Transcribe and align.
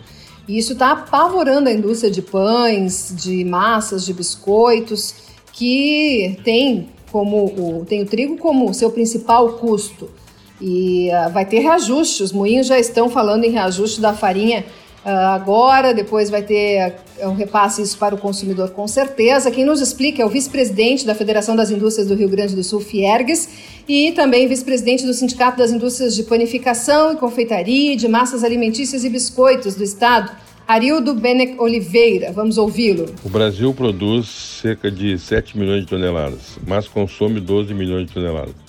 E 0.49 0.59
isso 0.59 0.73
está 0.73 0.93
apavorando 0.93 1.69
a 1.69 1.73
indústria 1.73 2.11
de 2.11 2.21
pães, 2.21 3.15
de 3.17 3.45
massas, 3.45 4.05
de 4.05 4.13
biscoitos, 4.13 5.15
que 5.53 6.39
tem 6.45 6.89
como 7.11 7.45
o, 7.47 7.85
tem 7.85 8.03
o 8.03 8.07
trigo 8.07 8.37
como 8.37 8.75
seu 8.75 8.91
principal 8.91 9.55
custo. 9.55 10.11
E 10.61 11.09
uh, 11.11 11.33
vai 11.33 11.45
ter 11.45 11.61
reajuste, 11.61 12.23
os 12.23 12.33
moinhos 12.33 12.67
já 12.67 12.79
estão 12.79 13.09
falando 13.09 13.45
em 13.45 13.51
reajuste 13.51 14.01
da 14.01 14.13
farinha 14.13 14.65
uh, 15.05 15.09
agora, 15.09 15.93
depois 15.93 16.31
vai 16.31 16.43
ter 16.43 16.95
uh, 17.21 17.29
um 17.29 17.35
repasse 17.35 17.83
isso 17.83 17.99
para 17.99 18.15
o 18.15 18.19
consumidor 18.19 18.71
com 18.71 18.87
certeza. 18.87 19.51
Quem 19.51 19.65
nos 19.65 19.81
explica 19.81 20.23
é 20.23 20.25
o 20.25 20.29
vice-presidente 20.29 21.05
da 21.05 21.15
Federação 21.15 21.55
das 21.55 21.71
Indústrias 21.71 22.09
do 22.09 22.15
Rio 22.15 22.29
Grande 22.29 22.55
do 22.55 22.63
Sul, 22.63 22.81
Fiergues, 22.81 23.49
e 23.89 24.13
também 24.13 24.49
vice-presidente 24.49 25.05
do 25.05 25.13
Sindicato 25.13 25.59
das 25.59 25.71
Indústrias 25.71 26.15
de 26.15 26.23
Panificação 26.23 27.13
e 27.13 27.17
Confeitaria, 27.17 27.97
de 27.97 28.09
Massas 28.09 28.43
Alimentícias 28.43 29.05
e 29.05 29.11
Biscoitos 29.11 29.75
do 29.75 29.85
Estado, 29.85 30.31
Arildo 30.67 31.15
Benec 31.15 31.61
Oliveira. 31.61 32.33
Vamos 32.33 32.57
ouvi-lo. 32.57 33.07
O 33.23 33.29
Brasil 33.29 33.75
produz 33.75 34.27
cerca 34.63 34.91
de 34.91 35.19
7 35.19 35.59
milhões 35.59 35.83
de 35.83 35.89
toneladas, 35.89 36.59
mas 36.67 36.89
consome 36.89 37.39
12 37.39 37.75
milhões 37.75 38.07
de 38.07 38.15
toneladas 38.15 38.64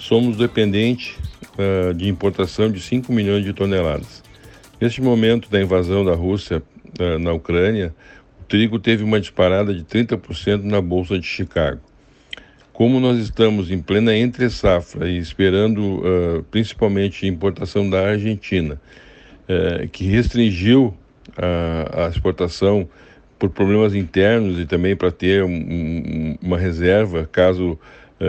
somos 0.00 0.36
dependentes 0.36 1.14
uh, 1.58 1.94
de 1.94 2.08
importação 2.08 2.70
de 2.70 2.80
5 2.80 3.12
milhões 3.12 3.44
de 3.44 3.52
toneladas. 3.52 4.22
Neste 4.80 5.02
momento 5.02 5.50
da 5.50 5.60
invasão 5.60 6.04
da 6.04 6.14
Rússia 6.14 6.62
uh, 6.98 7.18
na 7.18 7.32
Ucrânia, 7.32 7.94
o 8.40 8.44
trigo 8.44 8.78
teve 8.78 9.04
uma 9.04 9.20
disparada 9.20 9.74
de 9.74 9.84
30% 9.84 10.62
na 10.62 10.80
Bolsa 10.80 11.18
de 11.18 11.26
Chicago. 11.26 11.80
Como 12.72 12.98
nós 12.98 13.18
estamos 13.18 13.70
em 13.70 13.80
plena 13.80 14.16
entre-safra 14.16 15.08
e 15.10 15.18
esperando 15.18 15.98
uh, 15.98 16.42
principalmente 16.50 17.26
importação 17.26 17.88
da 17.88 18.08
Argentina, 18.08 18.80
que 19.90 20.04
restringiu 20.04 20.96
a, 21.36 22.04
a 22.04 22.08
exportação 22.08 22.88
por 23.36 23.50
problemas 23.50 23.96
internos 23.96 24.60
e 24.60 24.64
também 24.64 24.94
para 24.94 25.10
ter 25.10 25.42
um, 25.42 25.50
um, 25.50 26.38
uma 26.40 26.56
reserva 26.56 27.28
caso 27.32 27.76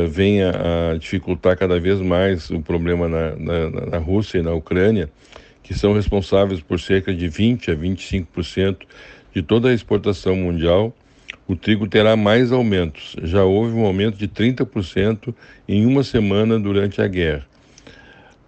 venha 0.07 0.51
a 0.51 0.97
dificultar 0.97 1.57
cada 1.57 1.79
vez 1.79 1.99
mais 1.99 2.49
o 2.49 2.61
problema 2.61 3.07
na, 3.07 3.35
na, 3.35 3.69
na 3.87 3.97
Rússia 3.97 4.39
e 4.39 4.41
na 4.41 4.53
Ucrânia, 4.53 5.09
que 5.61 5.73
são 5.73 5.93
responsáveis 5.93 6.61
por 6.61 6.79
cerca 6.79 7.13
de 7.13 7.27
20 7.27 7.71
a 7.71 7.75
25% 7.75 8.77
de 9.33 9.41
toda 9.41 9.69
a 9.69 9.73
exportação 9.73 10.35
mundial, 10.35 10.93
o 11.47 11.55
trigo 11.55 11.87
terá 11.87 12.15
mais 12.15 12.51
aumentos. 12.51 13.15
Já 13.23 13.43
houve 13.43 13.73
um 13.73 13.85
aumento 13.85 14.17
de 14.17 14.27
30% 14.27 15.33
em 15.67 15.85
uma 15.85 16.03
semana 16.03 16.59
durante 16.59 17.01
a 17.01 17.07
guerra. 17.07 17.45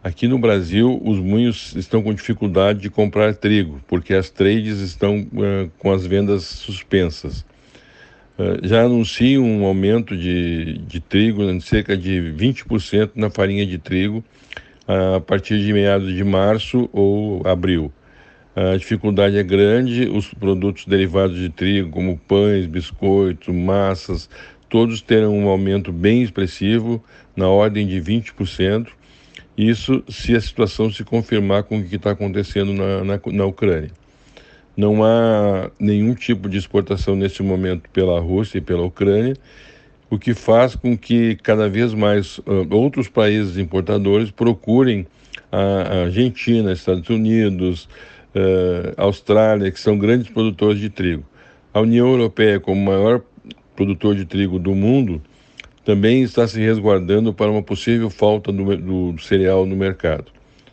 Aqui 0.04 0.28
no 0.28 0.38
Brasil, 0.38 1.02
os 1.04 1.18
moinhos 1.18 1.74
estão 1.78 2.04
com 2.04 2.14
dificuldade 2.14 2.80
de 2.80 2.90
comprar 2.90 3.34
trigo, 3.36 3.82
porque 3.88 4.14
as 4.14 4.30
trades 4.30 4.80
estão 4.80 5.20
uh, 5.20 5.72
com 5.80 5.94
as 5.94 6.06
vendas 6.06 6.44
suspensas. 6.44 7.46
Eh, 8.38 8.60
já 8.64 8.84
anunciam 8.84 9.44
um 9.44 9.66
aumento 9.66 10.18
de, 10.18 10.80
de 10.80 11.00
trigo 11.00 11.46
de 11.54 11.62
cerca 11.62 11.96
de 11.96 12.34
20% 12.36 13.12
na 13.16 13.30
farinha 13.30 13.66
de 13.66 13.78
trigo 13.78 14.24
a 14.88 15.20
partir 15.20 15.60
de 15.60 15.72
meados 15.72 16.14
de 16.14 16.24
março 16.24 16.90
ou 16.92 17.46
abril. 17.48 17.92
A 18.56 18.78
dificuldade 18.78 19.38
é 19.38 19.44
grande, 19.44 20.08
os 20.08 20.32
produtos 20.34 20.86
derivados 20.86 21.38
de 21.38 21.50
trigo, 21.50 21.90
como 21.90 22.18
pães, 22.18 22.68
biscoitos, 22.68 23.54
massas, 23.54 24.30
todos 24.70 25.02
terão 25.02 25.36
um 25.36 25.48
aumento 25.48 25.92
bem 25.92 26.22
expressivo, 26.22 27.04
na 27.36 27.48
ordem 27.48 27.88
de 27.88 28.00
20%. 28.00 28.88
Isso 29.58 30.04
se 30.10 30.36
a 30.36 30.42
situação 30.42 30.92
se 30.92 31.04
confirmar 31.04 31.64
com 31.64 31.78
o 31.78 31.84
que 31.84 31.96
está 31.96 32.12
acontecendo 32.12 32.74
na, 32.74 33.04
na, 33.04 33.20
na 33.26 33.46
Ucrânia. 33.46 33.92
Não 34.76 35.04
há 35.04 35.70
nenhum 35.80 36.16
tipo 36.16 36.50
de 36.50 36.58
exportação 36.58 37.16
neste 37.16 37.44
momento 37.44 37.90
pela 37.92 38.20
Rússia 38.20 38.58
e 38.58 38.62
pela 38.62 38.84
Ucrânia, 38.84 39.36
o 40.10 40.18
que 40.18 40.34
faz 40.34 40.76
com 40.76 40.98
que 40.98 41.36
cada 41.38 41.70
vez 41.70 41.94
mais 41.94 42.40
uh, 42.40 42.68
outros 42.72 43.08
países 43.08 43.58
importadores 43.58 44.32
procurem 44.32 45.06
a 45.52 46.04
Argentina, 46.06 46.72
Estados 46.72 47.08
Unidos, 47.10 47.88
uh, 48.36 48.94
Austrália, 48.98 49.72
que 49.72 49.80
são 49.80 49.98
grandes 49.98 50.30
produtores 50.30 50.80
de 50.80 50.90
trigo. 50.90 51.24
A 51.74 51.80
União 51.80 52.08
Europeia, 52.08 52.60
como 52.60 52.84
maior 52.84 53.22
produtor 53.76 54.16
de 54.16 54.26
trigo 54.26 54.58
do 54.58 54.74
mundo, 54.74 55.22
também 55.86 56.24
está 56.24 56.48
se 56.48 56.60
resguardando 56.60 57.34
para 57.34 57.52
uma 57.52 57.62
possível 57.62 58.10
falta 58.10 58.52
do, 58.52 58.78
do 58.78 59.22
cereal 59.22 59.66
no 59.66 59.76
mercado. 59.76 60.26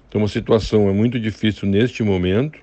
Então, 0.08 0.24
a 0.24 0.28
situação 0.28 0.88
é 0.88 0.92
muito 0.92 1.18
difícil 1.18 1.68
neste 1.68 2.02
momento 2.02 2.58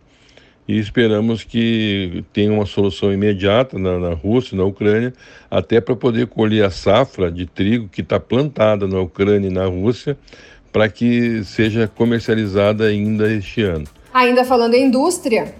e 0.67 0.78
esperamos 0.78 1.44
que 1.44 2.25
tenha 2.33 2.51
uma 2.51 2.66
solução 2.66 3.13
imediata 3.13 3.79
na, 3.79 3.97
na 3.97 4.13
Rússia 4.13 4.57
na 4.57 4.66
Ucrânia, 4.66 5.13
até 5.50 5.79
para 5.79 5.95
poder 5.95 6.28
colher 6.28 6.66
a 6.66 6.69
safra 6.69 7.31
de 7.31 7.45
trigo 7.45 7.88
que 7.88 8.01
está 8.01 8.19
plantada 8.19 8.85
na 8.88 9.00
Ucrânia 9.00 9.47
e 9.47 9.53
na 9.53 9.66
Rússia, 9.66 10.17
para 10.72 10.89
que 10.89 11.44
seja 11.45 11.88
comercializada 11.88 12.85
ainda 12.85 13.31
este 13.31 13.61
ano. 13.61 13.85
Ainda 14.13 14.44
falando 14.44 14.73
em 14.73 14.88
indústria, 14.88 15.55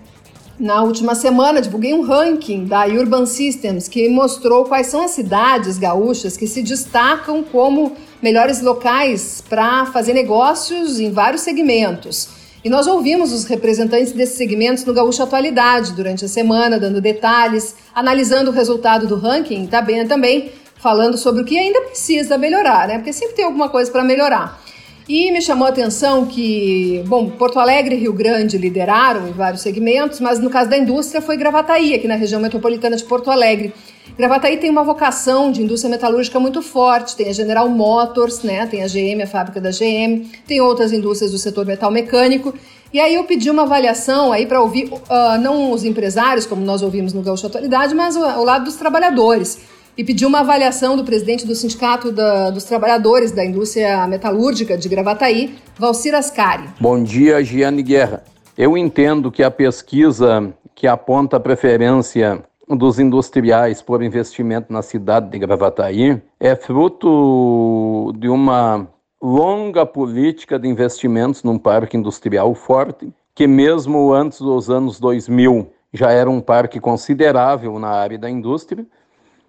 na 0.60 0.84
última 0.84 1.16
semana 1.16 1.62
divulguei 1.62 1.94
um 1.94 2.02
ranking 2.02 2.66
da 2.66 2.86
Urban 2.88 3.26
Systems 3.26 3.88
que 3.88 4.10
mostrou 4.10 4.66
quais 4.66 4.88
são 4.88 5.04
as 5.06 5.12
cidades 5.12 5.78
gaúchas 5.78 6.36
que 6.36 6.48
se 6.48 6.64
destacam 6.64 7.44
como 7.44 7.96
melhores 8.22 8.62
locais 8.62 9.44
para 9.48 9.86
fazer 9.86 10.14
negócios 10.14 11.00
em 11.00 11.12
vários 11.12 11.44
segmentos. 11.44 12.37
E 12.64 12.70
nós 12.70 12.88
ouvimos 12.88 13.32
os 13.32 13.46
representantes 13.46 14.12
desses 14.12 14.36
segmentos 14.36 14.84
no 14.84 14.94
Gaúcho 14.94 15.24
Atualidade 15.24 15.94
durante 15.94 16.26
a 16.26 16.28
semana, 16.28 16.80
dando 16.80 17.00
detalhes, 17.00 17.76
analisando 17.94 18.52
o 18.52 18.54
resultado 18.54 19.08
do 19.08 19.16
ranking 19.16 19.64
e 19.64 19.68
também, 19.68 20.08
também 20.08 20.52
falando 20.76 21.18
sobre 21.18 21.42
o 21.42 21.46
que 21.46 21.58
ainda 21.58 21.82
precisa 21.82 22.38
melhorar, 22.38 22.88
né? 22.88 22.98
Porque 22.98 23.14
sempre 23.14 23.36
tem 23.36 23.46
alguma 23.46 23.70
coisa 23.70 23.92
para 23.92 24.04
melhorar. 24.04 24.62
E 25.10 25.32
me 25.32 25.42
chamou 25.42 25.66
a 25.66 25.70
atenção 25.70 26.26
que, 26.26 27.02
bom, 27.08 27.30
Porto 27.30 27.60
Alegre 27.60 27.96
e 27.96 28.00
Rio 28.00 28.12
Grande 28.12 28.58
lideraram 28.58 29.30
em 29.30 29.32
vários 29.32 29.62
segmentos, 29.62 30.20
mas 30.20 30.38
no 30.38 30.50
caso 30.50 30.70
da 30.70 30.78
indústria 30.78 31.22
foi 31.22 31.38
Gravataí, 31.38 31.94
aqui 31.94 32.10
na 32.10 32.16
região 32.16 32.42
metropolitana 32.42 32.98
de 32.98 33.06
Porto 33.06 33.32
Alegre. 33.32 33.74
Gravataí 34.18 34.58
tem 34.58 34.70
uma 34.70 34.84
vocação 34.84 35.50
de 35.50 35.64
indústria 35.64 35.90
metalúrgica 35.90 36.42
muito 36.42 36.62
forte, 36.62 37.16
tem 37.16 37.30
a 37.30 37.32
General 37.32 37.70
Motors, 37.70 38.44
né, 38.44 38.66
tem 38.66 38.84
a 38.84 38.88
GM, 38.88 39.24
a 39.24 39.28
fábrica 39.28 39.62
da 39.62 39.70
GM, 39.70 40.28
tem 40.46 40.60
outras 40.60 40.92
indústrias 40.92 41.32
do 41.32 41.38
setor 41.38 41.66
metal 41.66 41.90
mecânico. 41.90 42.54
E 42.92 43.00
aí 43.00 43.16
eu 43.16 43.24
pedi 43.24 43.50
uma 43.50 43.64
avaliação 43.64 44.34
aí 44.34 44.46
para 44.46 44.62
ouvir 44.62 44.92
uh, 44.92 45.40
não 45.42 45.72
os 45.72 45.86
empresários, 45.86 46.46
como 46.46 46.66
nós 46.66 46.82
ouvimos 46.82 47.14
no 47.14 47.22
Gaúcho 47.22 47.48
Atualidade, 47.48 47.96
mas 47.96 48.18
o, 48.18 48.20
o 48.20 48.44
lado 48.44 48.66
dos 48.66 48.76
trabalhadores 48.76 49.58
e 49.98 50.04
pediu 50.04 50.30
uma 50.30 50.42
avaliação 50.42 50.96
do 50.96 51.04
presidente 51.04 51.46
do 51.46 51.56
Sindicato 51.56 52.12
da, 52.12 52.52
dos 52.52 52.66
Trabalhadores 52.66 53.32
da 53.32 53.44
Indústria 53.44 54.06
Metalúrgica 54.06 54.78
de 54.78 54.88
Gravataí, 54.88 55.56
Valcir 55.78 56.14
Ascari. 56.14 56.66
Bom 56.80 57.02
dia, 57.02 57.44
Giane 57.44 57.82
Guerra. 57.82 58.24
Eu 58.56 58.78
entendo 58.78 59.32
que 59.32 59.42
a 59.42 59.50
pesquisa 59.50 60.54
que 60.76 60.86
aponta 60.86 61.38
a 61.38 61.40
preferência 61.40 62.44
dos 62.70 63.00
industriais 63.00 63.82
por 63.82 64.04
investimento 64.04 64.72
na 64.72 64.84
cidade 64.84 65.32
de 65.32 65.40
Gravataí 65.40 66.22
é 66.40 66.56
fruto 66.56 68.14
de 68.18 68.30
uma 68.30 68.88
longa 69.22 69.84
política 69.84 70.60
de 70.60 70.68
investimentos 70.68 71.42
num 71.42 71.58
parque 71.58 71.98
industrial 71.98 72.54
forte, 72.54 73.12
que 73.34 73.48
mesmo 73.48 74.14
antes 74.14 74.40
dos 74.40 74.70
anos 74.70 75.00
2000 75.00 75.72
já 75.92 76.12
era 76.12 76.30
um 76.30 76.42
parque 76.42 76.80
considerável 76.80 77.80
na 77.80 77.90
área 77.90 78.20
da 78.20 78.30
indústria, 78.30 78.86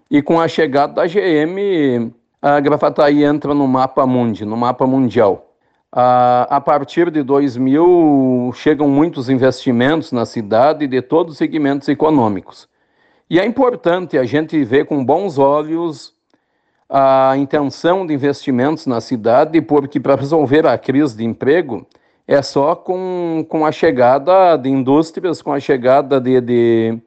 e 0.09 0.21
com 0.21 0.39
a 0.39 0.47
chegada 0.47 0.93
da 0.93 1.07
GM, 1.07 2.11
a 2.41 2.59
Gravataí 2.59 3.23
entra 3.23 3.53
no 3.53 3.67
mapa 3.67 4.05
mundi, 4.05 4.45
no 4.45 4.57
mapa 4.57 4.87
mundial. 4.87 5.45
a, 5.91 6.57
a 6.57 6.61
partir 6.61 7.09
de 7.09 7.23
2000 7.23 8.51
chegam 8.55 8.87
muitos 8.87 9.29
investimentos 9.29 10.11
na 10.11 10.25
cidade 10.25 10.87
de 10.87 11.01
todos 11.01 11.33
os 11.33 11.37
segmentos 11.37 11.87
econômicos. 11.87 12.67
E 13.29 13.39
é 13.39 13.45
importante 13.45 14.17
a 14.17 14.23
gente 14.23 14.63
ver 14.63 14.85
com 14.85 15.03
bons 15.03 15.37
olhos 15.37 16.13
a 16.89 17.35
intenção 17.37 18.05
de 18.05 18.13
investimentos 18.13 18.87
na 18.87 18.99
cidade, 18.99 19.61
porque 19.61 19.99
para 19.99 20.15
resolver 20.15 20.65
a 20.65 20.77
crise 20.77 21.15
de 21.15 21.23
emprego 21.23 21.85
é 22.27 22.41
só 22.41 22.75
com, 22.75 23.45
com 23.47 23.65
a 23.65 23.71
chegada 23.71 24.57
de 24.57 24.69
indústrias, 24.69 25.41
com 25.41 25.53
a 25.53 25.59
chegada 25.59 26.19
de, 26.19 26.41
de, 26.41 26.99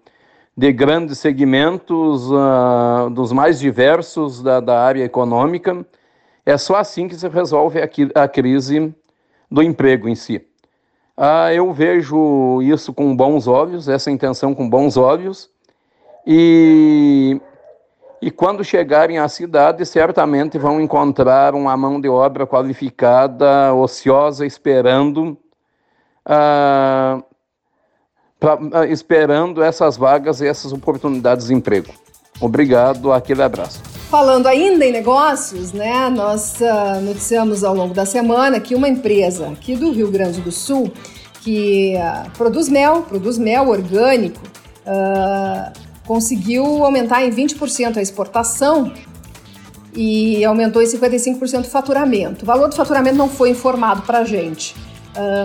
de 0.56 0.72
grandes 0.72 1.18
segmentos 1.18 2.30
uh, 2.30 3.10
dos 3.10 3.32
mais 3.32 3.58
diversos 3.58 4.42
da, 4.42 4.60
da 4.60 4.80
área 4.80 5.04
econômica. 5.04 5.84
É 6.44 6.56
só 6.58 6.76
assim 6.76 7.08
que 7.08 7.14
se 7.14 7.28
resolve 7.28 7.80
a, 7.80 8.22
a 8.22 8.28
crise 8.28 8.94
do 9.50 9.62
emprego 9.62 10.08
em 10.08 10.14
si. 10.14 10.36
Uh, 11.16 11.52
eu 11.54 11.72
vejo 11.72 12.60
isso 12.62 12.92
com 12.92 13.14
bons 13.14 13.46
olhos, 13.46 13.88
essa 13.88 14.10
intenção 14.10 14.54
com 14.54 14.68
bons 14.68 14.96
olhos, 14.96 15.50
e 16.26 17.40
e 18.22 18.30
quando 18.30 18.62
chegarem 18.62 19.18
à 19.18 19.26
cidade, 19.26 19.84
certamente 19.84 20.56
vão 20.56 20.80
encontrar 20.80 21.56
uma 21.56 21.76
mão 21.76 22.00
de 22.00 22.08
obra 22.08 22.46
qualificada, 22.46 23.74
ociosa, 23.74 24.46
esperando, 24.46 25.36
ah, 26.24 27.20
pra, 28.42 28.58
ah, 28.72 28.86
esperando 28.86 29.62
essas 29.62 29.96
vagas 29.96 30.40
e 30.40 30.48
essas 30.48 30.72
oportunidades 30.72 31.46
de 31.46 31.54
emprego. 31.54 31.94
Obrigado, 32.40 33.12
aquele 33.12 33.40
abraço. 33.40 33.80
Falando 34.10 34.48
ainda 34.48 34.84
em 34.84 34.90
negócios, 34.90 35.72
né? 35.72 36.08
Nós 36.10 36.56
uh, 36.60 37.00
noticiamos 37.00 37.62
ao 37.62 37.72
longo 37.72 37.94
da 37.94 38.04
semana 38.04 38.58
que 38.58 38.74
uma 38.74 38.88
empresa 38.88 39.48
aqui 39.48 39.76
do 39.76 39.92
Rio 39.92 40.10
Grande 40.10 40.40
do 40.40 40.50
Sul 40.50 40.92
que 41.40 41.94
uh, 41.96 42.30
produz 42.32 42.68
mel, 42.68 43.02
produz 43.02 43.38
mel 43.38 43.68
orgânico, 43.68 44.40
uh, 44.86 45.72
conseguiu 46.04 46.84
aumentar 46.84 47.24
em 47.24 47.30
20% 47.30 47.96
a 47.96 48.02
exportação 48.02 48.92
e 49.94 50.44
aumentou 50.44 50.82
em 50.82 50.86
55% 50.86 51.60
o 51.60 51.64
faturamento. 51.64 52.42
O 52.42 52.46
valor 52.46 52.68
do 52.68 52.74
faturamento 52.74 53.16
não 53.16 53.28
foi 53.28 53.50
informado 53.50 54.02
para 54.02 54.18
a 54.18 54.24
gente, 54.24 54.74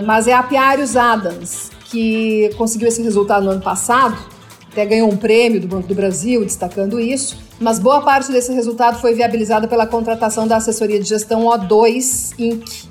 mas 0.06 0.26
é 0.26 0.32
a 0.32 0.42
Piarius 0.42 0.96
Adams 0.96 1.70
que 1.90 2.50
conseguiu 2.56 2.88
esse 2.88 3.02
resultado 3.02 3.44
no 3.44 3.50
ano 3.50 3.62
passado, 3.62 4.16
até 4.70 4.84
ganhou 4.84 5.10
um 5.10 5.16
prêmio 5.16 5.60
do 5.60 5.66
Banco 5.66 5.88
do 5.88 5.94
Brasil 5.94 6.44
destacando 6.44 7.00
isso, 7.00 7.36
mas 7.58 7.78
boa 7.78 8.00
parte 8.02 8.30
desse 8.30 8.52
resultado 8.52 9.00
foi 9.00 9.14
viabilizada 9.14 9.66
pela 9.66 9.86
contratação 9.86 10.46
da 10.46 10.56
assessoria 10.56 11.00
de 11.00 11.08
gestão 11.08 11.44
O2 11.44 12.34
Inc. 12.38 12.88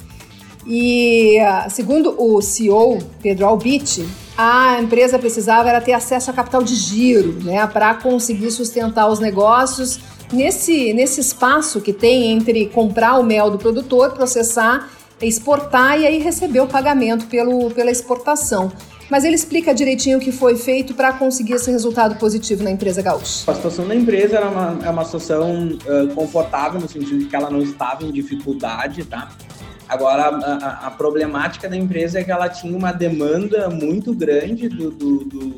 E 0.65 1.37
uh, 1.39 1.69
segundo 1.69 2.13
o 2.21 2.41
CEO 2.41 2.97
Pedro 3.21 3.45
Albiti, 3.45 4.05
a 4.37 4.81
empresa 4.81 5.17
precisava 5.17 5.69
era 5.69 5.79
ter 5.79 5.93
acesso 5.93 6.29
a 6.29 6.33
capital 6.33 6.61
de 6.61 6.75
giro, 6.75 7.41
né, 7.43 7.65
para 7.67 7.93
conseguir 7.95 8.51
sustentar 8.51 9.09
os 9.09 9.19
negócios 9.19 9.99
nesse, 10.31 10.93
nesse 10.93 11.21
espaço 11.21 11.79
que 11.79 11.93
tem 11.93 12.33
entre 12.33 12.67
comprar 12.67 13.17
o 13.17 13.23
mel 13.23 13.49
do 13.49 13.57
produtor, 13.57 14.11
processar, 14.11 14.89
exportar 15.21 15.99
e 15.99 16.05
aí 16.05 16.19
receber 16.19 16.59
o 16.59 16.67
pagamento 16.67 17.25
pelo, 17.27 17.71
pela 17.71 17.89
exportação. 17.89 18.71
Mas 19.09 19.23
ele 19.23 19.35
explica 19.35 19.73
direitinho 19.73 20.17
o 20.17 20.21
que 20.21 20.31
foi 20.31 20.57
feito 20.57 20.93
para 20.93 21.13
conseguir 21.13 21.53
esse 21.53 21.71
resultado 21.71 22.15
positivo 22.15 22.63
na 22.63 22.71
empresa 22.71 23.01
gaúcha. 23.01 23.49
A 23.49 23.55
situação 23.55 23.87
da 23.87 23.95
empresa 23.95 24.35
era 24.35 24.49
uma, 24.49 24.79
é 24.85 24.89
uma 24.89 25.05
situação 25.05 25.69
uh, 25.69 26.13
confortável, 26.13 26.81
no 26.81 26.89
sentido 26.89 27.19
de 27.19 27.25
que 27.25 27.35
ela 27.35 27.49
não 27.49 27.61
estava 27.61 28.03
em 28.03 28.11
dificuldade, 28.11 29.05
tá? 29.05 29.29
Agora, 29.87 30.23
a, 30.23 30.87
a, 30.87 30.91
problemática 30.91 31.69
da 31.69 31.77
empresa 31.77 32.19
é 32.19 32.23
que 32.23 32.31
ela 32.31 32.49
tinha 32.49 32.75
uma 32.75 32.91
demanda 32.91 33.69
muito 33.69 34.13
grande 34.13 34.67
do, 34.67 34.91
do, 34.91 35.17
do, 35.23 35.55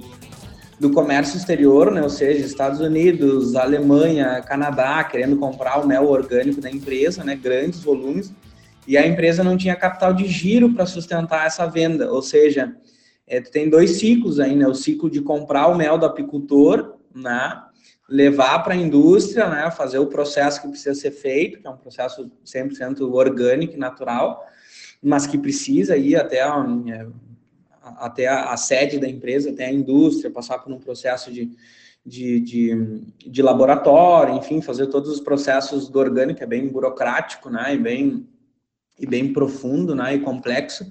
do, 0.79 0.91
comércio 0.91 1.35
exterior, 1.35 1.91
né? 1.91 2.03
ou 2.03 2.11
seja, 2.11 2.45
Estados 2.45 2.79
Unidos, 2.79 3.55
Alemanha, 3.55 4.39
Canadá, 4.43 5.03
querendo 5.03 5.35
comprar 5.37 5.79
o 5.79 5.87
mel 5.87 6.07
orgânico 6.07 6.61
da 6.61 6.69
empresa, 6.69 7.23
né? 7.23 7.35
grandes 7.35 7.79
volumes, 7.79 8.31
e 8.89 8.97
a 8.97 9.05
empresa 9.05 9.43
não 9.43 9.55
tinha 9.55 9.75
capital 9.75 10.11
de 10.11 10.25
giro 10.25 10.73
para 10.73 10.87
sustentar 10.87 11.45
essa 11.45 11.67
venda, 11.67 12.11
ou 12.11 12.23
seja, 12.23 12.75
é, 13.27 13.39
tem 13.39 13.69
dois 13.69 13.99
ciclos 13.99 14.39
aí, 14.39 14.55
né? 14.55 14.67
o 14.67 14.73
ciclo 14.73 15.11
de 15.11 15.21
comprar 15.21 15.67
o 15.67 15.75
mel 15.75 15.95
do 15.95 16.07
apicultor, 16.07 16.95
né? 17.13 17.61
levar 18.09 18.63
para 18.63 18.73
a 18.73 18.77
indústria, 18.77 19.47
né, 19.47 19.69
fazer 19.69 19.99
o 19.99 20.07
processo 20.07 20.63
que 20.63 20.69
precisa 20.69 20.95
ser 20.95 21.11
feito, 21.11 21.59
que 21.59 21.67
é 21.67 21.69
um 21.69 21.77
processo 21.77 22.31
100% 22.43 23.01
orgânico 23.01 23.75
e 23.75 23.77
natural, 23.77 24.43
mas 25.03 25.27
que 25.27 25.37
precisa 25.37 25.95
ir 25.95 26.15
até 26.15 26.41
a, 26.41 26.65
é, 26.87 27.07
até 27.97 28.25
a, 28.25 28.51
a, 28.51 28.57
sede 28.57 28.97
da 28.97 29.07
empresa, 29.07 29.51
até 29.51 29.67
a 29.67 29.71
indústria, 29.71 30.31
passar 30.31 30.57
por 30.57 30.73
um 30.73 30.79
processo 30.79 31.31
de, 31.31 31.51
de, 32.03 32.39
de, 32.39 33.03
de, 33.27 33.41
laboratório, 33.43 34.33
enfim, 34.33 34.59
fazer 34.59 34.87
todos 34.87 35.11
os 35.11 35.19
processos 35.19 35.87
do 35.89 35.99
orgânico, 35.99 36.43
é 36.43 36.47
bem 36.47 36.67
burocrático, 36.67 37.51
né, 37.51 37.75
e 37.75 37.77
bem, 37.77 38.27
e 38.99 39.05
bem 39.05 39.33
profundo, 39.33 39.95
né, 39.95 40.15
e 40.15 40.19
complexo, 40.19 40.85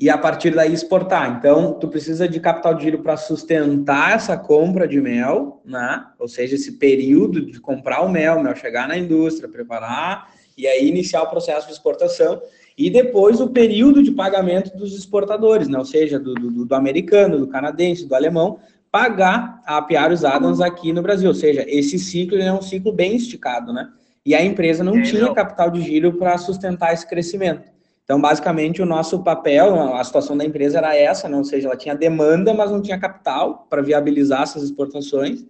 e 0.00 0.08
a 0.08 0.16
partir 0.16 0.54
daí 0.54 0.72
exportar. 0.72 1.36
Então, 1.36 1.74
tu 1.74 1.86
precisa 1.86 2.26
de 2.26 2.40
capital 2.40 2.72
de 2.72 2.84
giro 2.84 3.00
para 3.00 3.18
sustentar 3.18 4.14
essa 4.14 4.34
compra 4.34 4.88
de 4.88 4.98
mel, 4.98 5.60
né? 5.62 6.06
Ou 6.18 6.26
seja, 6.26 6.54
esse 6.54 6.78
período 6.78 7.44
de 7.44 7.60
comprar 7.60 8.00
o 8.00 8.08
mel, 8.08 8.42
mel 8.42 8.56
chegar 8.56 8.88
na 8.88 8.96
indústria, 8.96 9.46
preparar 9.46 10.32
e 10.56 10.66
aí 10.66 10.88
iniciar 10.88 11.22
o 11.22 11.28
processo 11.28 11.66
de 11.66 11.74
exportação 11.74 12.40
e 12.78 12.88
depois 12.88 13.42
o 13.42 13.50
período 13.50 14.02
de 14.02 14.10
pagamento 14.10 14.74
dos 14.74 14.96
exportadores, 14.96 15.68
né? 15.68 15.78
Ou 15.78 15.84
seja, 15.84 16.18
do, 16.18 16.32
do, 16.32 16.64
do 16.64 16.74
americano, 16.74 17.38
do 17.38 17.46
canadense, 17.46 18.06
do 18.06 18.14
alemão, 18.14 18.58
pagar 18.90 19.60
a 19.66 19.76
Apiários 19.76 20.24
Adams 20.24 20.62
aqui 20.62 20.94
no 20.94 21.02
Brasil. 21.02 21.28
Ou 21.28 21.34
seja, 21.34 21.62
esse 21.68 21.98
ciclo 21.98 22.38
é 22.38 22.50
um 22.50 22.62
ciclo 22.62 22.90
bem 22.90 23.16
esticado, 23.16 23.70
né? 23.70 23.90
E 24.24 24.34
a 24.34 24.44
empresa 24.44 24.84
não 24.84 24.98
é, 24.98 25.02
tinha 25.02 25.22
não. 25.22 25.34
capital 25.34 25.70
de 25.70 25.80
giro 25.80 26.12
para 26.14 26.36
sustentar 26.36 26.92
esse 26.92 27.06
crescimento. 27.06 27.70
Então, 28.04 28.20
basicamente, 28.20 28.82
o 28.82 28.86
nosso 28.86 29.22
papel, 29.22 29.94
a 29.94 30.02
situação 30.02 30.36
da 30.36 30.44
empresa 30.44 30.78
era 30.78 30.96
essa, 30.96 31.28
né? 31.28 31.36
ou 31.36 31.44
seja, 31.44 31.68
ela 31.68 31.76
tinha 31.76 31.94
demanda, 31.94 32.52
mas 32.52 32.70
não 32.70 32.82
tinha 32.82 32.98
capital 32.98 33.68
para 33.70 33.80
viabilizar 33.82 34.42
essas 34.42 34.64
exportações. 34.64 35.44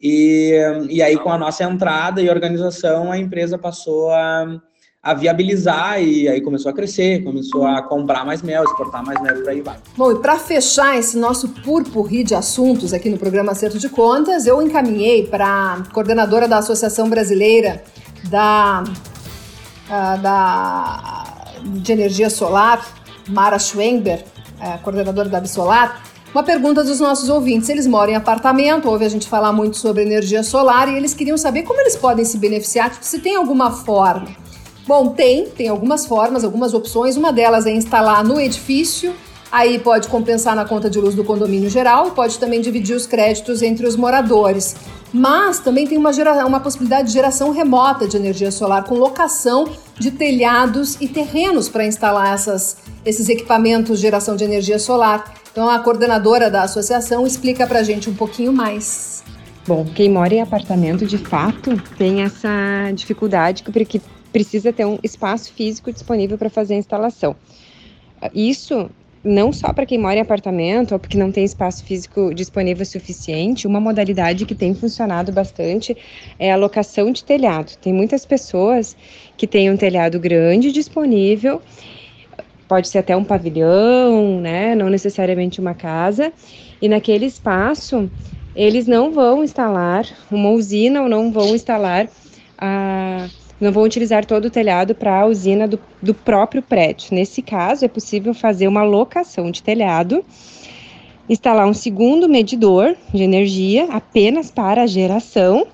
E, 0.00 0.54
e 0.88 1.02
aí, 1.02 1.18
com 1.18 1.30
a 1.30 1.36
nossa 1.36 1.62
entrada 1.62 2.22
e 2.22 2.30
organização, 2.30 3.12
a 3.12 3.18
empresa 3.18 3.58
passou 3.58 4.10
a, 4.10 4.58
a 5.02 5.12
viabilizar 5.12 6.02
e 6.02 6.26
aí 6.26 6.40
começou 6.40 6.70
a 6.70 6.74
crescer, 6.74 7.22
começou 7.22 7.66
a 7.66 7.82
comprar 7.82 8.24
mais 8.24 8.40
mel, 8.40 8.64
exportar 8.64 9.04
mais 9.04 9.20
mel, 9.20 9.34
por 9.34 9.50
aí 9.50 9.60
vai. 9.60 9.76
Bom, 9.94 10.12
e 10.12 10.18
para 10.20 10.38
fechar 10.38 10.98
esse 10.98 11.18
nosso 11.18 11.50
purpurri 11.50 12.24
de 12.24 12.34
assuntos 12.34 12.94
aqui 12.94 13.10
no 13.10 13.18
programa 13.18 13.52
Acerto 13.52 13.78
de 13.78 13.90
Contas, 13.90 14.46
eu 14.46 14.62
encaminhei 14.62 15.26
para 15.26 15.74
a 15.74 15.92
coordenadora 15.92 16.48
da 16.48 16.56
Associação 16.56 17.10
Brasileira 17.10 17.82
da, 18.24 18.84
uh, 18.84 20.22
da 20.22 21.34
de 21.62 21.92
energia 21.92 22.30
solar, 22.30 22.84
Mara 23.28 23.58
Schwember, 23.58 24.24
é, 24.60 24.78
coordenadora 24.78 25.28
da 25.28 25.38
Absolar, 25.38 26.02
uma 26.32 26.42
pergunta 26.42 26.84
dos 26.84 27.00
nossos 27.00 27.28
ouvintes. 27.28 27.68
Eles 27.68 27.86
moram 27.86 28.12
em 28.12 28.16
apartamento, 28.16 28.88
ouve 28.88 29.04
a 29.04 29.08
gente 29.08 29.28
falar 29.28 29.52
muito 29.52 29.76
sobre 29.76 30.02
energia 30.02 30.42
solar 30.42 30.88
e 30.88 30.96
eles 30.96 31.12
queriam 31.12 31.36
saber 31.36 31.62
como 31.62 31.80
eles 31.80 31.96
podem 31.96 32.24
se 32.24 32.38
beneficiar, 32.38 32.90
tipo, 32.90 33.04
se 33.04 33.18
tem 33.18 33.36
alguma 33.36 33.70
forma. 33.70 34.28
Bom, 34.86 35.08
tem, 35.08 35.46
tem 35.46 35.68
algumas 35.68 36.06
formas, 36.06 36.44
algumas 36.44 36.72
opções. 36.74 37.16
Uma 37.16 37.32
delas 37.32 37.66
é 37.66 37.70
instalar 37.70 38.24
no 38.24 38.40
edifício, 38.40 39.14
aí 39.50 39.78
pode 39.78 40.08
compensar 40.08 40.54
na 40.54 40.64
conta 40.64 40.88
de 40.88 40.98
luz 41.00 41.14
do 41.14 41.24
condomínio 41.24 41.68
geral 41.68 42.08
e 42.08 42.10
pode 42.12 42.38
também 42.38 42.60
dividir 42.60 42.94
os 42.94 43.06
créditos 43.06 43.62
entre 43.62 43.86
os 43.86 43.96
moradores. 43.96 44.76
Mas 45.12 45.58
também 45.58 45.86
tem 45.86 45.98
uma, 45.98 46.12
gera, 46.12 46.46
uma 46.46 46.60
possibilidade 46.60 47.08
de 47.08 47.14
geração 47.14 47.50
remota 47.50 48.06
de 48.06 48.16
energia 48.16 48.50
solar 48.52 48.84
com 48.84 48.94
locação 48.94 49.68
de 49.98 50.10
telhados 50.10 50.96
e 51.00 51.08
terrenos 51.08 51.68
para 51.68 51.84
instalar 51.84 52.32
essas, 52.32 52.76
esses 53.04 53.28
equipamentos 53.28 53.98
de 53.98 54.02
geração 54.02 54.36
de 54.36 54.44
energia 54.44 54.78
solar. 54.78 55.34
Então 55.50 55.68
a 55.68 55.80
coordenadora 55.80 56.48
da 56.48 56.62
associação 56.62 57.26
explica 57.26 57.66
para 57.66 57.80
a 57.80 57.82
gente 57.82 58.08
um 58.08 58.14
pouquinho 58.14 58.52
mais. 58.52 59.24
Bom, 59.66 59.84
quem 59.84 60.08
mora 60.08 60.32
em 60.32 60.40
apartamento 60.40 61.04
de 61.04 61.18
fato 61.18 61.76
tem 61.98 62.22
essa 62.22 62.48
dificuldade 62.94 63.64
porque 63.64 64.00
precisa 64.32 64.72
ter 64.72 64.84
um 64.84 64.98
espaço 65.02 65.52
físico 65.52 65.92
disponível 65.92 66.38
para 66.38 66.48
fazer 66.48 66.74
a 66.74 66.78
instalação. 66.78 67.34
Isso 68.34 68.88
não 69.22 69.52
só 69.52 69.72
para 69.72 69.84
quem 69.84 69.98
mora 69.98 70.16
em 70.16 70.20
apartamento 70.20 70.92
ou 70.92 70.98
porque 70.98 71.18
não 71.18 71.30
tem 71.30 71.44
espaço 71.44 71.84
físico 71.84 72.34
disponível 72.34 72.84
suficiente, 72.86 73.66
uma 73.66 73.80
modalidade 73.80 74.46
que 74.46 74.54
tem 74.54 74.74
funcionado 74.74 75.30
bastante 75.30 75.96
é 76.38 76.50
a 76.50 76.56
locação 76.56 77.12
de 77.12 77.22
telhado. 77.24 77.76
Tem 77.76 77.92
muitas 77.92 78.24
pessoas 78.24 78.96
que 79.36 79.46
têm 79.46 79.70
um 79.70 79.76
telhado 79.76 80.18
grande 80.18 80.72
disponível, 80.72 81.60
pode 82.66 82.88
ser 82.88 82.98
até 82.98 83.16
um 83.16 83.24
pavilhão, 83.24 84.40
né, 84.40 84.74
não 84.74 84.88
necessariamente 84.88 85.60
uma 85.60 85.74
casa, 85.74 86.32
e 86.80 86.88
naquele 86.88 87.26
espaço 87.26 88.10
eles 88.54 88.86
não 88.86 89.12
vão 89.12 89.44
instalar 89.44 90.06
uma 90.30 90.50
usina 90.50 91.02
ou 91.02 91.08
não 91.08 91.30
vão 91.30 91.54
instalar 91.54 92.08
a 92.56 93.28
não 93.60 93.70
vão 93.70 93.82
utilizar 93.82 94.24
todo 94.24 94.46
o 94.46 94.50
telhado 94.50 94.94
para 94.94 95.20
a 95.20 95.26
usina 95.26 95.68
do, 95.68 95.78
do 96.00 96.14
próprio 96.14 96.62
prédio. 96.62 97.14
Nesse 97.14 97.42
caso, 97.42 97.84
é 97.84 97.88
possível 97.88 98.32
fazer 98.32 98.66
uma 98.66 98.82
locação 98.82 99.50
de 99.50 99.62
telhado, 99.62 100.24
instalar 101.28 101.66
um 101.66 101.74
segundo 101.74 102.28
medidor 102.28 102.96
de 103.12 103.22
energia 103.22 103.88
apenas 103.92 104.50
para 104.50 104.82
a 104.82 104.86
geração, 104.86 105.66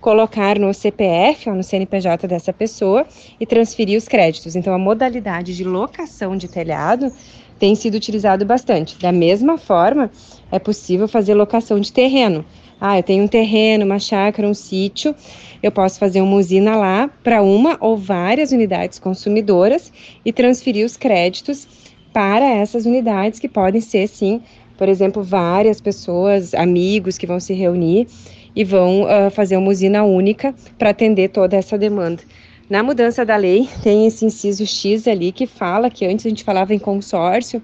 colocar 0.00 0.58
no 0.58 0.72
CPF 0.72 1.50
ou 1.50 1.56
no 1.56 1.62
CNPJ 1.62 2.26
dessa 2.26 2.52
pessoa 2.52 3.06
e 3.38 3.44
transferir 3.44 3.98
os 3.98 4.08
créditos. 4.08 4.56
Então, 4.56 4.72
a 4.72 4.78
modalidade 4.78 5.54
de 5.54 5.64
locação 5.64 6.36
de 6.36 6.48
telhado 6.48 7.12
tem 7.58 7.74
sido 7.74 7.94
utilizado 7.94 8.44
bastante. 8.44 8.98
Da 8.98 9.12
mesma 9.12 9.58
forma, 9.58 10.10
é 10.50 10.58
possível 10.58 11.08
fazer 11.08 11.34
locação 11.34 11.80
de 11.80 11.92
terreno. 11.92 12.44
Ah, 12.80 12.98
eu 12.98 13.02
tenho 13.02 13.24
um 13.24 13.28
terreno, 13.28 13.84
uma 13.84 13.98
chácara, 13.98 14.46
um 14.46 14.54
sítio, 14.54 15.14
eu 15.62 15.72
posso 15.72 15.98
fazer 15.98 16.20
uma 16.20 16.36
usina 16.36 16.76
lá 16.76 17.08
para 17.24 17.42
uma 17.42 17.76
ou 17.80 17.96
várias 17.96 18.52
unidades 18.52 18.98
consumidoras 18.98 19.92
e 20.24 20.32
transferir 20.32 20.84
os 20.84 20.96
créditos 20.96 21.66
para 22.12 22.44
essas 22.44 22.86
unidades 22.86 23.38
que 23.38 23.48
podem 23.48 23.80
ser, 23.80 24.06
sim, 24.08 24.42
por 24.76 24.88
exemplo, 24.88 25.22
várias 25.22 25.80
pessoas, 25.80 26.54
amigos 26.54 27.16
que 27.16 27.26
vão 27.26 27.40
se 27.40 27.54
reunir 27.54 28.06
e 28.54 28.64
vão 28.64 29.02
uh, 29.02 29.30
fazer 29.30 29.56
uma 29.56 29.70
usina 29.70 30.02
única 30.04 30.54
para 30.78 30.90
atender 30.90 31.28
toda 31.28 31.56
essa 31.56 31.78
demanda. 31.78 32.22
Na 32.68 32.82
mudança 32.82 33.24
da 33.24 33.36
lei, 33.36 33.68
tem 33.82 34.06
esse 34.06 34.24
inciso 34.24 34.66
X 34.66 35.06
ali 35.06 35.30
que 35.30 35.46
fala 35.46 35.88
que 35.88 36.04
antes 36.04 36.26
a 36.26 36.28
gente 36.28 36.42
falava 36.42 36.74
em 36.74 36.78
consórcio, 36.78 37.62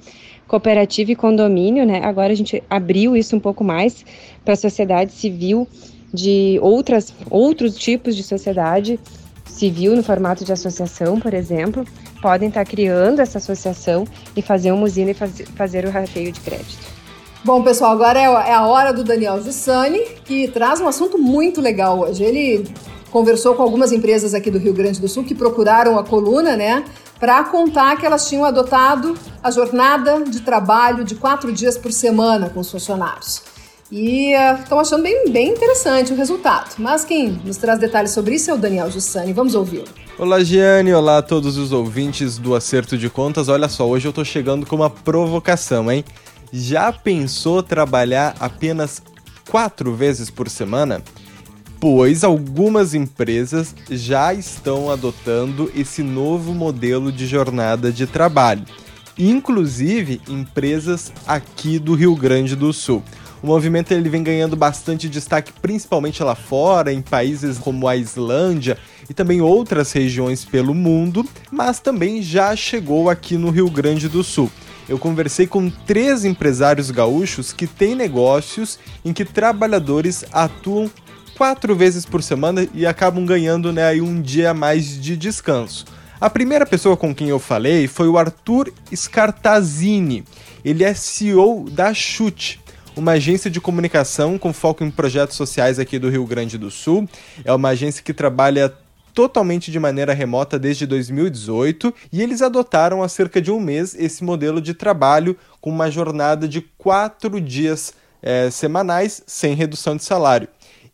cooperativa 0.52 1.10
e 1.10 1.16
condomínio, 1.16 1.86
né? 1.86 2.02
Agora 2.04 2.30
a 2.30 2.36
gente 2.36 2.62
abriu 2.68 3.16
isso 3.16 3.34
um 3.34 3.40
pouco 3.40 3.64
mais 3.64 4.04
para 4.44 4.52
a 4.52 4.56
sociedade 4.56 5.10
civil 5.10 5.66
de 6.12 6.58
outras 6.60 7.14
outros 7.30 7.74
tipos 7.74 8.14
de 8.14 8.22
sociedade 8.22 9.00
civil 9.46 9.96
no 9.96 10.02
formato 10.02 10.44
de 10.44 10.52
associação, 10.52 11.18
por 11.18 11.32
exemplo, 11.32 11.86
podem 12.20 12.50
estar 12.50 12.66
criando 12.66 13.20
essa 13.20 13.38
associação 13.38 14.04
e 14.36 14.42
fazer 14.42 14.72
uma 14.72 14.84
usina 14.84 15.12
e 15.12 15.14
faz, 15.14 15.40
fazer 15.56 15.86
o 15.86 15.90
rateio 15.90 16.30
de 16.30 16.40
crédito. 16.40 16.86
Bom, 17.42 17.62
pessoal, 17.62 17.92
agora 17.92 18.18
é, 18.20 18.50
é 18.50 18.52
a 18.52 18.66
hora 18.66 18.92
do 18.92 19.02
Daniel 19.02 19.42
Giussani, 19.42 20.00
que 20.22 20.48
traz 20.48 20.82
um 20.82 20.86
assunto 20.86 21.16
muito 21.16 21.62
legal 21.62 22.00
hoje. 22.00 22.22
Ele 22.22 22.70
conversou 23.10 23.54
com 23.54 23.62
algumas 23.62 23.90
empresas 23.90 24.34
aqui 24.34 24.50
do 24.50 24.58
Rio 24.58 24.74
Grande 24.74 25.00
do 25.00 25.08
Sul 25.08 25.24
que 25.24 25.34
procuraram 25.34 25.98
a 25.98 26.04
coluna, 26.04 26.56
né, 26.56 26.84
para 27.22 27.44
contar 27.44 27.96
que 27.98 28.04
elas 28.04 28.28
tinham 28.28 28.44
adotado 28.44 29.16
a 29.40 29.48
jornada 29.48 30.24
de 30.24 30.40
trabalho 30.40 31.04
de 31.04 31.14
quatro 31.14 31.52
dias 31.52 31.78
por 31.78 31.92
semana 31.92 32.50
com 32.50 32.58
os 32.58 32.68
funcionários. 32.68 33.44
E 33.92 34.32
estão 34.58 34.78
uh, 34.78 34.80
achando 34.80 35.04
bem, 35.04 35.30
bem 35.30 35.50
interessante 35.50 36.12
o 36.12 36.16
resultado. 36.16 36.74
Mas 36.78 37.04
quem 37.04 37.40
nos 37.44 37.58
traz 37.58 37.78
detalhes 37.78 38.10
sobre 38.10 38.34
isso 38.34 38.50
é 38.50 38.54
o 38.54 38.58
Daniel 38.58 38.90
Giussani. 38.90 39.32
Vamos 39.32 39.54
ouvi-lo. 39.54 39.84
Olá, 40.18 40.42
Giane. 40.42 40.92
Olá 40.92 41.18
a 41.18 41.22
todos 41.22 41.56
os 41.56 41.70
ouvintes 41.70 42.38
do 42.38 42.56
Acerto 42.56 42.98
de 42.98 43.08
Contas. 43.08 43.48
Olha 43.48 43.68
só, 43.68 43.86
hoje 43.88 44.08
eu 44.08 44.10
estou 44.10 44.24
chegando 44.24 44.66
com 44.66 44.74
uma 44.74 44.90
provocação, 44.90 45.92
hein? 45.92 46.04
Já 46.52 46.92
pensou 46.92 47.62
trabalhar 47.62 48.34
apenas 48.40 49.00
quatro 49.48 49.94
vezes 49.94 50.28
por 50.28 50.50
semana? 50.50 51.00
Pois 51.82 52.22
algumas 52.22 52.94
empresas 52.94 53.74
já 53.90 54.32
estão 54.32 54.88
adotando 54.88 55.68
esse 55.74 56.00
novo 56.00 56.54
modelo 56.54 57.10
de 57.10 57.26
jornada 57.26 57.90
de 57.90 58.06
trabalho, 58.06 58.62
inclusive 59.18 60.20
empresas 60.28 61.12
aqui 61.26 61.80
do 61.80 61.96
Rio 61.96 62.14
Grande 62.14 62.54
do 62.54 62.72
Sul. 62.72 63.02
O 63.42 63.48
movimento 63.48 63.90
ele 63.90 64.08
vem 64.08 64.22
ganhando 64.22 64.54
bastante 64.54 65.08
destaque, 65.08 65.52
principalmente 65.60 66.22
lá 66.22 66.36
fora, 66.36 66.92
em 66.92 67.02
países 67.02 67.58
como 67.58 67.88
a 67.88 67.96
Islândia 67.96 68.78
e 69.10 69.12
também 69.12 69.40
outras 69.40 69.90
regiões 69.90 70.44
pelo 70.44 70.74
mundo, 70.74 71.26
mas 71.50 71.80
também 71.80 72.22
já 72.22 72.54
chegou 72.54 73.10
aqui 73.10 73.36
no 73.36 73.50
Rio 73.50 73.68
Grande 73.68 74.08
do 74.08 74.22
Sul. 74.22 74.48
Eu 74.88 75.00
conversei 75.00 75.48
com 75.48 75.68
três 75.68 76.24
empresários 76.24 76.92
gaúchos 76.92 77.52
que 77.52 77.66
têm 77.66 77.96
negócios 77.96 78.78
em 79.04 79.12
que 79.12 79.24
trabalhadores 79.24 80.24
atuam 80.32 80.88
quatro 81.36 81.74
vezes 81.74 82.04
por 82.04 82.22
semana 82.22 82.66
e 82.74 82.86
acabam 82.86 83.24
ganhando 83.24 83.72
né, 83.72 83.92
um 83.94 84.20
dia 84.20 84.50
a 84.50 84.54
mais 84.54 85.00
de 85.00 85.16
descanso. 85.16 85.84
A 86.20 86.30
primeira 86.30 86.64
pessoa 86.64 86.96
com 86.96 87.14
quem 87.14 87.28
eu 87.28 87.38
falei 87.38 87.88
foi 87.88 88.06
o 88.06 88.16
Arthur 88.16 88.72
Scartazini. 88.94 90.24
Ele 90.64 90.84
é 90.84 90.94
CEO 90.94 91.68
da 91.68 91.92
Chute, 91.92 92.60
uma 92.94 93.12
agência 93.12 93.50
de 93.50 93.60
comunicação 93.60 94.38
com 94.38 94.52
foco 94.52 94.84
em 94.84 94.90
projetos 94.90 95.36
sociais 95.36 95.78
aqui 95.78 95.98
do 95.98 96.08
Rio 96.08 96.24
Grande 96.24 96.56
do 96.56 96.70
Sul. 96.70 97.08
É 97.44 97.52
uma 97.52 97.70
agência 97.70 98.02
que 98.04 98.14
trabalha 98.14 98.72
totalmente 99.12 99.70
de 99.70 99.78
maneira 99.78 100.14
remota 100.14 100.58
desde 100.58 100.86
2018 100.86 101.92
e 102.12 102.22
eles 102.22 102.40
adotaram 102.40 103.02
há 103.02 103.08
cerca 103.08 103.40
de 103.40 103.50
um 103.50 103.60
mês 103.60 103.94
esse 103.98 104.24
modelo 104.24 104.60
de 104.60 104.74
trabalho 104.74 105.36
com 105.60 105.70
uma 105.70 105.90
jornada 105.90 106.48
de 106.48 106.60
quatro 106.78 107.40
dias 107.40 107.94
é, 108.22 108.50
semanais 108.50 109.22
sem 109.26 109.54
redução 109.54 109.96
de 109.96 110.04
salário. 110.04 110.48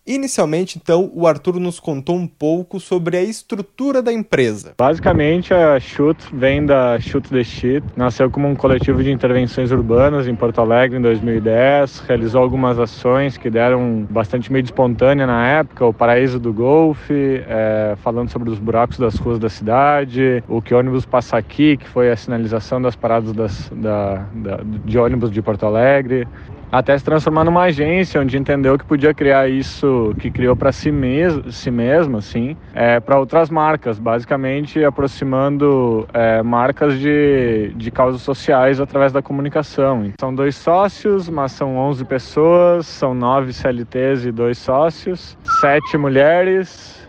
Inicialmente, 0.08 0.80
então, 0.82 1.10
o 1.14 1.26
Arthur 1.26 1.60
nos 1.60 1.78
contou 1.78 2.16
um 2.16 2.26
pouco 2.26 2.80
sobre 2.80 3.18
a 3.18 3.22
estrutura 3.22 4.00
da 4.00 4.10
empresa. 4.10 4.72
Basicamente, 4.78 5.52
a 5.52 5.78
Shoot 5.78 6.34
vem 6.34 6.64
da 6.64 6.98
Shoot 6.98 7.28
the 7.28 7.44
Shit, 7.44 7.84
nasceu 7.94 8.30
como 8.30 8.48
um 8.48 8.54
coletivo 8.54 9.04
de 9.04 9.12
intervenções 9.12 9.70
urbanas 9.70 10.26
em 10.26 10.34
Porto 10.34 10.62
Alegre 10.62 10.96
em 10.96 11.02
2010, 11.02 11.98
realizou 12.08 12.42
algumas 12.42 12.78
ações 12.78 13.36
que 13.36 13.50
deram 13.50 14.06
bastante 14.08 14.50
mídia 14.50 14.68
espontânea 14.68 15.26
na 15.26 15.46
época, 15.46 15.84
o 15.84 15.92
Paraíso 15.92 16.40
do 16.40 16.54
Golfe, 16.54 17.42
é, 17.46 17.94
falando 18.02 18.30
sobre 18.30 18.48
os 18.48 18.58
buracos 18.58 18.96
das 18.96 19.16
ruas 19.16 19.38
da 19.38 19.50
cidade, 19.50 20.42
o 20.48 20.62
que 20.62 20.72
ônibus 20.72 21.04
passa 21.04 21.36
aqui, 21.36 21.76
que 21.76 21.86
foi 21.86 22.10
a 22.10 22.16
sinalização 22.16 22.80
das 22.80 22.96
paradas 22.96 23.34
das, 23.34 23.70
da, 23.74 24.26
da, 24.32 24.60
de 24.86 24.98
ônibus 24.98 25.30
de 25.30 25.42
Porto 25.42 25.66
Alegre, 25.66 26.26
até 26.70 26.96
se 26.96 27.04
transformar 27.04 27.44
numa 27.44 27.64
agência 27.64 28.20
onde 28.20 28.36
entendeu 28.36 28.78
que 28.78 28.84
podia 28.84 29.14
criar 29.14 29.48
isso 29.48 30.14
que 30.18 30.30
criou 30.30 30.54
para 30.54 30.70
si, 30.72 30.90
mes 30.90 31.34
si 31.50 31.70
mesmo, 31.70 32.18
assim, 32.18 32.56
é, 32.74 33.00
para 33.00 33.18
outras 33.18 33.50
marcas, 33.50 33.98
basicamente 33.98 34.84
aproximando 34.84 36.06
é, 36.12 36.42
marcas 36.42 36.98
de, 36.98 37.72
de 37.74 37.90
causas 37.90 38.22
sociais 38.22 38.80
através 38.80 39.12
da 39.12 39.22
comunicação. 39.22 40.12
São 40.20 40.34
dois 40.34 40.56
sócios, 40.56 41.28
mas 41.28 41.52
são 41.52 41.76
11 41.76 42.04
pessoas, 42.04 42.86
são 42.86 43.14
nove 43.14 43.52
CLTs 43.52 44.26
e 44.26 44.32
dois 44.32 44.58
sócios, 44.58 45.38
sete 45.60 45.96
mulheres, 45.96 47.08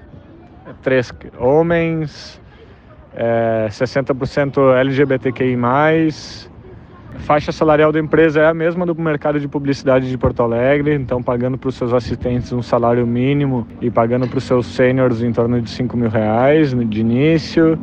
três 0.82 1.12
homens, 1.38 2.42
é, 3.14 3.68
60% 3.70 4.76
LGBTQI+, 4.80 5.58
faixa 7.20 7.52
salarial 7.52 7.92
da 7.92 8.00
empresa 8.00 8.42
é 8.42 8.48
a 8.48 8.54
mesma 8.54 8.86
do 8.86 8.96
mercado 8.96 9.40
de 9.40 9.48
publicidade 9.48 10.10
de 10.10 10.18
Porto 10.18 10.42
Alegre, 10.42 10.94
então 10.96 11.22
pagando 11.22 11.58
para 11.58 11.70
os 11.70 11.76
seus 11.76 11.94
assistentes 11.94 12.52
um 12.52 12.62
salário 12.62 13.06
mínimo 13.06 13.68
e 13.82 13.90
pagando 13.92 14.28
para 14.28 14.38
os 14.38 14.44
seus 14.44 14.66
sêniores 14.66 15.22
em 15.22 15.32
torno 15.32 15.62
de 15.62 15.70
5 15.70 15.96
mil 15.96 16.10
reais 16.10 16.74
de 16.74 17.02
início. 17.02 17.78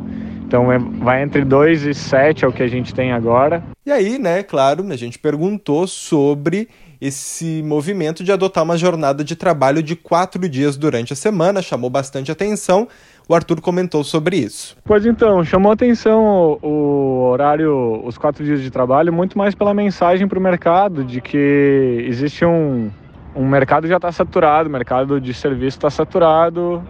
Então 0.45 0.71
é, 0.71 0.79
vai 0.79 1.23
entre 1.23 1.43
2 1.43 1.83
e 1.83 1.93
7 1.93 2.45
é 2.45 2.47
o 2.47 2.53
que 2.53 2.63
a 2.63 2.67
gente 2.67 2.93
tem 2.93 3.11
agora. 3.11 3.63
E 3.85 3.91
aí, 3.91 4.17
né, 4.17 4.43
claro, 4.43 4.85
a 4.89 4.95
gente 4.95 5.19
perguntou 5.19 5.85
sobre 5.87 6.69
esse 6.99 7.61
movimento 7.63 8.23
de 8.23 8.31
adotar 8.31 8.63
uma 8.63 8.77
jornada 8.77 9.23
de 9.23 9.35
trabalho 9.35 9.83
de 9.83 9.95
quatro 9.95 10.47
dias 10.49 10.77
durante 10.77 11.13
a 11.13 11.15
semana, 11.15 11.61
chamou 11.61 11.89
bastante 11.89 12.31
atenção. 12.31 12.87
O 13.29 13.35
Arthur 13.35 13.59
comentou 13.59 14.05
sobre 14.05 14.37
isso. 14.37 14.77
Pois 14.85 15.05
então, 15.05 15.43
chamou 15.43 15.69
atenção 15.69 16.57
o, 16.61 17.27
horário, 17.29 18.01
os 18.05 18.17
quatro 18.17 18.43
dias 18.45 18.61
de 18.61 18.71
trabalho, 18.71 19.11
muito 19.11 19.37
mais 19.37 19.53
pela 19.53 19.73
mensagem 19.73 20.25
para 20.29 20.39
o 20.39 20.41
mercado 20.41 21.03
de 21.03 21.19
que 21.19 22.05
existe 22.07 22.45
um, 22.45 22.89
um 23.35 23.45
mercado 23.45 23.85
já 23.85 23.97
está 23.97 24.13
saturado, 24.13 24.69
o 24.69 24.71
mercado 24.71 25.19
de 25.19 25.33
serviço 25.33 25.77
está 25.77 25.89
saturado, 25.89 26.81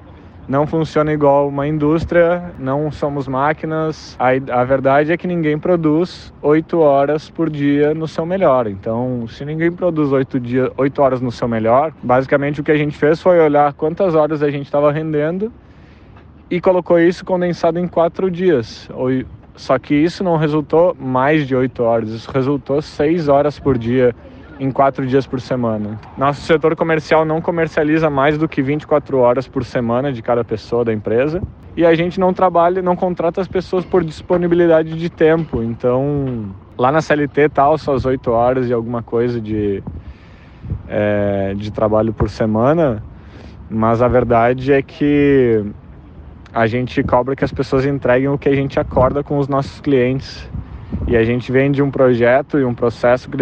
não 0.47 0.67
funciona 0.67 1.11
igual 1.11 1.47
uma 1.47 1.67
indústria, 1.67 2.53
não 2.59 2.91
somos 2.91 3.27
máquinas. 3.27 4.15
A, 4.19 4.59
a 4.59 4.63
verdade 4.63 5.11
é 5.11 5.17
que 5.17 5.25
ninguém 5.25 5.57
produz 5.57 6.31
oito 6.43 6.81
horas 6.81 7.31
por 7.31 7.49
dia 7.49 7.95
no 7.95 8.07
seu 8.07 8.27
melhor. 8.27 8.67
Então, 8.67 9.27
se 9.27 9.43
ninguém 9.43 9.71
produz 9.71 10.11
oito, 10.11 10.39
dia, 10.39 10.71
oito 10.77 11.01
horas 11.01 11.19
no 11.19 11.31
seu 11.31 11.47
melhor, 11.47 11.91
basicamente 12.03 12.61
o 12.61 12.63
que 12.63 12.71
a 12.71 12.77
gente 12.77 12.95
fez 12.95 13.19
foi 13.19 13.39
olhar 13.39 13.73
quantas 13.73 14.13
horas 14.13 14.43
a 14.43 14.51
gente 14.51 14.65
estava 14.65 14.91
rendendo 14.91 15.51
e 16.49 16.61
colocou 16.61 16.99
isso 16.99 17.25
condensado 17.25 17.79
em 17.79 17.87
quatro 17.87 18.31
dias. 18.31 18.89
Só 19.55 19.77
que 19.79 19.95
isso 19.95 20.23
não 20.23 20.37
resultou 20.37 20.95
mais 20.99 21.47
de 21.47 21.55
oito 21.55 21.83
horas, 21.83 22.09
isso 22.09 22.31
resultou 22.31 22.81
seis 22.81 23.27
horas 23.27 23.59
por 23.59 23.77
dia 23.77 24.15
em 24.59 24.71
quatro 24.71 25.05
dias 25.05 25.25
por 25.27 25.39
semana. 25.39 25.99
Nosso 26.17 26.41
setor 26.41 26.75
comercial 26.75 27.25
não 27.25 27.41
comercializa 27.41 28.09
mais 28.09 28.37
do 28.37 28.47
que 28.47 28.61
24 28.61 29.17
horas 29.17 29.47
por 29.47 29.63
semana 29.63 30.11
de 30.11 30.21
cada 30.21 30.43
pessoa 30.43 30.83
da 30.83 30.93
empresa 30.93 31.41
e 31.75 31.85
a 31.85 31.93
gente 31.93 32.19
não 32.19 32.33
trabalha, 32.33 32.81
não 32.81 32.95
contrata 32.95 33.39
as 33.39 33.47
pessoas 33.47 33.85
por 33.85 34.03
disponibilidade 34.03 34.97
de 34.97 35.09
tempo. 35.09 35.61
Então, 35.61 36.55
lá 36.77 36.91
na 36.91 37.01
CLT 37.01 37.49
tal, 37.49 37.77
só 37.77 37.93
as 37.93 38.05
oito 38.05 38.31
horas 38.31 38.67
e 38.67 38.73
alguma 38.73 39.03
coisa 39.03 39.39
de, 39.39 39.83
é, 40.87 41.53
de 41.55 41.71
trabalho 41.71 42.11
por 42.13 42.29
semana, 42.29 43.03
mas 43.69 44.01
a 44.01 44.07
verdade 44.07 44.73
é 44.73 44.81
que 44.81 45.63
a 46.57 46.65
gente 46.65 47.03
cobra 47.03 47.35
que 47.35 47.45
as 47.45 47.51
pessoas 47.51 47.85
entreguem 47.85 48.29
o 48.29 48.35
que 48.35 48.49
a 48.49 48.55
gente 48.55 48.79
acorda 48.79 49.23
com 49.23 49.37
os 49.37 49.47
nossos 49.47 49.79
clientes. 49.79 50.49
E 51.07 51.15
a 51.15 51.23
gente 51.23 51.51
vende 51.51 51.83
um 51.83 51.91
projeto 51.91 52.57
e 52.57 52.65
um 52.65 52.73
processo 52.73 53.29
que, 53.29 53.37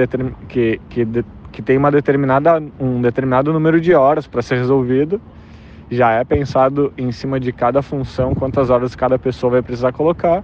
que, 0.50 0.82
que, 0.90 1.26
que 1.50 1.62
tem 1.62 1.78
uma 1.78 1.90
determinada, 1.90 2.62
um 2.78 3.02
determinado 3.02 3.54
número 3.54 3.80
de 3.80 3.94
horas 3.94 4.28
para 4.28 4.42
ser 4.42 4.58
resolvido. 4.58 5.22
Já 5.90 6.12
é 6.12 6.26
pensado 6.26 6.92
em 6.98 7.10
cima 7.14 7.40
de 7.40 7.54
cada 7.54 7.82
função, 7.82 8.36
quantas 8.36 8.70
horas 8.70 8.94
cada 8.96 9.18
pessoa 9.18 9.52
vai 9.52 9.62
precisar 9.62 9.94
colocar. 9.94 10.44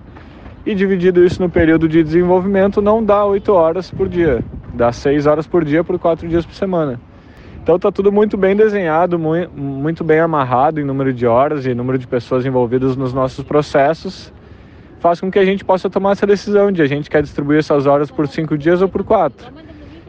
E 0.66 0.74
dividido 0.74 1.25
isso 1.25 1.42
no 1.42 1.50
período 1.50 1.90
de 1.90 2.01
desenvolvimento, 2.01 2.82
não 2.82 3.04
dá 3.04 3.25
oito 3.25 3.51
horas 3.51 3.92
por 3.92 4.08
dia, 4.08 4.42
dá 4.74 4.94
seis 4.94 5.25
horas 5.25 5.46
por 5.46 5.66
dia 5.66 5.84
por 5.84 6.00
quatro 6.00 6.25
dias 6.25 6.46
por 6.46 6.56
semana. 6.56 7.01
Então 7.62 7.75
está 7.75 7.91
tudo 7.91 8.12
muito 8.12 8.38
bem 8.38 8.56
desenhado, 8.56 9.20
muito 9.20 10.03
bem 10.03 10.20
amarrado 10.20 10.80
em 10.80 10.84
número 10.84 11.13
de 11.13 11.27
horas 11.27 11.65
e 11.65 11.75
número 11.75 11.98
de 11.98 12.08
pessoas 12.08 12.44
envolvidas 12.46 12.96
nos 12.96 13.13
nossos 13.13 13.44
processos. 13.46 14.34
Faz 15.00 15.22
com 15.22 15.32
que 15.32 15.38
a 15.38 15.46
gente 15.46 15.63
possa 15.63 15.89
tomar 15.89 16.13
essa 16.13 16.25
decisão 16.25 16.72
de 16.72 16.82
a 16.82 16.88
gente 16.88 17.10
quer 17.10 17.22
distribuir 17.22 17.60
essas 17.60 17.86
horas 17.86 18.10
por 18.10 18.27
cinco 18.27 18.58
dias 18.58 18.82
ou 18.82 18.89
por 18.89 19.03
quatro. 19.03 19.51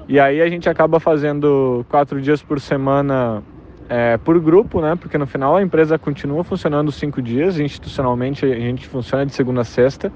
E 0.09 0.19
aí 0.19 0.41
a 0.41 0.49
gente 0.49 0.69
acaba 0.69 0.99
fazendo 0.99 1.85
quatro 1.89 2.21
dias 2.21 2.43
por 2.43 2.59
semana 2.59 3.43
é, 3.89 4.17
por 4.17 4.41
grupo, 4.41 4.81
né? 4.81 4.97
Porque 4.97 5.19
no 5.19 5.27
final 5.27 5.57
a 5.57 5.63
empresa 5.63 5.99
continua 5.99 6.43
funcionando 6.43 6.91
cinco 6.91 7.21
dias, 7.21 7.61
institucionalmente 7.61 8.47
a 8.47 8.55
gente 8.55 8.89
funciona 8.89 9.27
de 9.27 9.33
segunda 9.33 9.61
a 9.61 9.65
sexta 9.65 10.11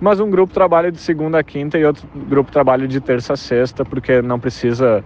mas 0.00 0.20
um 0.20 0.28
grupo 0.28 0.52
trabalha 0.52 0.90
de 0.90 0.98
segunda 0.98 1.38
a 1.38 1.42
quinta 1.42 1.78
e 1.78 1.84
outro 1.84 2.06
grupo 2.28 2.50
trabalha 2.50 2.86
de 2.86 3.00
terça 3.00 3.34
a 3.34 3.36
sexta, 3.36 3.84
porque 3.84 4.20
não 4.20 4.38
precisa 4.38 5.04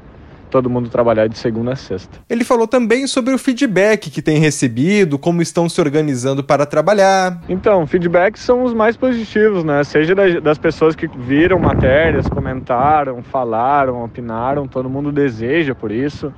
todo 0.48 0.68
mundo 0.68 0.88
trabalhar 0.88 1.28
de 1.28 1.38
segunda 1.38 1.72
a 1.72 1.76
sexta. 1.76 2.18
Ele 2.28 2.44
falou 2.44 2.66
também 2.66 3.06
sobre 3.06 3.34
o 3.34 3.38
feedback 3.38 4.10
que 4.10 4.22
tem 4.22 4.38
recebido, 4.38 5.18
como 5.18 5.42
estão 5.42 5.68
se 5.68 5.80
organizando 5.80 6.42
para 6.42 6.66
trabalhar. 6.66 7.40
Então, 7.48 7.86
feedbacks 7.86 8.42
são 8.42 8.64
os 8.64 8.74
mais 8.74 8.96
positivos, 8.96 9.64
né? 9.64 9.84
Seja 9.84 10.14
das 10.40 10.58
pessoas 10.58 10.94
que 10.94 11.06
viram 11.06 11.58
matérias, 11.58 12.28
comentaram, 12.28 13.22
falaram, 13.22 14.04
opinaram, 14.04 14.66
todo 14.66 14.88
mundo 14.88 15.12
deseja 15.12 15.74
por 15.74 15.90
isso. 15.90 16.32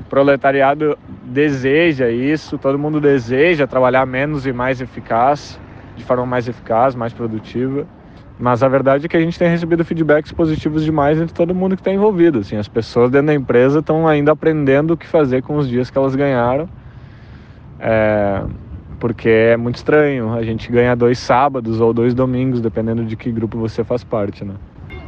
O 0.00 0.04
proletariado 0.10 0.98
deseja 1.22 2.10
isso, 2.10 2.58
todo 2.58 2.78
mundo 2.78 3.00
deseja 3.00 3.66
trabalhar 3.66 4.04
menos 4.06 4.46
e 4.46 4.52
mais 4.52 4.80
eficaz, 4.80 5.58
de 5.96 6.04
forma 6.04 6.26
mais 6.26 6.48
eficaz, 6.48 6.94
mais 6.94 7.12
produtiva. 7.12 7.86
Mas 8.38 8.62
a 8.62 8.68
verdade 8.68 9.06
é 9.06 9.08
que 9.08 9.16
a 9.16 9.20
gente 9.20 9.38
tem 9.38 9.48
recebido 9.48 9.84
feedbacks 9.84 10.32
positivos 10.32 10.84
demais 10.84 11.18
entre 11.20 11.32
todo 11.32 11.54
mundo 11.54 11.76
que 11.76 11.80
está 11.80 11.92
envolvido. 11.92 12.40
Assim, 12.40 12.56
as 12.56 12.66
pessoas 12.66 13.10
dentro 13.10 13.28
da 13.28 13.34
empresa 13.34 13.78
estão 13.78 14.08
ainda 14.08 14.32
aprendendo 14.32 14.94
o 14.94 14.96
que 14.96 15.06
fazer 15.06 15.42
com 15.42 15.56
os 15.56 15.68
dias 15.68 15.88
que 15.88 15.96
elas 15.96 16.16
ganharam. 16.16 16.68
É, 17.78 18.42
porque 18.98 19.28
é 19.28 19.56
muito 19.56 19.76
estranho. 19.76 20.32
A 20.32 20.42
gente 20.42 20.70
ganha 20.70 20.96
dois 20.96 21.18
sábados 21.18 21.80
ou 21.80 21.92
dois 21.92 22.12
domingos, 22.12 22.60
dependendo 22.60 23.04
de 23.04 23.16
que 23.16 23.30
grupo 23.30 23.56
você 23.56 23.84
faz 23.84 24.02
parte, 24.02 24.44
né? 24.44 24.54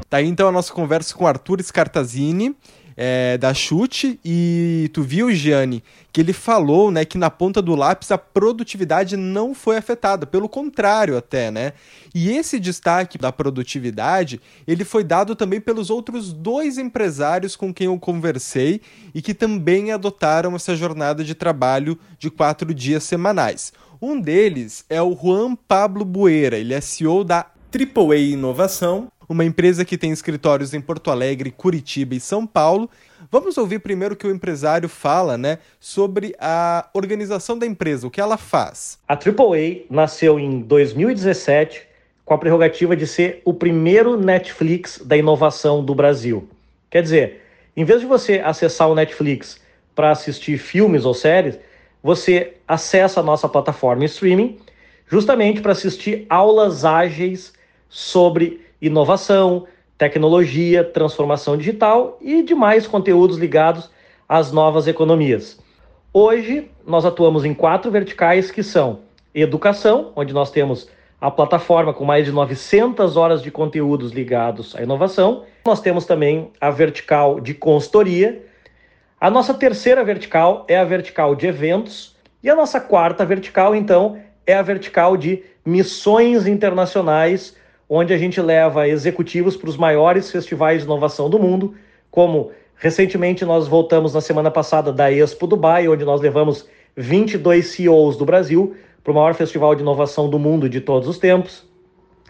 Tá 0.08 0.18
aí 0.18 0.28
então 0.28 0.48
a 0.48 0.52
nossa 0.52 0.72
conversa 0.72 1.12
com 1.14 1.26
Arthur 1.26 1.60
Scartazini 1.62 2.54
é, 2.96 3.36
da 3.36 3.52
Chute 3.52 4.18
e 4.24 4.90
tu 4.92 5.02
viu, 5.02 5.32
Gianni, 5.34 5.84
que 6.12 6.20
ele 6.20 6.32
falou 6.32 6.90
né, 6.90 7.04
que 7.04 7.18
na 7.18 7.30
ponta 7.30 7.60
do 7.60 7.74
lápis 7.74 8.10
a 8.10 8.16
produtividade 8.16 9.16
não 9.16 9.54
foi 9.54 9.76
afetada, 9.76 10.26
pelo 10.26 10.48
contrário 10.48 11.16
até, 11.16 11.50
né? 11.50 11.74
E 12.14 12.30
esse 12.30 12.58
destaque 12.58 13.18
da 13.18 13.30
produtividade, 13.30 14.40
ele 14.66 14.84
foi 14.84 15.04
dado 15.04 15.36
também 15.36 15.60
pelos 15.60 15.90
outros 15.90 16.32
dois 16.32 16.78
empresários 16.78 17.54
com 17.54 17.74
quem 17.74 17.86
eu 17.86 17.98
conversei 17.98 18.80
e 19.14 19.20
que 19.20 19.34
também 19.34 19.92
adotaram 19.92 20.56
essa 20.56 20.74
jornada 20.74 21.22
de 21.22 21.34
trabalho 21.34 21.98
de 22.18 22.30
quatro 22.30 22.72
dias 22.72 23.04
semanais. 23.04 23.72
Um 24.00 24.20
deles 24.20 24.84
é 24.88 25.00
o 25.02 25.14
Juan 25.14 25.54
Pablo 25.54 26.04
Bueira, 26.04 26.58
ele 26.58 26.72
é 26.72 26.80
CEO 26.80 27.24
da 27.24 27.46
AAA 27.72 28.16
Inovação, 28.16 29.08
uma 29.28 29.44
empresa 29.44 29.84
que 29.84 29.98
tem 29.98 30.10
escritórios 30.10 30.74
em 30.74 30.80
Porto 30.80 31.10
Alegre, 31.10 31.50
Curitiba 31.50 32.14
e 32.14 32.20
São 32.20 32.46
Paulo. 32.46 32.88
Vamos 33.30 33.58
ouvir 33.58 33.80
primeiro 33.80 34.14
o 34.14 34.16
que 34.16 34.26
o 34.26 34.30
empresário 34.30 34.88
fala, 34.88 35.36
né, 35.36 35.58
sobre 35.80 36.34
a 36.38 36.88
organização 36.94 37.58
da 37.58 37.66
empresa, 37.66 38.06
o 38.06 38.10
que 38.10 38.20
ela 38.20 38.36
faz. 38.36 38.98
A 39.08 39.14
AAA 39.14 39.84
nasceu 39.90 40.38
em 40.38 40.60
2017 40.60 41.82
com 42.24 42.34
a 42.34 42.38
prerrogativa 42.38 42.96
de 42.96 43.06
ser 43.06 43.40
o 43.44 43.54
primeiro 43.54 44.16
Netflix 44.16 45.00
da 45.04 45.16
inovação 45.16 45.84
do 45.84 45.94
Brasil. 45.94 46.48
Quer 46.90 47.02
dizer, 47.02 47.42
em 47.76 47.84
vez 47.84 48.00
de 48.00 48.06
você 48.06 48.40
acessar 48.40 48.88
o 48.88 48.94
Netflix 48.94 49.60
para 49.94 50.10
assistir 50.10 50.58
filmes 50.58 51.04
ou 51.04 51.14
séries, 51.14 51.58
você 52.02 52.54
acessa 52.66 53.20
a 53.20 53.22
nossa 53.22 53.48
plataforma 53.48 54.04
streaming 54.04 54.58
justamente 55.08 55.60
para 55.60 55.72
assistir 55.72 56.26
aulas 56.28 56.84
ágeis 56.84 57.52
sobre 57.88 58.65
inovação, 58.80 59.66
tecnologia, 59.98 60.84
transformação 60.84 61.56
digital 61.56 62.18
e 62.20 62.42
demais 62.42 62.86
conteúdos 62.86 63.38
ligados 63.38 63.90
às 64.28 64.52
novas 64.52 64.86
economias. 64.86 65.58
Hoje, 66.12 66.70
nós 66.86 67.04
atuamos 67.04 67.44
em 67.44 67.54
quatro 67.54 67.90
verticais 67.90 68.50
que 68.50 68.62
são 68.62 69.00
educação, 69.34 70.12
onde 70.16 70.32
nós 70.32 70.50
temos 70.50 70.88
a 71.20 71.30
plataforma 71.30 71.92
com 71.92 72.04
mais 72.04 72.26
de 72.26 72.32
900 72.32 73.16
horas 73.16 73.42
de 73.42 73.50
conteúdos 73.50 74.12
ligados 74.12 74.74
à 74.76 74.82
inovação. 74.82 75.44
Nós 75.64 75.80
temos 75.80 76.04
também 76.04 76.50
a 76.60 76.70
vertical 76.70 77.40
de 77.40 77.54
consultoria. 77.54 78.44
A 79.20 79.30
nossa 79.30 79.54
terceira 79.54 80.04
vertical 80.04 80.64
é 80.68 80.76
a 80.76 80.84
vertical 80.84 81.34
de 81.34 81.46
eventos. 81.46 82.14
E 82.42 82.50
a 82.50 82.54
nossa 82.54 82.80
quarta 82.80 83.24
vertical, 83.24 83.74
então, 83.74 84.18
é 84.46 84.54
a 84.54 84.62
vertical 84.62 85.16
de 85.16 85.42
missões 85.64 86.46
internacionais, 86.46 87.56
onde 87.88 88.12
a 88.12 88.18
gente 88.18 88.40
leva 88.40 88.88
executivos 88.88 89.56
para 89.56 89.70
os 89.70 89.76
maiores 89.76 90.30
festivais 90.30 90.80
de 90.80 90.86
inovação 90.86 91.30
do 91.30 91.38
mundo, 91.38 91.74
como 92.10 92.50
recentemente 92.76 93.44
nós 93.44 93.68
voltamos 93.68 94.14
na 94.14 94.20
semana 94.20 94.50
passada 94.50 94.92
da 94.92 95.10
Expo 95.10 95.46
Dubai, 95.46 95.88
onde 95.88 96.04
nós 96.04 96.20
levamos 96.20 96.68
22 96.96 97.66
CEOs 97.66 98.16
do 98.16 98.24
Brasil 98.24 98.74
para 99.04 99.12
o 99.12 99.14
maior 99.14 99.34
festival 99.34 99.74
de 99.74 99.82
inovação 99.82 100.28
do 100.28 100.38
mundo 100.38 100.68
de 100.68 100.80
todos 100.80 101.08
os 101.08 101.18
tempos. 101.18 101.64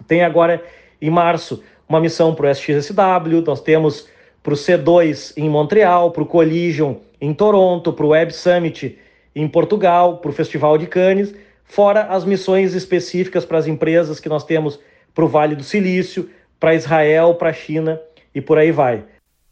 Tem 0.07 0.23
agora, 0.23 0.63
em 1.01 1.09
março, 1.09 1.63
uma 1.89 2.01
missão 2.01 2.35
para 2.35 2.49
o 2.49 2.51
SXSW, 2.51 3.43
nós 3.47 3.61
temos 3.61 4.09
para 4.43 4.53
o 4.53 4.57
C2 4.57 5.33
em 5.37 5.49
Montreal, 5.49 6.11
para 6.11 6.23
o 6.23 6.27
Collision 6.27 6.97
em 7.21 7.33
Toronto, 7.33 7.93
para 7.93 8.07
o 8.07 8.11
Web 8.11 8.33
Summit 8.35 8.99
em 9.35 9.49
Portugal, 9.49 10.19
para 10.19 10.31
o 10.31 10.33
Festival 10.33 10.77
de 10.77 10.87
Cannes, 10.87 11.35
fora 11.65 12.03
as 12.05 12.25
missões 12.25 12.75
específicas 12.75 13.45
para 13.45 13.59
as 13.59 13.67
empresas 13.67 14.21
que 14.21 14.29
nós 14.29 14.45
temos 14.45 14.79
para 15.17 15.25
o 15.25 15.29
Vale 15.29 15.57
do 15.57 15.65
Silício, 15.65 16.29
para 16.61 16.75
Israel, 16.75 17.35
para 17.37 17.49
a 17.49 17.55
China 17.55 17.99
e 18.35 18.41
por 18.43 18.59
aí 18.59 18.71
vai. 18.71 19.03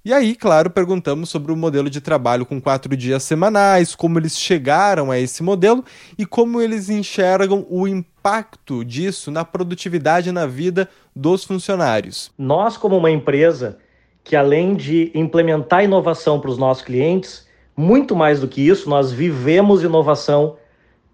E 0.05 0.12
aí, 0.12 0.37
claro, 0.37 0.68
perguntamos 0.68 1.31
sobre 1.31 1.50
o 1.50 1.57
modelo 1.57 1.88
de 1.88 2.03
trabalho 2.03 2.44
com 2.44 2.61
quatro 2.61 2.94
dias 2.94 3.22
semanais, 3.22 3.94
como 3.94 4.18
eles 4.18 4.38
chegaram 4.38 5.11
a 5.11 5.18
esse 5.18 5.42
modelo 5.42 5.83
e 6.18 6.27
como 6.27 6.61
eles 6.61 6.90
enxergam 6.90 7.66
o 7.70 7.88
impacto 7.88 8.85
disso 8.85 9.31
na 9.31 9.42
produtividade 9.42 10.31
na 10.31 10.46
vida 10.46 10.87
dos 11.16 11.44
funcionários. 11.44 12.31
Nós, 12.37 12.77
como 12.77 12.98
uma 12.98 13.11
empresa 13.11 13.79
que, 14.22 14.37
além 14.37 14.74
de 14.74 15.11
implementar 15.14 15.83
inovação 15.83 16.38
para 16.38 16.50
os 16.50 16.59
nossos 16.59 16.85
clientes, 16.85 17.48
muito 17.74 18.14
mais 18.14 18.40
do 18.40 18.48
que 18.48 18.61
isso, 18.61 18.90
nós 18.90 19.11
vivemos 19.11 19.83
inovação 19.83 20.57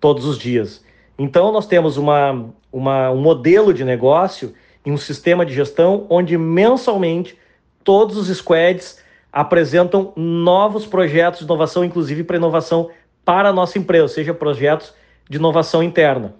todos 0.00 0.24
os 0.24 0.36
dias. 0.36 0.82
Então, 1.22 1.52
nós 1.52 1.66
temos 1.66 1.98
uma, 1.98 2.46
uma, 2.72 3.10
um 3.10 3.20
modelo 3.20 3.74
de 3.74 3.84
negócio 3.84 4.54
e 4.86 4.90
um 4.90 4.96
sistema 4.96 5.44
de 5.44 5.52
gestão 5.52 6.06
onde 6.08 6.38
mensalmente 6.38 7.36
todos 7.84 8.16
os 8.16 8.34
squads 8.34 8.98
apresentam 9.30 10.14
novos 10.16 10.86
projetos 10.86 11.40
de 11.40 11.44
inovação, 11.44 11.84
inclusive 11.84 12.24
para 12.24 12.38
inovação 12.38 12.88
para 13.22 13.50
a 13.50 13.52
nossa 13.52 13.78
empresa, 13.78 14.08
seja 14.08 14.32
projetos 14.32 14.94
de 15.28 15.36
inovação 15.36 15.82
interna. 15.82 16.34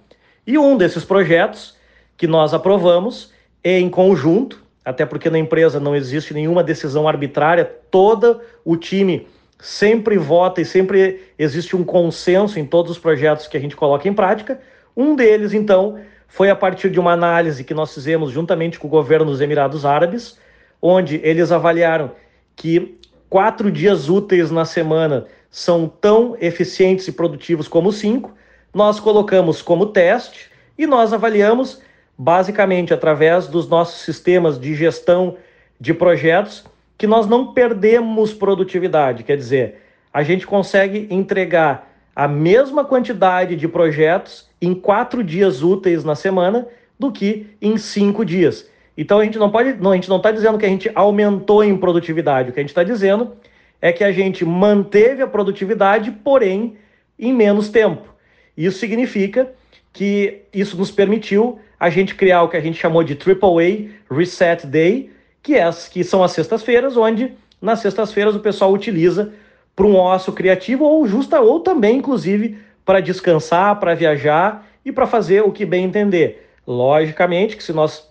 E 0.47 0.57
um 0.57 0.79
desses 0.79 1.05
projetos 1.05 1.77
que 2.17 2.27
nós 2.27 2.55
aprovamos 2.55 3.35
é 3.63 3.79
em 3.79 3.91
conjunto, 3.91 4.65
até 4.83 5.05
porque 5.05 5.29
na 5.29 5.39
empresa 5.39 5.79
não 5.79 5.95
existe 5.95 6.33
nenhuma 6.33 6.65
decisão 6.65 7.07
arbitrária, 7.07 7.67
todo 7.91 8.41
o 8.65 8.79
time 8.79 9.27
sempre 9.61 10.17
vota 10.17 10.61
e 10.61 10.65
sempre 10.65 11.23
existe 11.39 11.77
um 11.77 11.85
consenso 11.85 12.59
em 12.59 12.65
todos 12.65 12.93
os 12.93 12.99
projetos 12.99 13.47
que 13.47 13.57
a 13.57 13.61
gente 13.61 13.77
coloca 13.77 14.09
em 14.09 14.15
prática. 14.15 14.61
Um 14.97 15.15
deles, 15.15 15.53
então, 15.53 15.99
foi 16.27 16.49
a 16.51 16.57
partir 16.57 16.91
de 16.91 16.99
uma 16.99 17.13
análise 17.13 17.65
que 17.65 17.75
nós 17.75 17.93
fizemos 17.93 18.31
juntamente 18.31 18.79
com 18.79 18.87
o 18.87 18.91
governo 18.91 19.27
dos 19.27 19.41
Emirados 19.41 19.85
Árabes, 19.85 20.39
onde 20.81 21.21
eles 21.23 21.53
avaliaram 21.53 22.13
que 22.57 22.99
quatro 23.29 23.71
dias 23.71 24.09
úteis 24.09 24.51
na 24.51 24.65
semana 24.65 25.27
são 25.51 25.89
tão 25.89 26.37
eficientes 26.41 27.07
e 27.09 27.13
produtivos 27.13 27.69
como 27.69 27.93
cinco. 27.93 28.33
Nós 28.73 29.01
colocamos 29.01 29.61
como 29.61 29.87
teste 29.87 30.51
e 30.79 30.87
nós 30.87 31.13
avaliamos 31.13 31.83
basicamente 32.17 32.95
através 32.95 33.47
dos 33.47 33.69
nossos 33.69 34.03
sistemas 34.03 34.59
de 34.59 34.75
gestão 34.75 35.37
de 35.81 35.93
projetos 35.93 36.65
que 37.01 37.07
nós 37.07 37.27
não 37.27 37.55
perdemos 37.55 38.35
produtividade, 38.35 39.25
quer 39.25 39.35
dizer, 39.35 39.77
a 40.13 40.23
gente 40.23 40.47
consegue 40.47 41.07
entregar 41.09 41.91
a 42.15 42.29
mesma 42.29 42.85
quantidade 42.85 43.57
de 43.57 43.67
projetos 43.67 44.47
em 44.61 44.75
quatro 44.75 45.25
dias 45.25 45.63
úteis 45.63 46.05
na 46.05 46.15
semana 46.15 46.69
do 46.99 47.11
que 47.11 47.47
em 47.59 47.79
cinco 47.79 48.23
dias. 48.23 48.69
Então 48.99 49.19
a 49.19 49.25
gente 49.25 49.39
não 49.39 49.51
pode, 49.51 49.73
não, 49.81 49.93
a 49.93 49.95
gente 49.95 50.11
não 50.11 50.19
está 50.19 50.31
dizendo 50.31 50.59
que 50.59 50.67
a 50.67 50.69
gente 50.69 50.91
aumentou 50.95 51.65
em 51.65 51.75
produtividade. 51.75 52.51
O 52.51 52.53
que 52.53 52.61
a 52.61 52.63
gente 52.63 52.69
está 52.69 52.85
dizendo 52.85 53.33
é 53.81 53.91
que 53.95 54.05
a 54.05 54.13
gente 54.13 54.45
manteve 54.45 55.23
a 55.23 55.27
produtividade, 55.27 56.11
porém 56.11 56.77
em 57.19 57.33
menos 57.33 57.71
tempo. 57.71 58.09
Isso 58.55 58.79
significa 58.79 59.51
que 59.91 60.43
isso 60.53 60.77
nos 60.77 60.91
permitiu 60.91 61.59
a 61.79 61.89
gente 61.89 62.15
criar 62.15 62.43
o 62.43 62.49
que 62.51 62.59
a 62.59 62.61
gente 62.61 62.79
chamou 62.79 63.03
de 63.03 63.15
AAA 63.15 63.89
Reset 64.15 64.67
Day, 64.67 65.11
que, 65.43 65.55
é, 65.55 65.69
que 65.91 66.05
são 66.05 66.23
as 66.23 66.33
sextas-feiras, 66.33 66.97
onde 66.97 67.35
nas 67.61 67.81
sextas-feiras 67.81 68.35
o 68.35 68.41
pessoal 68.41 68.73
utiliza 68.73 69.33
para 69.75 69.87
um 69.87 69.97
ócio 69.97 70.33
criativo 70.33 70.85
ou 70.85 71.07
justa 71.07 71.41
ou 71.41 71.61
também 71.61 71.97
inclusive 71.97 72.59
para 72.85 73.01
descansar, 73.01 73.79
para 73.79 73.95
viajar 73.95 74.67
e 74.85 74.91
para 74.91 75.07
fazer 75.07 75.43
o 75.43 75.53
que 75.53 75.65
bem 75.65 75.85
entender. 75.85 76.49
Logicamente 76.67 77.57
que 77.57 77.63
se 77.63 77.73
nós 77.73 78.09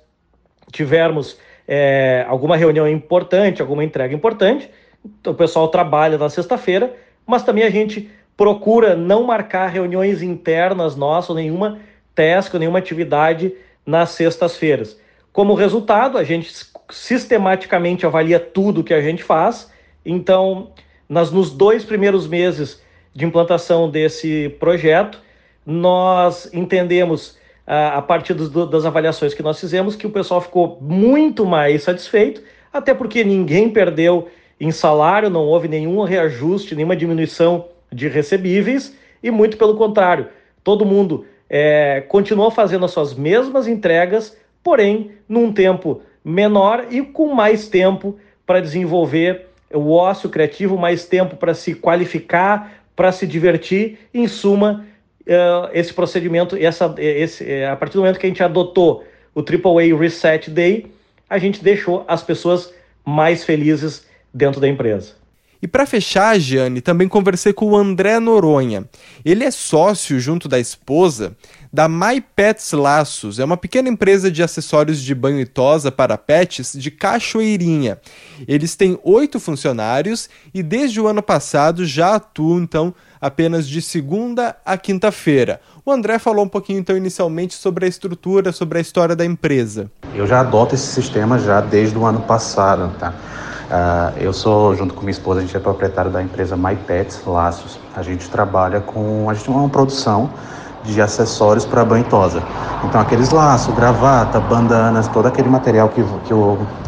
tivermos 0.72 1.38
é, 1.68 2.26
alguma 2.28 2.56
reunião 2.56 2.88
importante, 2.88 3.62
alguma 3.62 3.84
entrega 3.84 4.14
importante, 4.14 4.70
o 5.26 5.34
pessoal 5.34 5.68
trabalha 5.68 6.18
na 6.18 6.30
sexta-feira, 6.30 6.94
mas 7.26 7.44
também 7.44 7.64
a 7.64 7.70
gente 7.70 8.10
procura 8.36 8.96
não 8.96 9.24
marcar 9.24 9.68
reuniões 9.68 10.22
internas 10.22 10.96
nossas, 10.96 11.36
nenhuma 11.36 11.80
task, 12.16 12.54
nenhuma 12.56 12.80
atividade 12.80 13.54
nas 13.86 14.12
sextas-feiras. 14.12 15.00
Como 15.32 15.54
resultado, 15.54 16.18
a 16.18 16.24
gente 16.24 16.52
sistematicamente 16.90 18.06
avalia 18.06 18.40
tudo 18.40 18.84
que 18.84 18.94
a 18.94 19.02
gente 19.02 19.24
faz. 19.24 19.72
Então, 20.06 20.72
nas, 21.08 21.32
nos 21.32 21.52
dois 21.52 21.84
primeiros 21.84 22.28
meses 22.28 22.82
de 23.14 23.26
implantação 23.26 23.90
desse 23.90 24.50
projeto, 24.60 25.20
nós 25.66 26.50
entendemos, 26.54 27.38
a, 27.66 27.98
a 27.98 28.02
partir 28.02 28.34
dos, 28.34 28.50
das 28.70 28.86
avaliações 28.86 29.34
que 29.34 29.44
nós 29.44 29.60
fizemos, 29.60 29.96
que 29.96 30.08
o 30.08 30.12
pessoal 30.12 30.42
ficou 30.42 30.78
muito 30.82 31.46
mais 31.46 31.84
satisfeito, 31.84 32.42
até 32.72 32.94
porque 32.94 33.24
ninguém 33.24 33.70
perdeu 33.70 34.28
em 34.60 34.72
salário, 34.72 35.30
não 35.30 35.46
houve 35.46 35.68
nenhum 35.68 36.04
reajuste, 36.04 36.76
nenhuma 36.76 36.96
diminuição 36.96 37.66
de 37.92 38.08
recebíveis, 38.08 38.96
e 39.22 39.32
muito 39.32 39.58
pelo 39.58 39.76
contrário, 39.76 40.28
todo 40.64 40.86
mundo 40.86 41.26
é, 41.50 42.02
continuou 42.08 42.52
fazendo 42.52 42.86
as 42.86 42.92
suas 42.92 43.14
mesmas 43.14 43.68
entregas, 43.68 44.38
porém 44.64 45.12
num 45.28 45.52
tempo 45.52 46.02
menor 46.30 46.88
e 46.90 47.02
com 47.02 47.34
mais 47.34 47.68
tempo 47.68 48.18
para 48.46 48.62
desenvolver 48.62 49.48
o 49.74 49.92
ócio 49.92 50.30
criativo, 50.30 50.78
mais 50.78 51.06
tempo 51.06 51.36
para 51.36 51.54
se 51.54 51.76
qualificar, 51.76 52.72
para 52.96 53.12
se 53.12 53.28
divertir. 53.28 54.00
Em 54.14 54.28
suma, 54.28 54.86
uh, 55.22 55.70
esse 55.74 55.94
procedimento, 55.94 56.56
essa, 56.56 56.94
esse, 56.98 57.50
é, 57.50 57.68
a 57.68 57.76
partir 57.76 57.94
do 57.94 58.02
momento 58.02 58.20
que 58.20 58.26
a 58.26 58.30
gente 58.30 58.44
adotou 58.44 59.04
o 59.36 59.42
AAA 59.42 59.98
Reset 59.98 60.50
Day, 60.50 60.88
a 61.30 61.38
gente 61.38 61.64
deixou 61.64 62.04
as 62.08 62.24
pessoas 62.24 62.74
mais 63.06 63.44
felizes 63.44 64.08
dentro 64.34 64.60
da 64.60 64.68
empresa. 64.68 65.19
E 65.62 65.68
para 65.68 65.86
fechar, 65.86 66.40
Giane, 66.40 66.80
também 66.80 67.08
conversei 67.08 67.52
com 67.52 67.66
o 67.66 67.76
André 67.76 68.18
Noronha. 68.20 68.86
Ele 69.26 69.44
é 69.44 69.52
sócio, 69.52 70.18
junto 70.18 70.48
da 70.48 70.58
esposa, 70.58 71.36
da 71.72 71.90
My 71.90 72.22
Pets 72.22 72.72
Laços. 72.72 73.40
É 73.40 73.44
uma 73.44 73.58
pequena 73.58 73.90
empresa 73.90 74.32
de 74.32 74.42
acessórios 74.42 75.02
de 75.02 75.14
banho 75.14 75.40
e 75.42 75.46
tosa 75.46 75.92
para 75.92 76.18
pets 76.18 76.74
de 76.74 76.90
Cachoeirinha. 76.90 78.00
Eles 78.48 78.76
têm 78.76 78.98
oito 79.04 79.38
funcionários 79.38 80.30
e 80.54 80.64
desde 80.64 81.02
o 81.02 81.08
ano 81.08 81.22
passado 81.22 81.86
já 81.86 82.16
atuam, 82.16 82.62
então, 82.62 82.94
apenas 83.20 83.68
de 83.68 83.82
segunda 83.82 84.56
a 84.66 84.78
quinta-feira. 84.78 85.60
O 85.86 85.92
André 85.92 86.20
falou 86.20 86.46
um 86.46 86.50
pouquinho, 86.50 86.80
então, 86.80 86.96
inicialmente 86.96 87.54
sobre 87.54 87.86
a 87.86 87.88
estrutura, 87.90 88.54
sobre 88.54 88.78
a 88.78 88.82
história 88.82 89.16
da 89.16 89.26
empresa. 89.26 89.92
Eu 90.16 90.26
já 90.26 90.40
adoto 90.40 90.76
esse 90.76 90.88
sistema 90.88 91.38
já 91.38 91.60
desde 91.60 91.98
o 91.98 92.06
ano 92.06 92.22
passado, 92.22 92.96
tá? 92.98 93.14
Uh, 93.70 94.18
eu 94.20 94.34
sou, 94.34 94.76
junto 94.76 94.96
com 94.96 95.02
minha 95.02 95.12
esposa, 95.12 95.42
a 95.42 95.44
gente 95.44 95.56
é 95.56 95.60
proprietário 95.60 96.10
da 96.10 96.24
empresa 96.24 96.58
My 96.58 96.76
Pets 96.76 97.22
Laços. 97.28 97.80
A 97.96 98.02
gente 98.02 98.28
trabalha 98.28 98.80
com, 98.80 99.30
a 99.30 99.34
gente 99.36 99.46
tem 99.46 99.54
uma 99.54 99.70
produção 99.70 100.28
de 100.84 101.00
acessórios 101.00 101.66
para 101.66 101.86
banho 101.86 102.04
tosa. 102.06 102.42
Então 102.84 103.00
aqueles 103.00 103.30
laços, 103.30 103.76
gravata, 103.76 104.40
bandanas, 104.40 105.08
todo 105.10 105.28
aquele 105.28 105.50
material 105.50 105.88
que, 105.90 106.02
que 106.02 106.34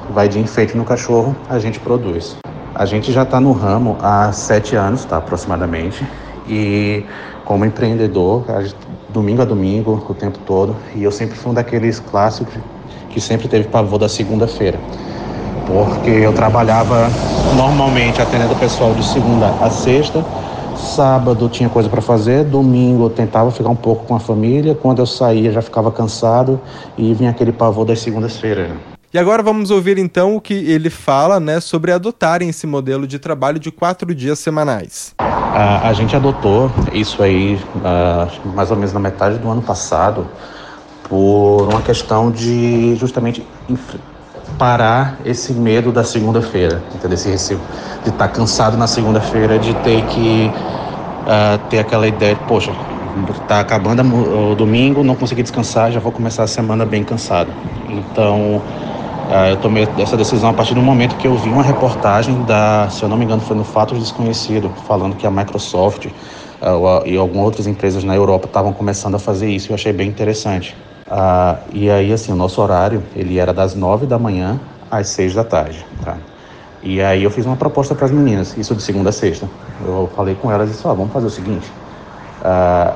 vai 0.10 0.28
de 0.28 0.40
enfeite 0.40 0.76
no 0.76 0.84
cachorro, 0.84 1.36
a 1.48 1.60
gente 1.60 1.80
produz. 1.80 2.36
A 2.74 2.86
gente 2.86 3.12
já 3.12 3.22
está 3.22 3.40
no 3.40 3.52
ramo 3.52 3.96
há 4.02 4.32
sete 4.32 4.76
anos, 4.76 5.06
tá, 5.06 5.18
aproximadamente, 5.18 6.04
e 6.48 7.06
como 7.46 7.64
empreendedor, 7.64 8.44
gente, 8.62 8.76
domingo 9.10 9.44
a 9.44 9.46
domingo, 9.46 10.04
o 10.10 10.16
tempo 10.16 10.40
todo, 10.48 10.76
e 10.96 11.04
eu 11.04 11.12
sempre 11.12 11.38
fui 11.38 11.52
um 11.52 11.54
daqueles 11.54 12.00
clássicos 12.00 12.56
que 13.12 13.22
sempre 13.22 13.48
teve 13.48 13.68
pavor 13.68 14.00
da 14.00 14.10
segunda-feira 14.10 14.80
porque 15.66 16.10
eu 16.10 16.34
trabalhava 16.34 17.10
normalmente 17.56 18.22
atendendo 18.22 18.54
o 18.54 18.58
pessoal 18.58 18.94
de 18.94 19.04
segunda 19.06 19.48
a 19.62 19.70
sexta. 19.70 20.24
Sábado 20.76 21.48
tinha 21.48 21.70
coisa 21.70 21.88
para 21.88 22.02
fazer, 22.02 22.44
domingo 22.44 23.06
eu 23.06 23.10
tentava 23.10 23.52
ficar 23.52 23.70
um 23.70 23.76
pouco 23.76 24.06
com 24.06 24.16
a 24.16 24.20
família. 24.20 24.74
Quando 24.74 25.00
eu 25.00 25.06
saía 25.06 25.52
já 25.52 25.62
ficava 25.62 25.92
cansado 25.92 26.60
e 26.98 27.14
vinha 27.14 27.30
aquele 27.30 27.52
pavor 27.52 27.86
das 27.86 28.00
segundas-feiras. 28.00 28.72
E 29.14 29.20
agora 29.20 29.44
vamos 29.44 29.72
ouvir 29.72 29.98
então 29.98 30.38
o 30.38 30.42
que 30.42 30.54
ele 30.54 30.90
fala 30.90 31.38
né, 31.38 31.60
sobre 31.60 31.92
adotarem 31.92 32.48
esse 32.48 32.66
modelo 32.66 33.06
de 33.06 33.20
trabalho 33.20 33.60
de 33.60 33.70
quatro 33.70 34.16
dias 34.16 34.40
semanais. 34.40 35.14
A, 35.20 35.90
a 35.90 35.94
gente 35.94 36.16
adotou 36.16 36.72
isso 36.94 37.22
aí 37.22 37.60
uh, 37.76 38.50
mais 38.56 38.72
ou 38.72 38.78
menos 38.78 38.94
na 38.94 39.02
metade 39.02 39.38
do 39.38 39.50
ano 39.50 39.62
passado 39.62 40.26
por 41.10 41.68
uma 41.70 41.82
questão 41.82 42.32
de 42.32 42.96
justamente 42.96 43.46
parar 44.58 45.18
esse 45.26 45.54
medo 45.54 45.92
da 45.92 46.04
segunda-feira? 46.04 46.82
Esse 47.12 47.30
receio 47.30 47.60
de 48.04 48.10
estar 48.10 48.28
tá 48.28 48.34
cansado 48.34 48.78
na 48.78 48.88
segunda-feira, 48.88 49.60
de 49.60 49.74
ter 49.74 50.04
que 50.04 50.52
uh, 51.22 51.58
ter 51.70 51.80
aquela 51.80 52.08
ideia, 52.08 52.36
de, 52.36 52.42
poxa, 52.42 52.72
tá 53.48 53.60
acabando 53.60 54.02
o 54.52 54.56
domingo, 54.56 55.04
não 55.04 55.16
consegui 55.16 55.44
descansar, 55.44 55.92
já 55.92 56.00
vou 56.00 56.12
começar 56.12 56.44
a 56.44 56.48
semana 56.48 56.86
bem 56.86 57.04
cansado. 57.04 57.52
Então, 57.90 58.58
uh, 59.28 59.50
eu 59.50 59.58
tomei 59.58 59.88
essa 59.98 60.18
decisão 60.18 60.50
a 60.50 60.54
partir 60.54 60.74
do 60.74 60.82
momento 60.82 61.16
que 61.16 61.28
eu 61.28 61.36
vi 61.36 61.50
uma 61.50 61.64
reportagem 61.64 62.44
da, 62.44 62.90
se 62.90 63.04
eu 63.04 63.10
não 63.10 63.18
me 63.18 63.26
engano, 63.26 63.42
foi 63.42 63.56
no 63.56 63.64
Fatos 63.64 64.00
Desconhecido, 64.00 64.72
falando 64.88 65.16
que 65.16 65.26
a 65.28 65.32
Microsoft 65.32 66.06
uh, 66.06 67.06
e 67.06 67.18
algumas 67.18 67.46
outras 67.46 67.68
empresas 67.68 68.04
na 68.04 68.16
Europa 68.16 68.48
estavam 68.48 68.74
começando 68.74 69.16
a 69.16 69.20
fazer 69.20 69.50
isso. 69.50 69.72
Eu 69.72 69.76
achei 69.76 69.94
bem 69.94 70.08
interessante. 70.08 70.76
Ah, 71.14 71.58
e 71.74 71.90
aí, 71.90 72.14
assim, 72.14 72.32
o 72.32 72.38
nosso 72.38 72.62
horário, 72.62 73.04
ele 73.14 73.38
era 73.38 73.54
das 73.54 73.76
nove 73.76 74.06
da 74.06 74.18
manhã 74.18 74.58
às 74.90 75.10
seis 75.10 75.34
da 75.34 75.44
tarde, 75.44 75.86
tá? 76.06 76.16
E 76.82 77.02
aí 77.02 77.22
eu 77.24 77.30
fiz 77.30 77.46
uma 77.46 77.58
proposta 77.58 77.94
para 77.94 78.06
as 78.06 78.12
meninas, 78.12 78.58
isso 78.58 78.74
de 78.74 78.82
segunda 78.82 79.10
a 79.10 79.12
sexta. 79.12 79.46
Eu 79.86 80.10
falei 80.16 80.36
com 80.36 80.50
elas 80.50 80.70
e 80.70 80.72
disse, 80.72 80.88
ó, 80.88 80.94
vamos 80.94 81.12
fazer 81.12 81.28
o 81.28 81.30
seguinte, 81.30 81.70
ah, 82.42 82.94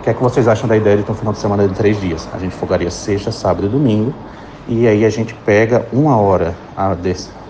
o 0.00 0.02
que 0.02 0.08
é 0.08 0.14
que 0.14 0.22
vocês 0.22 0.48
acham 0.48 0.66
da 0.66 0.78
ideia 0.78 0.96
de 0.96 1.02
ter 1.02 1.12
um 1.12 1.14
final 1.14 1.34
de 1.34 1.40
semana 1.40 1.68
de 1.68 1.74
três 1.74 2.00
dias? 2.00 2.26
A 2.32 2.38
gente 2.38 2.54
fogaria 2.54 2.90
sexta, 2.90 3.30
sábado 3.30 3.66
e 3.66 3.68
domingo, 3.68 4.14
e 4.66 4.88
aí 4.88 5.04
a 5.04 5.10
gente 5.10 5.34
pega 5.34 5.86
uma 5.92 6.16
hora 6.16 6.54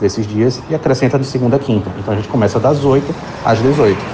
desses 0.01 0.27
dias 0.27 0.61
e 0.69 0.75
acrescenta 0.75 1.17
de 1.17 1.27
segunda 1.27 1.57
a 1.57 1.59
quinta. 1.61 1.91
Então 1.97 2.13
a 2.13 2.17
gente 2.17 2.29
começa 2.29 2.59
das 2.59 2.85
oito 2.85 3.15
às 3.45 3.61
dezoito. 3.61 4.05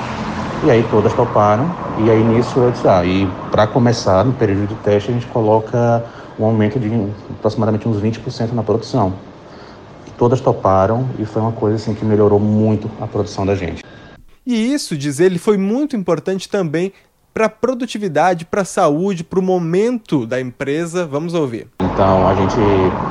E 0.65 0.71
aí 0.71 0.83
todas 0.91 1.13
toparam, 1.13 1.71
e 1.99 2.11
aí 2.11 2.25
nisso 2.25 2.59
eu 2.59 2.71
disse, 2.71 2.89
ah, 2.89 3.05
e 3.05 3.29
para 3.51 3.67
começar, 3.67 4.25
no 4.25 4.33
período 4.33 4.67
de 4.67 4.75
teste, 4.77 5.11
a 5.11 5.13
gente 5.13 5.27
coloca 5.27 6.03
um 6.39 6.45
aumento 6.47 6.81
de 6.81 6.91
aproximadamente 7.39 7.87
uns 7.87 8.01
20% 8.01 8.53
na 8.53 8.63
produção. 8.63 9.13
E 10.07 10.11
todas 10.13 10.41
toparam 10.41 11.07
e 11.19 11.27
foi 11.27 11.43
uma 11.43 11.53
coisa 11.53 11.77
assim 11.77 11.93
que 11.93 12.03
melhorou 12.03 12.41
muito 12.41 12.91
a 12.99 13.07
produção 13.07 13.45
da 13.45 13.55
gente. 13.55 13.85
E 14.47 14.73
isso, 14.73 14.97
diz 14.97 15.21
ele, 15.21 15.39
foi 15.39 15.59
muito 15.59 15.97
importante 15.97 16.49
também 16.49 16.95
para 17.35 17.45
a 17.45 17.51
produtividade, 17.51 18.47
para 18.47 18.63
a 18.63 18.65
saúde, 18.65 19.23
para 19.23 19.41
o 19.41 19.43
momento 19.43 20.25
da 20.25 20.41
empresa. 20.41 21.07
Vamos 21.07 21.35
ouvir. 21.35 21.67
Então, 21.83 22.27
a 22.27 22.35
gente 22.35 22.57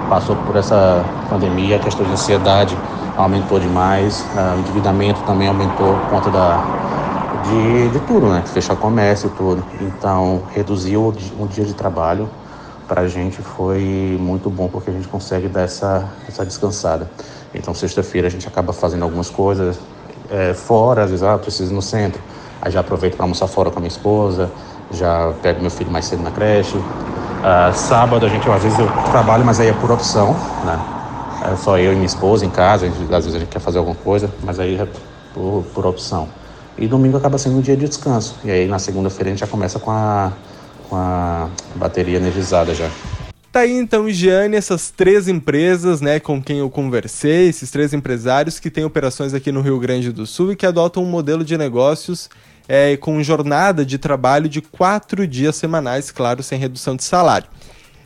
passou 0.10 0.36
por 0.38 0.56
essa 0.56 1.06
pandemia, 1.30 1.76
a 1.76 1.80
questão 1.80 2.04
de 2.04 2.14
ansiedade 2.14 2.76
aumentou 3.16 3.60
demais, 3.60 4.26
o 4.56 4.60
endividamento 4.62 5.22
também 5.22 5.48
aumentou 5.48 5.94
por 6.00 6.10
conta 6.10 6.32
da, 6.32 6.84
de, 7.44 7.90
de 7.90 8.00
tudo, 8.00 8.30
né? 8.30 8.44
Fechar 8.46 8.76
comércio 8.76 9.28
e 9.28 9.30
tudo. 9.32 9.64
Então, 9.80 10.44
reduzir 10.54 10.98
o, 10.98 11.10
o 11.10 11.48
dia 11.48 11.66
de 11.66 11.74
trabalho 11.74 12.30
para 12.88 13.02
a 13.02 13.08
gente 13.08 13.42
foi 13.42 14.18
muito 14.20 14.50
bom 14.50 14.68
porque 14.68 14.90
a 14.90 14.94
gente 14.94 15.08
consegue 15.08 15.48
dar 15.48 15.62
essa, 15.62 16.10
essa 16.28 16.46
descansada. 16.46 17.10
Então, 17.54 17.74
sexta-feira 17.74 18.28
a 18.28 18.32
gente 18.32 18.48
acaba 18.48 18.74
fazendo 18.74 19.04
algumas 19.04 19.30
coisas 19.30 19.80
é, 20.30 20.54
fora, 20.54 21.04
às 21.04 21.10
vezes, 21.10 21.24
ah, 21.24 21.38
preciso 21.38 21.72
ir 21.72 21.76
no 21.76 21.82
centro. 21.82 22.22
Aí 22.62 22.72
já 22.72 22.80
aproveito 22.80 23.16
para 23.16 23.26
almoçar 23.26 23.48
fora 23.48 23.70
com 23.70 23.78
a 23.78 23.82
minha 23.82 23.90
esposa, 23.90 24.50
já 24.92 25.34
pego 25.42 25.62
meu 25.62 25.70
filho 25.70 25.92
mais 25.92 26.06
cedo 26.06 26.24
na 26.24 26.32
creche. 26.32 26.78
Uh, 26.78 27.74
sábado 27.74 28.26
a 28.26 28.30
gente, 28.30 28.50
às 28.50 28.64
vezes 28.64 28.80
eu 28.80 28.88
trabalho, 29.12 29.44
mas 29.44 29.60
aí 29.60 29.68
é 29.68 29.74
por 29.74 29.92
opção, 29.92 30.34
né? 30.64 30.80
É 31.52 31.58
só 31.58 31.78
eu 31.78 31.92
e 31.92 31.96
minha 31.96 32.06
esposa 32.06 32.46
em 32.46 32.50
casa, 32.50 32.86
às 32.88 32.94
vezes 32.96 33.36
a 33.36 33.40
gente 33.40 33.50
quer 33.50 33.60
fazer 33.60 33.80
alguma 33.80 33.98
coisa, 33.98 34.30
mas 34.44 34.60
aí 34.60 34.80
é 34.80 34.88
por, 35.34 35.66
por 35.74 35.86
opção. 35.86 36.30
E 36.78 36.88
domingo 36.88 37.18
acaba 37.18 37.38
sendo 37.38 37.58
um 37.58 37.62
dia 37.62 37.76
de 37.76 37.88
descanso. 37.88 38.36
E 38.44 38.52
aí 38.52 38.68
na 38.68 38.80
segunda-feira 38.80 39.30
a 39.30 39.32
gente 39.32 39.40
já 39.40 39.48
começa 39.48 39.80
com 39.80 39.92
a, 39.92 40.32
com 40.90 40.96
a 40.96 41.50
bateria 41.76 42.18
energizada 42.18 42.74
já. 42.74 42.90
Tá 43.52 43.60
aí 43.60 43.72
então, 43.72 44.10
Giane, 44.10 44.56
essas 44.56 44.90
três 44.90 45.28
empresas, 45.28 46.02
né, 46.02 46.20
com 46.20 46.42
quem 46.42 46.58
eu 46.58 46.70
conversei, 46.72 47.50
esses 47.50 47.70
três 47.70 47.94
empresários 47.94 48.60
que 48.60 48.72
têm 48.72 48.84
operações 48.84 49.32
aqui 49.32 49.52
no 49.52 49.62
Rio 49.62 49.80
Grande 49.80 50.12
do 50.12 50.26
Sul 50.26 50.52
e 50.52 50.56
que 50.56 50.66
adotam 50.66 51.04
um 51.04 51.06
modelo 51.06 51.46
de 51.46 51.56
negócios 51.56 52.32
é, 52.68 52.98
com 52.98 53.22
jornada 53.22 53.86
de 53.86 54.00
trabalho 54.00 54.50
de 54.50 54.60
quatro 54.60 55.28
dias 55.28 55.56
semanais, 55.56 56.10
claro, 56.10 56.42
sem 56.42 56.58
redução 56.58 56.96
de 56.96 57.04
salário. 57.04 57.48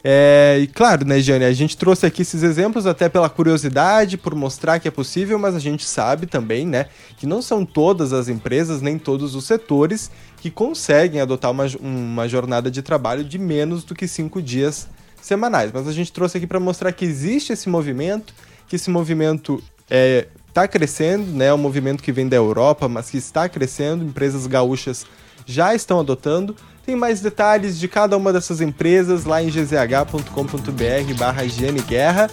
É, 0.10 0.60
e 0.62 0.68
claro, 0.68 1.06
né, 1.06 1.20
Giane, 1.20 1.44
a 1.44 1.52
gente 1.52 1.76
trouxe 1.76 2.06
aqui 2.06 2.22
esses 2.22 2.42
exemplos 2.42 2.86
até 2.86 3.10
pela 3.10 3.30
curiosidade, 3.30 4.18
por 4.18 4.34
mostrar 4.34 4.80
que 4.80 4.88
é 4.88 4.92
possível, 4.92 5.38
mas 5.38 5.54
a 5.54 5.60
gente 5.60 5.84
sabe 5.84 6.26
também, 6.26 6.66
né, 6.66 6.86
que 7.18 7.28
não 7.28 7.42
são 7.42 7.66
todas 7.66 8.14
as 8.14 8.30
empresas, 8.30 8.82
nem 8.82 8.98
todos 8.98 9.36
os 9.36 9.44
setores 9.44 10.10
que 10.38 10.50
conseguem 10.50 11.20
adotar 11.20 11.52
uma, 11.52 11.66
uma 11.82 12.26
jornada 12.26 12.72
de 12.72 12.82
trabalho 12.82 13.22
de 13.22 13.38
menos 13.38 13.84
do 13.84 13.94
que 13.94 14.08
cinco 14.08 14.42
dias 14.42 14.88
semanais. 15.22 15.72
Mas 15.74 15.90
a 15.90 15.92
gente 15.92 16.14
trouxe 16.14 16.38
aqui 16.38 16.48
para 16.48 16.58
mostrar 16.62 16.94
que 16.94 17.04
existe 17.04 17.52
esse 17.52 17.68
movimento, 17.68 18.34
que 18.66 18.78
esse 18.78 18.90
movimento 18.90 19.62
é, 19.90 20.28
está 20.48 20.70
crescendo, 20.70 21.34
né? 21.34 21.48
É 21.48 21.54
um 21.54 21.58
movimento 21.58 22.02
que 22.02 22.14
vem 22.14 22.30
da 22.30 22.38
Europa, 22.38 22.88
mas 22.88 23.10
que 23.10 23.18
está 23.18 23.50
crescendo. 23.50 24.06
Empresas 24.06 24.48
gaúchas 24.48 25.06
já 25.46 25.76
estão 25.76 26.00
adotando. 26.00 26.56
Tem 26.88 26.96
mais 26.96 27.20
detalhes 27.20 27.78
de 27.78 27.86
cada 27.86 28.16
uma 28.16 28.32
dessas 28.32 28.62
empresas 28.62 29.26
lá 29.26 29.44
em 29.44 29.48
gzh.com.br 29.48 31.14
barra 31.20 31.44
Guerra. 31.86 32.30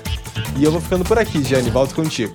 E 0.56 0.62
eu 0.62 0.70
vou 0.70 0.80
ficando 0.80 1.04
por 1.04 1.18
aqui, 1.18 1.42
Giane, 1.42 1.70
volto 1.70 1.92
contigo. 1.92 2.34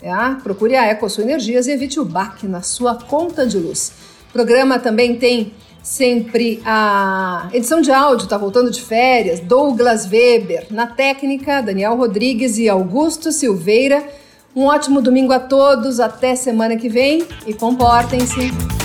É, 0.00 0.12
procure 0.44 0.76
a 0.76 0.86
EcoSul 0.86 1.24
Energias 1.24 1.66
e 1.66 1.72
evite 1.72 1.98
o 1.98 2.04
baque 2.04 2.46
na 2.46 2.62
sua 2.62 2.94
conta 2.94 3.44
de 3.44 3.58
luz. 3.58 3.90
O 4.30 4.32
programa 4.32 4.78
também 4.78 5.16
tem 5.16 5.54
sempre 5.88 6.60
a 6.66 7.48
edição 7.50 7.80
de 7.80 7.90
áudio, 7.90 8.24
está 8.24 8.36
voltando 8.36 8.70
de 8.70 8.82
férias, 8.82 9.40
Douglas 9.40 10.06
Weber, 10.06 10.66
na 10.70 10.86
técnica, 10.86 11.62
Daniel 11.62 11.96
Rodrigues 11.96 12.58
e 12.58 12.68
Augusto 12.68 13.32
Silveira. 13.32 14.06
Um 14.54 14.64
ótimo 14.64 15.00
domingo 15.00 15.32
a 15.32 15.40
todos, 15.40 15.98
até 15.98 16.36
semana 16.36 16.76
que 16.76 16.90
vem 16.90 17.26
e 17.46 17.54
comportem-se. 17.54 18.77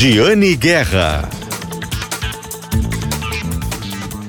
Giane 0.00 0.56
Guerra. 0.56 1.28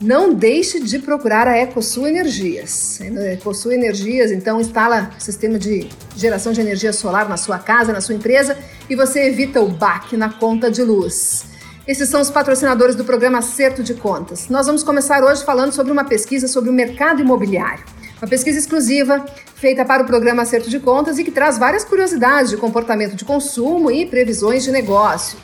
Não 0.00 0.32
deixe 0.32 0.80
de 0.80 0.98
procurar 0.98 1.48
a 1.48 1.56
EcoSul 1.56 2.06
Energias. 2.06 3.00
A 3.00 3.32
EcoSul 3.32 3.72
Energias, 3.72 4.30
então, 4.30 4.60
instala 4.60 5.10
sistema 5.18 5.58
de 5.58 5.88
geração 6.16 6.52
de 6.52 6.60
energia 6.60 6.92
solar 6.92 7.28
na 7.28 7.36
sua 7.36 7.58
casa, 7.58 7.92
na 7.92 8.00
sua 8.00 8.14
empresa 8.14 8.56
e 8.88 8.94
você 8.94 9.26
evita 9.26 9.60
o 9.60 9.68
baque 9.68 10.16
na 10.16 10.32
conta 10.32 10.70
de 10.70 10.82
luz. 10.82 11.44
Esses 11.86 12.08
são 12.08 12.20
os 12.20 12.30
patrocinadores 12.30 12.94
do 12.94 13.04
programa 13.04 13.38
Acerto 13.38 13.82
de 13.82 13.94
Contas. 13.94 14.48
Nós 14.48 14.66
vamos 14.66 14.82
começar 14.82 15.24
hoje 15.24 15.44
falando 15.44 15.72
sobre 15.72 15.90
uma 15.90 16.04
pesquisa 16.04 16.46
sobre 16.46 16.70
o 16.70 16.72
mercado 16.72 17.20
imobiliário. 17.20 17.84
Uma 18.20 18.28
pesquisa 18.28 18.58
exclusiva 18.58 19.24
feita 19.54 19.84
para 19.84 20.02
o 20.02 20.06
programa 20.06 20.42
Acerto 20.42 20.68
de 20.68 20.78
Contas 20.78 21.18
e 21.18 21.24
que 21.24 21.30
traz 21.30 21.56
várias 21.56 21.84
curiosidades 21.84 22.50
de 22.50 22.56
comportamento 22.56 23.14
de 23.16 23.24
consumo 23.24 23.90
e 23.90 24.06
previsões 24.06 24.64
de 24.64 24.70
negócio. 24.70 25.38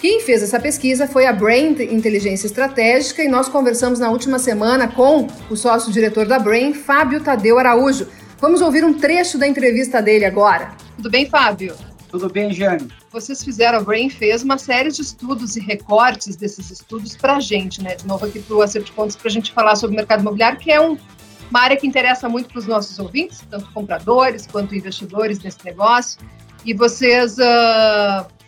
Quem 0.00 0.22
fez 0.22 0.42
essa 0.42 0.58
pesquisa 0.58 1.06
foi 1.06 1.26
a 1.26 1.32
Brain 1.32 1.76
Inteligência 1.92 2.46
Estratégica 2.46 3.22
e 3.22 3.28
nós 3.28 3.50
conversamos 3.50 3.98
na 3.98 4.08
última 4.08 4.38
semana 4.38 4.88
com 4.88 5.26
o 5.50 5.54
sócio-diretor 5.54 6.26
da 6.26 6.38
Brain, 6.38 6.72
Fábio 6.72 7.22
Tadeu 7.22 7.58
Araújo. 7.58 8.08
Vamos 8.38 8.62
ouvir 8.62 8.82
um 8.82 8.94
trecho 8.94 9.36
da 9.36 9.46
entrevista 9.46 10.00
dele 10.00 10.24
agora. 10.24 10.74
Tudo 10.96 11.10
bem, 11.10 11.28
Fábio? 11.28 11.76
Tudo 12.08 12.30
bem, 12.30 12.50
Jane? 12.50 12.88
Vocês 13.12 13.44
fizeram, 13.44 13.76
a 13.76 13.82
Brain 13.82 14.08
fez 14.08 14.42
uma 14.42 14.56
série 14.56 14.90
de 14.90 15.02
estudos 15.02 15.54
e 15.56 15.60
recortes 15.60 16.34
desses 16.34 16.70
estudos 16.70 17.14
para 17.14 17.36
a 17.36 17.40
gente, 17.40 17.82
né? 17.82 17.96
De 17.96 18.06
novo 18.06 18.24
aqui 18.24 18.40
para 18.40 18.56
o 18.56 18.62
Acerto 18.62 18.86
de 18.86 18.92
Contas, 18.92 19.16
para 19.16 19.28
a 19.28 19.30
gente 19.30 19.52
falar 19.52 19.76
sobre 19.76 19.94
o 19.94 19.98
mercado 19.98 20.20
imobiliário, 20.20 20.58
que 20.58 20.72
é 20.72 20.80
um, 20.80 20.96
uma 21.50 21.60
área 21.60 21.76
que 21.76 21.86
interessa 21.86 22.26
muito 22.26 22.48
para 22.48 22.58
os 22.58 22.66
nossos 22.66 22.98
ouvintes, 22.98 23.42
tanto 23.50 23.70
compradores 23.72 24.46
quanto 24.46 24.74
investidores 24.74 25.38
desse 25.38 25.62
negócio. 25.62 26.18
E 26.64 26.72
vocês 26.72 27.36
uh, 27.36 28.39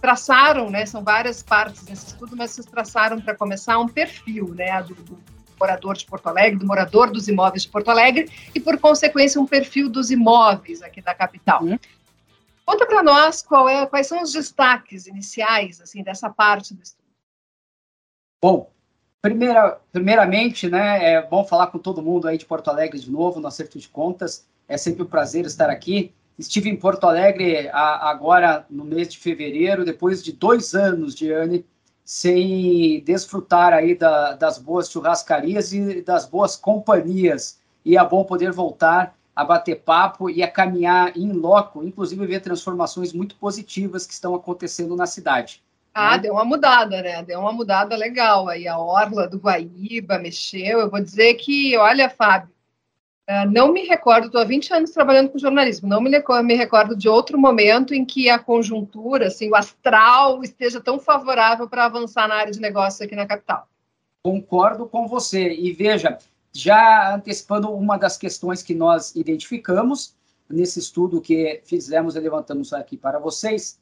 traçaram, 0.00 0.70
né? 0.70 0.86
São 0.86 1.02
várias 1.02 1.42
partes 1.42 1.82
desse 1.82 2.08
estudo, 2.08 2.36
mas 2.36 2.52
vocês 2.52 2.66
traçaram 2.66 3.20
para 3.20 3.34
começar 3.34 3.78
um 3.78 3.88
perfil, 3.88 4.54
né? 4.54 4.82
Do, 4.82 4.94
do, 4.94 5.18
morador 5.58 5.96
de 5.96 6.06
Porto 6.06 6.28
Alegre, 6.28 6.58
do 6.58 6.66
morador 6.66 7.10
dos 7.10 7.26
imóveis 7.26 7.64
de 7.64 7.68
Porto 7.68 7.88
Alegre 7.88 8.30
e, 8.54 8.60
por 8.60 8.78
consequência, 8.78 9.40
um 9.40 9.46
perfil 9.46 9.88
dos 9.88 10.10
imóveis 10.10 10.82
aqui 10.82 11.02
da 11.02 11.14
capital. 11.14 11.62
Uhum. 11.62 11.78
Conta 12.64 12.86
para 12.86 13.02
nós 13.02 13.44
é, 13.70 13.86
quais 13.86 14.06
são 14.06 14.22
os 14.22 14.32
destaques 14.32 15.06
iniciais 15.06 15.80
assim 15.80 16.02
dessa 16.02 16.28
parte 16.28 16.74
do 16.74 16.82
estudo. 16.82 17.08
Bom, 18.42 18.70
primeira, 19.22 19.80
primeiramente, 19.90 20.68
né, 20.68 21.14
é 21.14 21.22
bom 21.22 21.44
falar 21.44 21.68
com 21.68 21.78
todo 21.78 22.02
mundo 22.02 22.28
aí 22.28 22.38
de 22.38 22.44
Porto 22.44 22.68
Alegre 22.68 22.98
de 22.98 23.10
novo, 23.10 23.40
no 23.40 23.48
Acerto 23.48 23.78
de 23.78 23.88
Contas. 23.88 24.46
É 24.68 24.76
sempre 24.76 25.02
um 25.02 25.06
prazer 25.06 25.46
estar 25.46 25.70
aqui. 25.70 26.14
Estive 26.38 26.70
em 26.70 26.76
Porto 26.76 27.04
Alegre 27.04 27.68
a, 27.70 28.08
agora 28.08 28.64
no 28.70 28.84
mês 28.84 29.08
de 29.08 29.18
fevereiro, 29.18 29.84
depois 29.84 30.22
de 30.22 30.32
dois 30.32 30.74
anos, 30.74 31.14
Diane, 31.14 31.66
sem 32.04 33.02
desfrutar 33.04 33.72
aí 33.72 33.94
da, 33.94 34.34
das 34.34 34.56
boas 34.56 34.90
churrascarias 34.90 35.72
e 35.72 36.00
das 36.00 36.26
boas 36.26 36.54
companhias. 36.56 37.58
E 37.84 37.96
é 37.96 38.04
bom 38.08 38.24
poder 38.24 38.52
voltar 38.52 39.16
a 39.34 39.44
bater 39.44 39.82
papo 39.82 40.30
e 40.30 40.42
a 40.42 40.50
caminhar 40.50 41.16
em 41.16 41.32
loco, 41.32 41.84
inclusive 41.84 42.26
ver 42.26 42.40
transformações 42.40 43.12
muito 43.12 43.36
positivas 43.36 44.06
que 44.06 44.12
estão 44.12 44.34
acontecendo 44.34 44.96
na 44.96 45.06
cidade. 45.06 45.62
Ah, 45.94 46.16
né? 46.16 46.22
deu 46.22 46.32
uma 46.34 46.44
mudada, 46.44 47.02
né? 47.02 47.22
Deu 47.22 47.40
uma 47.40 47.52
mudada 47.52 47.96
legal 47.96 48.48
aí. 48.48 48.68
A 48.68 48.78
orla 48.78 49.28
do 49.28 49.38
Guaíba 49.38 50.18
mexeu. 50.18 50.80
Eu 50.80 50.90
vou 50.90 51.00
dizer 51.00 51.34
que, 51.34 51.76
olha, 51.76 52.08
Fábio, 52.08 52.50
não 53.50 53.72
me 53.72 53.84
recordo, 53.84 54.26
estou 54.26 54.40
há 54.40 54.44
20 54.44 54.72
anos 54.72 54.90
trabalhando 54.90 55.30
com 55.30 55.38
jornalismo, 55.38 55.88
não 55.88 56.00
me, 56.00 56.10
me 56.42 56.54
recordo 56.54 56.96
de 56.96 57.08
outro 57.08 57.38
momento 57.38 57.94
em 57.94 58.04
que 58.04 58.30
a 58.30 58.38
conjuntura, 58.38 59.26
assim, 59.26 59.50
o 59.50 59.54
astral 59.54 60.42
esteja 60.42 60.80
tão 60.80 60.98
favorável 60.98 61.68
para 61.68 61.84
avançar 61.84 62.26
na 62.26 62.36
área 62.36 62.52
de 62.52 62.60
negócios 62.60 63.02
aqui 63.02 63.14
na 63.14 63.26
capital. 63.26 63.68
Concordo 64.22 64.86
com 64.86 65.06
você. 65.06 65.52
E 65.52 65.72
veja, 65.72 66.18
já 66.52 67.14
antecipando 67.14 67.70
uma 67.70 67.96
das 67.96 68.16
questões 68.16 68.62
que 68.62 68.74
nós 68.74 69.14
identificamos 69.14 70.14
nesse 70.48 70.78
estudo 70.78 71.20
que 71.20 71.60
fizemos 71.64 72.16
e 72.16 72.20
levantamos 72.20 72.72
aqui 72.72 72.96
para 72.96 73.18
vocês, 73.18 73.78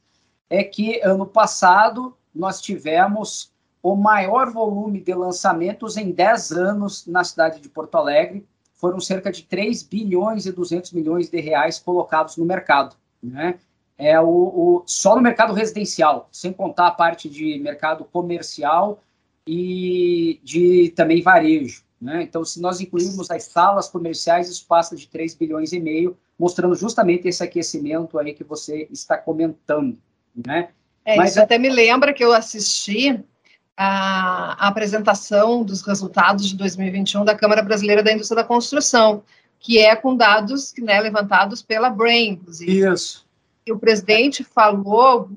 é 0.51 0.65
que 0.65 1.01
ano 1.03 1.27
passado 1.27 2.17
nós 2.35 2.61
tivemos 2.61 3.53
o 3.83 3.95
maior 3.95 4.51
volume 4.51 5.01
de 5.01 5.15
lançamentos 5.15 5.97
em 5.97 6.11
10 6.11 6.53
anos 6.53 7.07
na 7.07 7.23
cidade 7.23 7.61
de 7.61 7.69
Porto 7.69 7.95
Alegre. 7.97 8.45
Foram 8.87 9.01
cerca 9.01 9.33
de 9.33 9.43
3 9.43 9.83
bilhões 9.83 10.47
e 10.47 10.53
200 10.53 10.93
milhões 10.93 11.29
de 11.29 11.41
reais 11.41 11.77
colocados 11.77 12.37
no 12.37 12.45
mercado. 12.45 12.95
Né? 13.21 13.59
É 13.99 14.21
o, 14.21 14.29
o, 14.29 14.85
só 14.87 15.17
no 15.17 15.21
mercado 15.21 15.53
residencial, 15.53 16.29
sem 16.31 16.53
contar 16.53 16.87
a 16.87 16.93
parte 16.93 17.29
de 17.29 17.59
mercado 17.59 18.05
comercial 18.05 19.03
e 19.45 20.39
de 20.45 20.93
também 20.95 21.21
varejo. 21.21 21.83
Né? 22.01 22.23
Então, 22.23 22.45
se 22.45 22.61
nós 22.61 22.81
incluirmos 22.81 23.29
as 23.29 23.43
salas 23.43 23.89
comerciais, 23.89 24.49
isso 24.49 24.65
passa 24.69 24.95
de 24.95 25.09
3 25.09 25.35
bilhões 25.35 25.73
e 25.73 25.81
meio, 25.81 26.17
mostrando 26.39 26.77
justamente 26.77 27.27
esse 27.27 27.43
aquecimento 27.43 28.21
aí 28.21 28.35
que 28.35 28.45
você 28.45 28.87
está 28.93 29.19
comentando. 29.19 29.99
Né? 30.47 30.69
É, 31.05 31.17
Mas 31.17 31.31
isso 31.31 31.43
até 31.43 31.59
me 31.59 31.71
lembra 31.71 32.15
que 32.15 32.25
eu 32.25 32.33
assisti 32.33 33.21
a, 33.77 34.65
a, 34.65 34.69
apresentação 34.69 35.63
dos 35.63 35.83
resultados 35.83 36.49
de 36.49 36.57
2021 36.57 37.25
da 37.25 37.35
Câmara 37.35 37.63
Brasileira 37.63 38.03
da 38.03 38.13
Indústria 38.13 38.43
da 38.43 38.49
Construção, 38.49 39.23
que 39.59 39.79
é 39.79 39.95
com 39.95 40.17
dados 40.17 40.73
né, 40.79 41.01
levantados 41.01 41.63
pela 41.63 41.91
Brain, 41.91 42.31
inclusive. 42.31 42.87
Isso. 42.87 43.27
E 43.67 43.73
o 43.73 43.79
presidente 43.79 44.45
falou, 44.45 45.31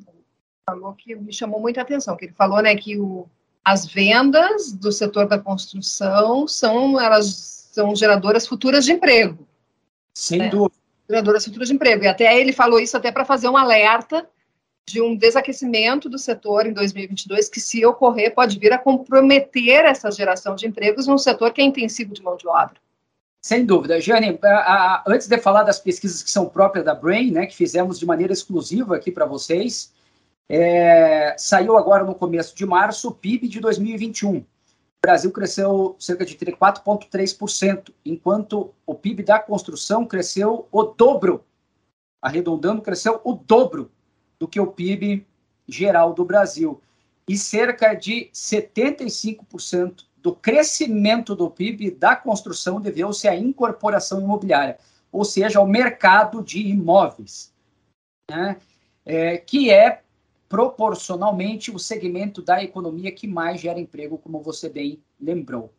falou 0.65 0.93
que 0.93 1.15
me 1.15 1.34
chamou 1.34 1.60
muita 1.60 1.82
atenção, 1.82 2.15
que 2.15 2.25
ele 2.25 2.34
falou 2.34 2.62
né, 2.62 2.75
que 2.75 2.97
o 2.97 3.28
as 3.63 3.86
vendas 3.86 4.71
do 4.71 4.91
setor 4.91 5.28
da 5.28 5.38
construção 5.38 6.47
são 6.47 6.99
elas 6.99 7.60
são 7.71 7.95
geradoras 7.95 8.47
futuras 8.47 8.84
de 8.84 8.93
emprego. 8.93 9.47
Sem 10.13 10.39
né? 10.39 10.49
dúvida. 10.49 10.75
Geradoras 11.08 11.45
futuras 11.45 11.67
de 11.67 11.75
emprego. 11.75 12.04
E 12.04 12.08
até 12.08 12.39
ele 12.39 12.52
falou 12.52 12.80
isso 12.80 12.97
até 12.97 13.12
para 13.12 13.25
fazer 13.25 13.47
um 13.47 13.56
alerta 13.56 14.28
de 14.89 15.02
um 15.02 15.15
desaquecimento 15.15 16.10
do 16.10 16.17
setor 16.17 16.65
em 16.65 16.73
2022 16.73 17.47
que, 17.47 17.60
se 17.60 17.86
ocorrer, 17.86 18.34
pode 18.34 18.58
vir 18.58 18.73
a 18.73 18.78
comprometer 18.78 19.86
essa 19.86 20.10
geração 20.12 20.56
de 20.56 20.67
empregos 20.67 21.06
num 21.06 21.17
setor 21.17 21.54
que 21.54 21.62
é 21.62 21.63
intensivo 21.63 22.13
de 22.13 22.23
mão 22.23 22.36
de 22.36 22.47
obra. 22.47 22.75
Sem 23.41 23.65
dúvida. 23.65 24.02
Jane, 24.02 24.38
antes 25.08 25.28
de 25.28 25.38
falar 25.38 25.63
das 25.63 25.80
pesquisas 25.80 26.23
que 26.23 26.30
são 26.30 26.49
próprias 26.49 26.84
da 26.84 26.93
Brain, 26.93 27.32
né, 27.32 27.45
que 27.45 27.56
fizemos 27.56 27.99
de 27.99 28.06
maneira 28.06 28.34
exclusiva 28.34 28.95
aqui 28.95 29.12
para 29.12 29.25
vocês, 29.25 29.93
é, 30.49 31.36
saiu 31.38 31.78
agora 31.78 32.04
no 32.04 32.15
começo 32.15 32.56
de 32.56 32.65
março 32.65 33.10
o 33.10 33.13
PIB 33.13 33.47
de 33.47 33.60
2021. 33.60 34.38
O 34.38 34.45
Brasil 35.02 35.32
cresceu 35.32 35.95
cerca 35.99 36.25
de 36.25 36.36
4,3%, 36.36 37.93
enquanto 38.04 38.73
o 38.86 38.95
PIB 38.95 39.23
da 39.23 39.39
construção 39.39 40.06
cresceu 40.06 40.67
o 40.71 40.84
dobro, 40.84 41.45
arredondando, 42.21 42.82
cresceu 42.82 43.21
o 43.23 43.34
dobro 43.34 43.89
do 44.39 44.47
que 44.47 44.60
o 44.60 44.67
PIB 44.67 45.28
geral 45.67 46.13
do 46.13 46.25
Brasil. 46.25 46.82
E 47.28 47.38
cerca 47.38 47.93
de 47.93 48.30
75% 48.34 50.06
do 50.17 50.34
crescimento 50.34 51.36
do 51.36 51.49
PIB 51.49 51.91
da 51.91 52.15
construção 52.15 52.82
deveu-se 52.82 53.28
à 53.28 53.36
incorporação 53.36 54.19
imobiliária, 54.21 54.80
ou 55.12 55.23
seja, 55.23 55.60
ao 55.60 55.67
mercado 55.67 56.43
de 56.43 56.60
imóveis, 56.60 57.54
né? 58.30 58.58
é, 59.06 59.38
que 59.38 59.71
é 59.71 60.02
proporcionalmente 60.47 61.71
o 61.71 61.78
segmento 61.78 62.41
da 62.41 62.63
economia 62.63 63.12
que 63.12 63.28
mais 63.28 63.62
gera 63.62 63.80
emprego, 63.80 64.17
como 64.17 64.41
você 64.41 64.67
bem 64.67 65.02
lembrou. 65.19 65.71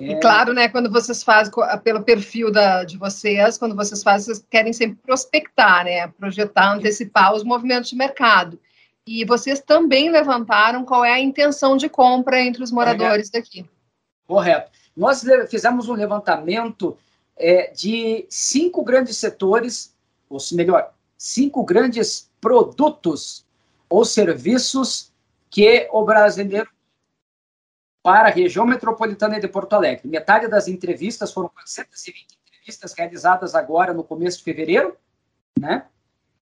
É... 0.00 0.12
E 0.12 0.20
claro, 0.20 0.52
né, 0.52 0.68
quando 0.68 0.90
vocês 0.90 1.22
fazem, 1.22 1.52
pelo 1.82 2.02
perfil 2.02 2.50
da, 2.50 2.84
de 2.84 2.96
vocês, 2.96 3.58
quando 3.58 3.74
vocês 3.74 4.02
fazem, 4.02 4.26
vocês 4.26 4.46
querem 4.50 4.72
sempre 4.72 4.98
prospectar, 5.02 5.84
né, 5.84 6.08
projetar, 6.08 6.72
antecipar 6.74 7.34
os 7.34 7.44
movimentos 7.44 7.90
de 7.90 7.96
mercado. 7.96 8.58
E 9.06 9.24
vocês 9.24 9.60
também 9.60 10.10
levantaram 10.10 10.84
qual 10.84 11.04
é 11.04 11.12
a 11.12 11.20
intenção 11.20 11.76
de 11.76 11.88
compra 11.88 12.40
entre 12.40 12.62
os 12.62 12.72
moradores 12.72 13.28
daqui. 13.28 13.68
Correto. 14.26 14.70
Nós 14.96 15.22
fizemos 15.50 15.88
um 15.88 15.94
levantamento 15.94 16.96
é, 17.36 17.70
de 17.72 18.24
cinco 18.30 18.82
grandes 18.82 19.18
setores, 19.18 19.94
ou 20.30 20.38
melhor, 20.52 20.92
cinco 21.18 21.62
grandes 21.64 22.30
produtos 22.40 23.44
os 23.90 24.10
serviços 24.10 25.12
que 25.50 25.88
o 25.92 26.04
brasileiro 26.04 26.68
para 28.04 28.28
a 28.28 28.30
região 28.30 28.66
metropolitana 28.66 29.40
de 29.40 29.48
Porto 29.48 29.72
Alegre. 29.72 30.06
Metade 30.06 30.46
das 30.46 30.68
entrevistas 30.68 31.32
foram 31.32 31.48
420 31.48 32.38
entrevistas 32.48 32.92
realizadas 32.92 33.54
agora 33.54 33.94
no 33.94 34.04
começo 34.04 34.36
de 34.36 34.44
fevereiro, 34.44 34.94
né, 35.58 35.86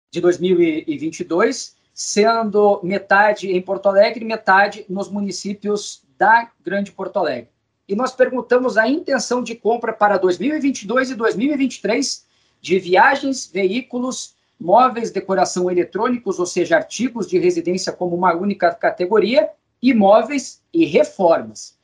de 0.08 0.20
2022, 0.20 1.76
sendo 1.92 2.78
metade 2.84 3.50
em 3.50 3.60
Porto 3.60 3.88
Alegre 3.88 4.24
metade 4.24 4.86
nos 4.88 5.10
municípios 5.10 6.04
da 6.16 6.48
Grande 6.60 6.92
Porto 6.92 7.18
Alegre. 7.18 7.50
E 7.88 7.96
nós 7.96 8.12
perguntamos 8.12 8.76
a 8.76 8.88
intenção 8.88 9.42
de 9.42 9.56
compra 9.56 9.92
para 9.92 10.16
2022 10.16 11.10
e 11.10 11.14
2023 11.16 12.24
de 12.60 12.78
viagens, 12.78 13.50
veículos 13.52 14.36
móveis, 14.60 15.10
decoração 15.10 15.68
eletrônicos, 15.68 16.38
ou 16.38 16.46
seja, 16.46 16.76
artigos 16.76 17.26
de 17.26 17.36
residência 17.36 17.92
como 17.92 18.14
uma 18.14 18.32
única 18.32 18.72
categoria, 18.72 19.50
imóveis 19.82 20.62
e 20.72 20.84
reformas. 20.84 21.78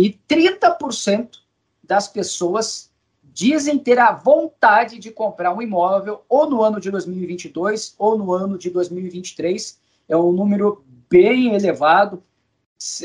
E 0.00 0.18
30% 0.28 1.38
das 1.82 2.08
pessoas 2.08 2.90
dizem 3.22 3.78
ter 3.78 3.98
a 3.98 4.12
vontade 4.12 4.98
de 4.98 5.10
comprar 5.10 5.54
um 5.54 5.62
imóvel 5.62 6.22
ou 6.28 6.48
no 6.48 6.62
ano 6.62 6.80
de 6.80 6.90
2022 6.90 7.94
ou 7.98 8.18
no 8.18 8.32
ano 8.32 8.58
de 8.58 8.70
2023. 8.70 9.80
É 10.08 10.16
um 10.16 10.32
número 10.32 10.84
bem 11.08 11.54
elevado. 11.54 12.22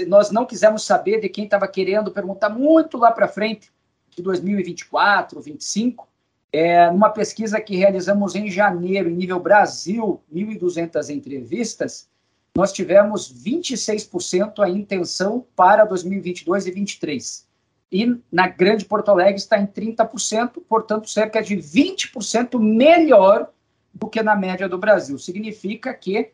Nós 0.08 0.32
não 0.32 0.46
quisemos 0.46 0.84
saber 0.84 1.22
de 1.22 1.30
quem 1.30 1.46
estava 1.46 1.68
querendo 1.68 2.12
perguntar 2.12 2.50
muito 2.50 2.98
lá 2.98 3.12
para 3.12 3.28
frente, 3.28 3.72
de 4.10 4.24
2024, 4.24 5.36
2025, 5.36 6.08
é, 6.52 6.90
numa 6.90 7.10
pesquisa 7.10 7.62
que 7.62 7.76
realizamos 7.76 8.34
em 8.34 8.50
janeiro, 8.50 9.10
em 9.10 9.16
nível 9.16 9.40
Brasil, 9.40 10.22
1.200 10.34 11.10
entrevistas, 11.14 12.10
nós 12.58 12.74
tivemos 12.74 13.32
26% 13.32 14.64
a 14.64 14.68
intenção 14.68 15.46
para 15.56 15.86
2022 15.86 16.64
e 16.66 16.72
2023. 16.72 17.48
E 17.92 18.20
na 18.32 18.48
Grande 18.48 18.84
Porto 18.84 19.10
Alegre 19.10 19.36
está 19.36 19.60
em 19.60 19.68
30%, 19.68 20.64
portanto, 20.68 21.08
cerca 21.08 21.40
de 21.40 21.56
20% 21.56 22.60
melhor 22.60 23.52
do 23.94 24.08
que 24.08 24.24
na 24.24 24.36
média 24.36 24.68
do 24.68 24.76
Brasil. 24.76 25.20
Significa 25.20 25.94
que 25.94 26.32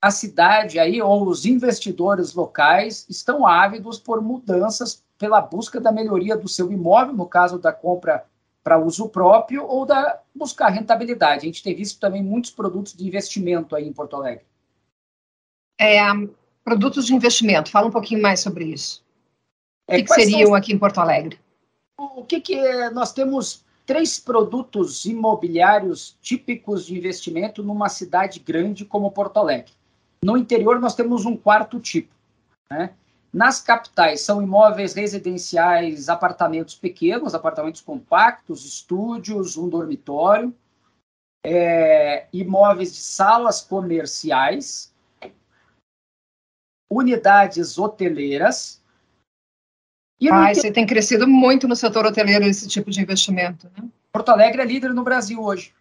a 0.00 0.10
cidade 0.10 0.78
aí, 0.78 1.02
ou 1.02 1.28
os 1.28 1.44
investidores 1.44 2.32
locais, 2.32 3.04
estão 3.10 3.46
ávidos 3.46 3.98
por 3.98 4.22
mudanças 4.22 5.04
pela 5.18 5.42
busca 5.42 5.78
da 5.78 5.92
melhoria 5.92 6.34
do 6.34 6.48
seu 6.48 6.72
imóvel, 6.72 7.12
no 7.12 7.26
caso 7.26 7.58
da 7.58 7.74
compra 7.74 8.24
para 8.64 8.78
uso 8.78 9.06
próprio, 9.06 9.66
ou 9.66 9.84
da 9.84 10.18
buscar 10.34 10.70
rentabilidade. 10.70 11.42
A 11.42 11.44
gente 11.44 11.62
tem 11.62 11.74
visto 11.74 12.00
também 12.00 12.22
muitos 12.22 12.50
produtos 12.50 12.94
de 12.94 13.06
investimento 13.06 13.76
aí 13.76 13.86
em 13.86 13.92
Porto 13.92 14.16
Alegre. 14.16 14.50
É, 15.82 16.00
produtos 16.64 17.06
de 17.06 17.14
investimento, 17.14 17.70
fala 17.70 17.88
um 17.88 17.90
pouquinho 17.90 18.22
mais 18.22 18.40
sobre 18.40 18.64
isso. 18.66 19.04
É, 19.88 19.96
o 19.96 19.98
que, 19.98 20.04
que 20.04 20.14
seriam 20.14 20.48
são... 20.48 20.54
aqui 20.54 20.72
em 20.72 20.78
Porto 20.78 20.98
Alegre? 20.98 21.38
O 21.98 22.24
que, 22.24 22.40
que 22.40 22.54
é? 22.54 22.90
Nós 22.90 23.12
temos 23.12 23.64
três 23.84 24.18
produtos 24.18 25.04
imobiliários 25.04 26.16
típicos 26.22 26.86
de 26.86 26.96
investimento 26.96 27.62
numa 27.62 27.88
cidade 27.88 28.38
grande 28.38 28.84
como 28.84 29.10
Porto 29.10 29.38
Alegre. 29.38 29.72
No 30.24 30.36
interior, 30.36 30.78
nós 30.80 30.94
temos 30.94 31.24
um 31.24 31.36
quarto 31.36 31.80
tipo. 31.80 32.14
Né? 32.70 32.90
Nas 33.32 33.60
capitais, 33.60 34.20
são 34.20 34.42
imóveis 34.42 34.94
residenciais, 34.94 36.08
apartamentos 36.08 36.74
pequenos, 36.74 37.34
apartamentos 37.34 37.80
compactos, 37.80 38.64
estúdios, 38.64 39.56
um 39.56 39.68
dormitório, 39.68 40.54
é, 41.44 42.26
imóveis 42.32 42.92
de 42.92 43.00
salas 43.00 43.60
comerciais, 43.60 44.91
unidades 46.96 47.78
hoteleiras. 47.78 48.82
E 50.20 50.28
ah, 50.30 50.54
você 50.54 50.70
tem 50.70 50.86
crescido 50.86 51.26
muito 51.26 51.66
no 51.66 51.74
setor 51.74 52.06
hoteleiro 52.06 52.44
esse 52.44 52.68
tipo 52.68 52.90
de 52.90 53.00
investimento, 53.00 53.70
né? 53.76 53.88
Porto 54.12 54.28
Alegre 54.28 54.62
é 54.62 54.64
líder 54.64 54.92
no 54.92 55.02
Brasil 55.02 55.42
hoje. 55.42 55.74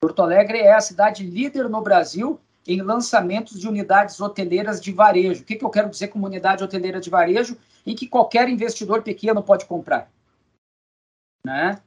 Porto 0.00 0.20
Alegre 0.20 0.58
é 0.58 0.74
a 0.74 0.80
cidade 0.80 1.24
líder 1.24 1.68
no 1.68 1.80
Brasil 1.80 2.40
em 2.66 2.82
lançamentos 2.82 3.58
de 3.58 3.68
unidades 3.68 4.20
hoteleiras 4.20 4.80
de 4.80 4.92
varejo. 4.92 5.42
O 5.42 5.44
que, 5.44 5.56
que 5.56 5.64
eu 5.64 5.70
quero 5.70 5.88
dizer 5.88 6.08
com 6.08 6.20
unidade 6.20 6.64
hoteleira 6.64 7.00
de 7.00 7.08
varejo 7.08 7.56
em 7.86 7.94
que 7.94 8.08
qualquer 8.08 8.48
investidor 8.48 9.02
pequeno 9.02 9.42
pode 9.42 9.64
comprar? 9.64 10.10
Né? 11.44 11.80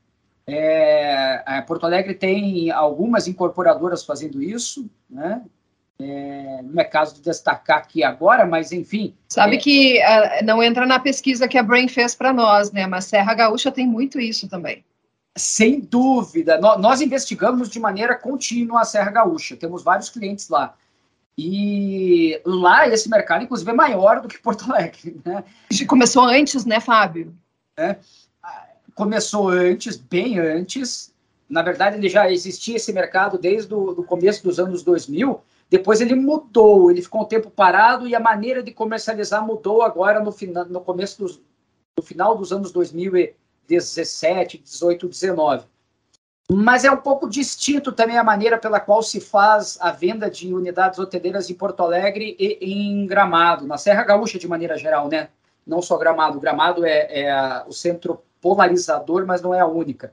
É, 0.48 1.62
Porto 1.68 1.86
Alegre 1.86 2.16
tem 2.16 2.72
algumas 2.72 3.28
incorporadoras 3.28 4.04
fazendo 4.04 4.42
isso, 4.42 4.90
né? 5.10 5.46
É, 6.02 6.62
não 6.64 6.82
é 6.82 6.86
caso 6.86 7.16
de 7.16 7.22
destacar 7.22 7.80
aqui 7.80 8.04
agora, 8.04 8.46
mas 8.46 8.72
enfim. 8.72 9.14
Sabe 9.28 9.58
é, 9.58 9.60
que 9.60 10.00
uh, 10.00 10.46
não 10.46 10.64
entra 10.64 10.86
na 10.86 10.98
pesquisa 10.98 11.48
que 11.48 11.58
a 11.58 11.64
Brain 11.64 11.90
fez 11.90 12.16
para 12.16 12.32
nós, 12.32 12.72
né? 12.72 12.88
Mas 12.88 13.06
Serra 13.06 13.34
Gaúcha 13.34 13.70
tem 13.70 13.86
muito 13.86 14.20
isso 14.20 14.48
também. 14.48 14.84
Sem 15.38 15.82
dúvida. 15.82 16.60
No, 16.60 16.78
nós 16.78 17.02
investigamos 17.02 17.70
de 17.70 17.80
maneira 17.80 18.16
contínua 18.16 18.82
a 18.82 18.86
Serra 18.86 19.12
Gaúcha, 19.12 19.58
temos 19.58 19.84
vários 19.84 20.10
clientes 20.10 20.48
lá. 20.48 20.74
E 21.38 22.42
lá 22.46 22.88
esse 22.88 23.10
mercado, 23.10 23.44
inclusive, 23.44 23.70
é 23.70 23.74
maior 23.74 24.22
do 24.22 24.28
que 24.28 24.40
Porto 24.40 24.72
Alegre. 24.72 25.20
Né? 25.26 25.44
Começou 25.88 26.24
antes, 26.24 26.66
né, 26.66 26.80
Fábio? 26.80 27.34
É, 27.78 27.98
começou 28.96 29.50
antes, 29.50 29.96
bem 29.96 30.40
antes. 30.40 31.14
Na 31.50 31.62
verdade, 31.62 31.98
ele 31.98 32.10
já 32.10 32.30
existia 32.32 32.76
esse 32.76 32.92
mercado 32.92 33.38
desde 33.38 33.74
o 33.74 34.04
começo 34.04 34.44
dos 34.44 34.60
anos 34.60 34.84
2000. 34.84 35.42
Depois 35.70 36.02
ele 36.02 36.16
mudou, 36.16 36.90
ele 36.90 37.02
ficou 37.02 37.22
um 37.22 37.26
tempo 37.26 37.52
parado 37.52 38.08
e 38.08 38.16
a 38.16 38.20
maneira 38.20 38.64
de 38.64 38.72
comercializar 38.72 39.46
mudou 39.46 39.84
agora 39.84 40.20
no, 40.20 40.34
no 40.68 40.82
começo 40.82 41.20
dos, 41.20 41.42
no 41.98 42.04
final 42.04 42.36
dos 42.36 42.52
anos 42.52 42.72
2000 42.72 43.18
e 43.18 43.36
17, 43.68 44.58
18, 44.58 45.08
19. 45.08 45.68
Mas 46.52 46.84
é 46.84 46.90
um 46.90 46.98
pouco 46.98 47.30
distinto 47.30 47.92
também 47.92 48.18
a 48.18 48.24
maneira 48.24 48.58
pela 48.58 48.80
qual 48.80 49.04
se 49.04 49.22
faz 49.22 49.78
a 49.80 49.92
venda 49.92 50.28
de 50.32 50.52
unidades 50.52 50.98
hoteleiras 50.98 51.48
em 51.48 51.54
Porto 51.54 51.84
Alegre 51.84 52.36
e 52.40 52.58
em 52.62 53.06
Gramado, 53.06 53.68
na 53.68 53.78
Serra 53.78 54.04
Gaúcha 54.04 54.40
de 54.40 54.48
maneira 54.48 54.76
geral, 54.76 55.08
né? 55.08 55.30
Não 55.68 55.80
só 55.84 55.96
Gramado. 55.96 56.40
Gramado 56.40 56.84
é, 56.84 57.22
é 57.22 57.64
o 57.68 57.72
centro 57.72 58.24
polarizador, 58.42 59.28
mas 59.28 59.44
não 59.44 59.54
é 59.54 59.60
a 59.60 59.68
única. 59.68 60.12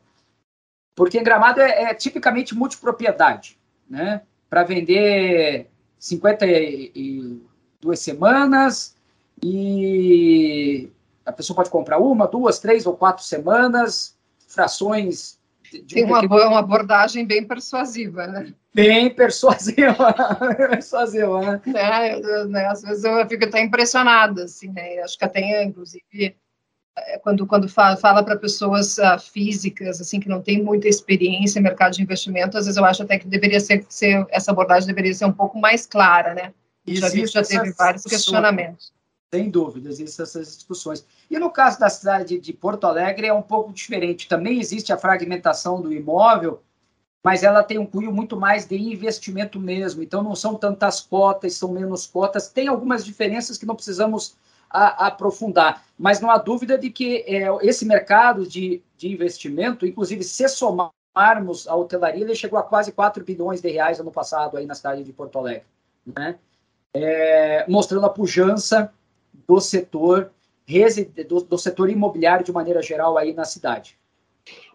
Porque 0.94 1.18
em 1.18 1.24
Gramado 1.24 1.62
é, 1.62 1.84
é 1.84 1.94
tipicamente 1.94 2.54
multipropriedade, 2.54 3.58
né? 3.88 4.20
Para 4.48 4.64
vender 4.64 5.68
52 5.98 7.98
semanas 7.98 8.96
e 9.42 10.88
a 11.24 11.32
pessoa 11.32 11.56
pode 11.56 11.70
comprar 11.70 11.98
uma, 11.98 12.26
duas, 12.26 12.58
três 12.58 12.86
ou 12.86 12.96
quatro 12.96 13.24
semanas, 13.24 14.16
frações. 14.46 15.38
De 15.70 15.82
Tem 15.82 16.04
uma, 16.04 16.20
pequeno... 16.20 16.48
uma 16.48 16.60
abordagem 16.60 17.26
bem 17.26 17.44
persuasiva, 17.44 18.26
né? 18.28 18.54
Bem 18.72 19.12
persuasiva, 19.12 20.14
persuasiva, 20.56 21.40
né? 21.40 21.60
É, 21.74 22.44
né? 22.44 22.66
Às 22.66 22.82
vezes 22.82 23.02
eu 23.02 23.28
fico 23.28 23.44
até 23.44 23.60
impressionada, 23.60 24.44
assim, 24.44 24.70
né? 24.70 25.00
Acho 25.00 25.18
que 25.18 25.24
até, 25.24 25.64
inclusive, 25.64 26.36
quando, 27.22 27.46
quando 27.46 27.68
fala, 27.68 27.96
fala 27.96 28.22
para 28.22 28.36
pessoas 28.36 28.96
uh, 28.98 29.18
físicas, 29.18 30.00
assim, 30.00 30.18
que 30.18 30.28
não 30.28 30.40
tem 30.40 30.62
muita 30.62 30.88
experiência 30.88 31.58
em 31.58 31.62
mercado 31.62 31.94
de 31.94 32.02
investimento, 32.02 32.56
às 32.56 32.64
vezes 32.64 32.78
eu 32.78 32.84
acho 32.84 33.02
até 33.02 33.18
que 33.18 33.26
deveria 33.26 33.60
ser, 33.60 33.84
ser 33.88 34.26
essa 34.30 34.50
abordagem 34.50 34.86
deveria 34.86 35.12
ser 35.12 35.26
um 35.26 35.32
pouco 35.32 35.58
mais 35.58 35.86
clara, 35.86 36.34
né? 36.34 36.52
Já, 36.86 37.08
vi, 37.08 37.26
já 37.26 37.42
teve 37.42 37.72
vários 37.72 38.04
questionamentos. 38.04 38.92
Sem 39.32 39.50
dúvidas, 39.50 39.98
existem 39.98 40.22
essas 40.22 40.56
discussões. 40.56 41.04
E 41.28 41.38
no 41.38 41.50
caso 41.50 41.80
da 41.80 41.90
cidade 41.90 42.38
de 42.38 42.52
Porto 42.52 42.86
Alegre 42.86 43.26
é 43.26 43.32
um 43.32 43.42
pouco 43.42 43.72
diferente. 43.72 44.28
Também 44.28 44.60
existe 44.60 44.92
a 44.92 44.96
fragmentação 44.96 45.82
do 45.82 45.92
imóvel, 45.92 46.62
mas 47.24 47.42
ela 47.42 47.64
tem 47.64 47.76
um 47.76 47.84
cunho 47.84 48.12
muito 48.12 48.36
mais 48.36 48.66
de 48.66 48.76
investimento 48.76 49.58
mesmo. 49.58 50.00
Então 50.00 50.22
não 50.22 50.36
são 50.36 50.54
tantas 50.54 51.00
cotas, 51.00 51.54
são 51.54 51.72
menos 51.72 52.06
cotas. 52.06 52.48
Tem 52.48 52.68
algumas 52.68 53.04
diferenças 53.04 53.58
que 53.58 53.66
não 53.66 53.74
precisamos 53.74 54.36
a, 54.76 55.06
aprofundar, 55.06 55.82
mas 55.98 56.20
não 56.20 56.30
há 56.30 56.36
dúvida 56.36 56.76
de 56.76 56.90
que 56.90 57.24
é, 57.26 57.48
esse 57.62 57.86
mercado 57.86 58.46
de, 58.46 58.82
de 58.96 59.08
investimento, 59.08 59.86
inclusive 59.86 60.22
se 60.22 60.46
somarmos 60.48 61.66
a 61.66 61.74
hotelaria, 61.74 62.22
ele 62.22 62.34
chegou 62.34 62.58
a 62.58 62.62
quase 62.62 62.92
4 62.92 63.24
bilhões 63.24 63.62
de 63.62 63.70
reais 63.70 63.98
ano 63.98 64.12
passado 64.12 64.56
aí 64.56 64.66
na 64.66 64.74
cidade 64.74 65.02
de 65.02 65.12
Porto 65.12 65.38
Alegre, 65.38 65.66
né? 66.04 66.36
É, 66.92 67.64
mostrando 67.68 68.06
a 68.06 68.10
pujança 68.10 68.92
do 69.46 69.60
setor 69.60 70.30
do, 71.28 71.42
do 71.42 71.58
setor 71.58 71.88
imobiliário 71.88 72.44
de 72.44 72.52
maneira 72.52 72.82
geral 72.82 73.16
aí 73.16 73.32
na 73.32 73.44
cidade. 73.44 73.96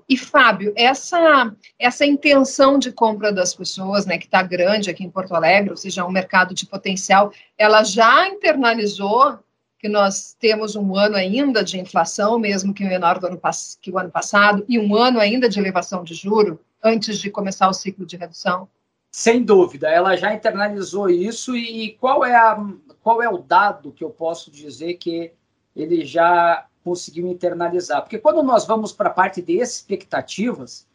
E 0.07 0.17
Fábio, 0.17 0.73
essa 0.75 1.53
essa 1.79 2.05
intenção 2.05 2.77
de 2.77 2.91
compra 2.91 3.31
das 3.31 3.53
pessoas, 3.53 4.05
né, 4.05 4.17
que 4.17 4.25
está 4.25 4.41
grande 4.41 4.89
aqui 4.89 5.03
em 5.03 5.09
Porto 5.09 5.33
Alegre, 5.33 5.71
ou 5.71 5.77
seja, 5.77 6.05
um 6.05 6.11
mercado 6.11 6.53
de 6.53 6.65
potencial, 6.65 7.31
ela 7.57 7.83
já 7.83 8.27
internalizou 8.27 9.39
que 9.81 9.89
nós 9.89 10.37
temos 10.39 10.75
um 10.75 10.95
ano 10.95 11.15
ainda 11.15 11.63
de 11.63 11.79
inflação, 11.79 12.37
mesmo 12.37 12.71
que 12.71 12.83
menor 12.83 13.17
do 13.17 13.25
ano 13.25 13.41
que 13.81 13.89
o 13.89 13.97
ano 13.97 14.11
passado, 14.11 14.63
e 14.69 14.77
um 14.77 14.95
ano 14.95 15.19
ainda 15.19 15.49
de 15.49 15.59
elevação 15.59 16.03
de 16.03 16.13
juro 16.13 16.59
antes 16.83 17.17
de 17.17 17.31
começar 17.31 17.67
o 17.67 17.73
ciclo 17.73 18.05
de 18.05 18.15
redução? 18.15 18.69
Sem 19.11 19.43
dúvida, 19.43 19.89
ela 19.89 20.15
já 20.15 20.35
internalizou 20.35 21.09
isso 21.09 21.57
e 21.57 21.93
qual 21.99 22.23
é, 22.23 22.35
a, 22.35 22.63
qual 23.01 23.23
é 23.23 23.27
o 23.27 23.39
dado 23.39 23.91
que 23.91 24.03
eu 24.03 24.11
posso 24.11 24.51
dizer 24.51 24.93
que 24.93 25.33
ele 25.75 26.05
já 26.05 26.67
conseguiu 26.83 27.27
internalizar? 27.27 28.03
Porque 28.03 28.19
quando 28.19 28.43
nós 28.43 28.65
vamos 28.67 28.93
para 28.93 29.09
a 29.09 29.13
parte 29.13 29.41
de 29.41 29.53
expectativas, 29.53 30.87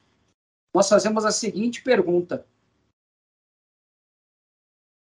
nós 0.73 0.89
fazemos 0.89 1.25
a 1.25 1.33
seguinte 1.33 1.83
pergunta: 1.83 2.47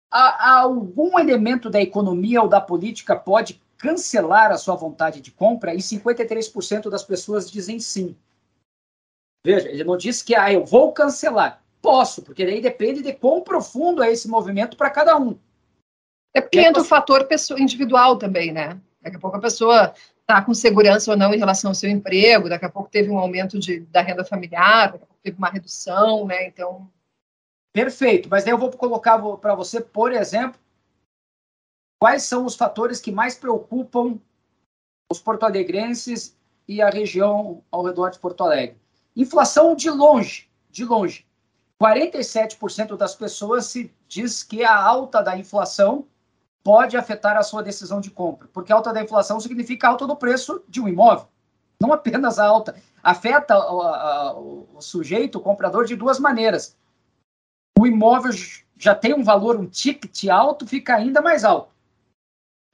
há, 0.08 0.60
algum 0.60 1.18
elemento 1.18 1.68
da 1.68 1.82
economia 1.82 2.40
ou 2.40 2.48
da 2.48 2.60
política 2.60 3.16
pode 3.16 3.60
cancelar 3.82 4.52
a 4.52 4.56
sua 4.56 4.76
vontade 4.76 5.20
de 5.20 5.32
compra? 5.32 5.74
E 5.74 5.78
53% 5.78 6.88
das 6.88 7.02
pessoas 7.02 7.50
dizem 7.50 7.80
sim. 7.80 8.16
Veja, 9.44 9.68
ele 9.68 9.82
não 9.82 9.96
diz 9.96 10.22
que 10.22 10.36
ah, 10.36 10.52
eu 10.52 10.64
vou 10.64 10.92
cancelar. 10.92 11.60
Posso, 11.82 12.22
porque 12.22 12.46
daí 12.46 12.60
depende 12.60 13.02
de 13.02 13.12
quão 13.12 13.42
profundo 13.42 14.00
é 14.00 14.12
esse 14.12 14.28
movimento 14.28 14.76
para 14.76 14.88
cada 14.88 15.18
um. 15.18 15.36
É 16.32 16.40
porque 16.40 16.60
entra 16.60 16.80
o 16.80 16.84
fator 16.84 17.26
individual 17.58 18.16
também, 18.16 18.52
né? 18.52 18.80
Daqui 19.02 19.16
a 19.16 19.18
pouco 19.18 19.36
a 19.36 19.40
pessoa 19.40 19.92
está 20.20 20.40
com 20.40 20.54
segurança 20.54 21.10
ou 21.10 21.16
não 21.16 21.34
em 21.34 21.38
relação 21.38 21.72
ao 21.72 21.74
seu 21.74 21.90
emprego, 21.90 22.48
daqui 22.48 22.64
a 22.64 22.70
pouco 22.70 22.88
teve 22.88 23.10
um 23.10 23.18
aumento 23.18 23.58
de, 23.58 23.80
da 23.80 24.00
renda 24.00 24.24
familiar, 24.24 24.92
daqui 24.92 25.04
a 25.04 25.06
pouco 25.06 25.22
teve 25.24 25.36
uma 25.36 25.50
redução, 25.50 26.24
né? 26.24 26.46
Então. 26.46 26.88
Perfeito, 27.74 28.28
mas 28.30 28.44
daí 28.44 28.52
eu 28.52 28.58
vou 28.58 28.70
colocar 28.70 29.18
para 29.38 29.54
você, 29.56 29.80
por 29.80 30.12
exemplo, 30.12 30.60
quais 32.02 32.24
são 32.24 32.44
os 32.44 32.56
fatores 32.56 33.00
que 33.00 33.12
mais 33.12 33.36
preocupam 33.36 34.18
os 35.08 35.20
porto-alegrenses 35.20 36.36
e 36.66 36.82
a 36.82 36.90
região 36.90 37.62
ao 37.70 37.84
redor 37.84 38.10
de 38.10 38.18
Porto 38.18 38.42
Alegre? 38.42 38.76
Inflação 39.14 39.76
de 39.76 39.88
longe, 39.88 40.50
de 40.68 40.84
longe. 40.84 41.24
47% 41.80 42.96
das 42.96 43.14
pessoas 43.14 43.66
se 43.66 43.94
diz 44.08 44.42
que 44.42 44.64
a 44.64 44.76
alta 44.76 45.22
da 45.22 45.38
inflação 45.38 46.04
pode 46.64 46.96
afetar 46.96 47.36
a 47.36 47.42
sua 47.44 47.62
decisão 47.62 48.00
de 48.00 48.10
compra, 48.10 48.48
porque 48.52 48.72
alta 48.72 48.92
da 48.92 49.00
inflação 49.00 49.38
significa 49.38 49.86
alta 49.86 50.04
do 50.04 50.16
preço 50.16 50.60
de 50.68 50.80
um 50.80 50.88
imóvel, 50.88 51.28
não 51.80 51.92
apenas 51.92 52.36
a 52.36 52.44
alta. 52.44 52.74
Afeta 53.00 53.56
o, 53.56 53.80
a, 53.80 54.34
o 54.40 54.80
sujeito, 54.80 55.38
o 55.38 55.40
comprador, 55.40 55.84
de 55.84 55.94
duas 55.94 56.18
maneiras. 56.18 56.76
O 57.78 57.86
imóvel 57.86 58.32
já 58.76 58.92
tem 58.92 59.14
um 59.14 59.22
valor, 59.22 59.54
um 59.54 59.66
ticket 59.66 60.28
alto, 60.28 60.66
fica 60.66 60.96
ainda 60.96 61.22
mais 61.22 61.44
alto. 61.44 61.71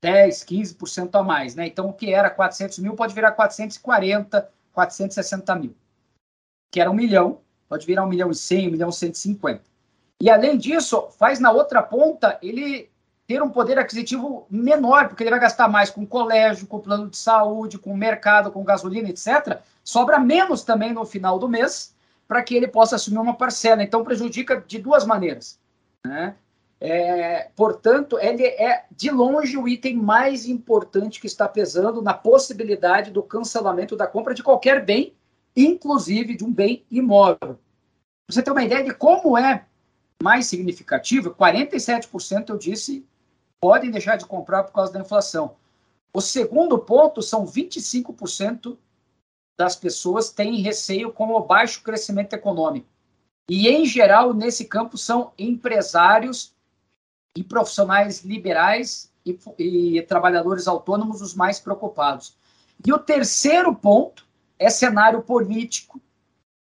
10, 0.00 0.44
15% 0.44 1.18
a 1.18 1.22
mais, 1.22 1.54
né? 1.54 1.66
Então, 1.66 1.88
o 1.88 1.92
que 1.92 2.12
era 2.12 2.30
400 2.30 2.78
mil 2.78 2.94
pode 2.94 3.14
virar 3.14 3.32
440, 3.32 4.48
460 4.72 5.54
mil. 5.56 5.74
Que 6.70 6.80
era 6.80 6.90
um 6.90 6.94
milhão, 6.94 7.40
pode 7.68 7.86
virar 7.86 8.04
um 8.04 8.08
milhão 8.08 8.30
e 8.30 8.34
100, 8.34 8.68
um 8.68 8.70
milhão 8.72 8.88
e 8.90 8.92
150. 8.92 9.62
E, 10.20 10.30
além 10.30 10.56
disso, 10.56 11.08
faz 11.18 11.38
na 11.38 11.50
outra 11.50 11.82
ponta 11.82 12.38
ele 12.42 12.90
ter 13.26 13.42
um 13.42 13.50
poder 13.50 13.78
aquisitivo 13.78 14.46
menor, 14.50 15.08
porque 15.08 15.22
ele 15.22 15.30
vai 15.30 15.38
gastar 15.38 15.68
mais 15.68 15.90
com 15.90 16.06
colégio, 16.06 16.66
com 16.66 16.80
plano 16.80 17.10
de 17.10 17.16
saúde, 17.16 17.78
com 17.78 17.94
mercado, 17.94 18.50
com 18.50 18.64
gasolina, 18.64 19.10
etc. 19.10 19.60
Sobra 19.84 20.18
menos 20.18 20.62
também 20.62 20.92
no 20.92 21.04
final 21.04 21.38
do 21.38 21.48
mês 21.48 21.94
para 22.26 22.42
que 22.42 22.54
ele 22.54 22.68
possa 22.68 22.96
assumir 22.96 23.18
uma 23.18 23.34
parcela. 23.34 23.82
Então, 23.82 24.02
prejudica 24.02 24.62
de 24.66 24.78
duas 24.78 25.04
maneiras. 25.04 25.58
Né? 26.06 26.34
É, 26.80 27.50
portanto, 27.56 28.18
ele 28.18 28.44
é 28.44 28.84
de 28.90 29.10
longe 29.10 29.56
o 29.56 29.66
item 29.66 29.96
mais 29.96 30.46
importante 30.46 31.20
que 31.20 31.26
está 31.26 31.48
pesando 31.48 32.00
na 32.00 32.14
possibilidade 32.14 33.10
do 33.10 33.22
cancelamento 33.22 33.96
da 33.96 34.06
compra 34.06 34.32
de 34.32 34.44
qualquer 34.44 34.84
bem, 34.84 35.14
inclusive 35.56 36.36
de 36.36 36.44
um 36.44 36.52
bem 36.52 36.84
imóvel. 36.90 37.58
você 38.28 38.42
ter 38.42 38.52
uma 38.52 38.62
ideia 38.62 38.84
de 38.84 38.94
como 38.94 39.36
é 39.36 39.64
mais 40.22 40.46
significativo, 40.46 41.34
47% 41.34 42.50
eu 42.50 42.58
disse 42.58 43.04
podem 43.60 43.90
deixar 43.90 44.16
de 44.16 44.24
comprar 44.24 44.62
por 44.62 44.72
causa 44.72 44.92
da 44.92 45.00
inflação. 45.00 45.56
O 46.14 46.20
segundo 46.20 46.78
ponto 46.78 47.20
são 47.20 47.44
25% 47.44 48.76
das 49.58 49.74
pessoas 49.74 50.30
têm 50.30 50.60
receio 50.60 51.12
com 51.12 51.30
o 51.32 51.40
baixo 51.40 51.82
crescimento 51.82 52.34
econômico. 52.34 52.86
E, 53.50 53.68
em 53.68 53.84
geral, 53.84 54.32
nesse 54.32 54.64
campo 54.64 54.96
são 54.96 55.32
empresários 55.36 56.54
e 57.36 57.44
profissionais 57.44 58.24
liberais 58.24 59.12
e, 59.24 59.38
e 59.58 60.02
trabalhadores 60.02 60.66
autônomos 60.66 61.20
os 61.20 61.34
mais 61.34 61.60
preocupados. 61.60 62.36
E 62.86 62.92
o 62.92 62.98
terceiro 62.98 63.74
ponto 63.74 64.26
é 64.58 64.70
cenário 64.70 65.22
político 65.22 66.00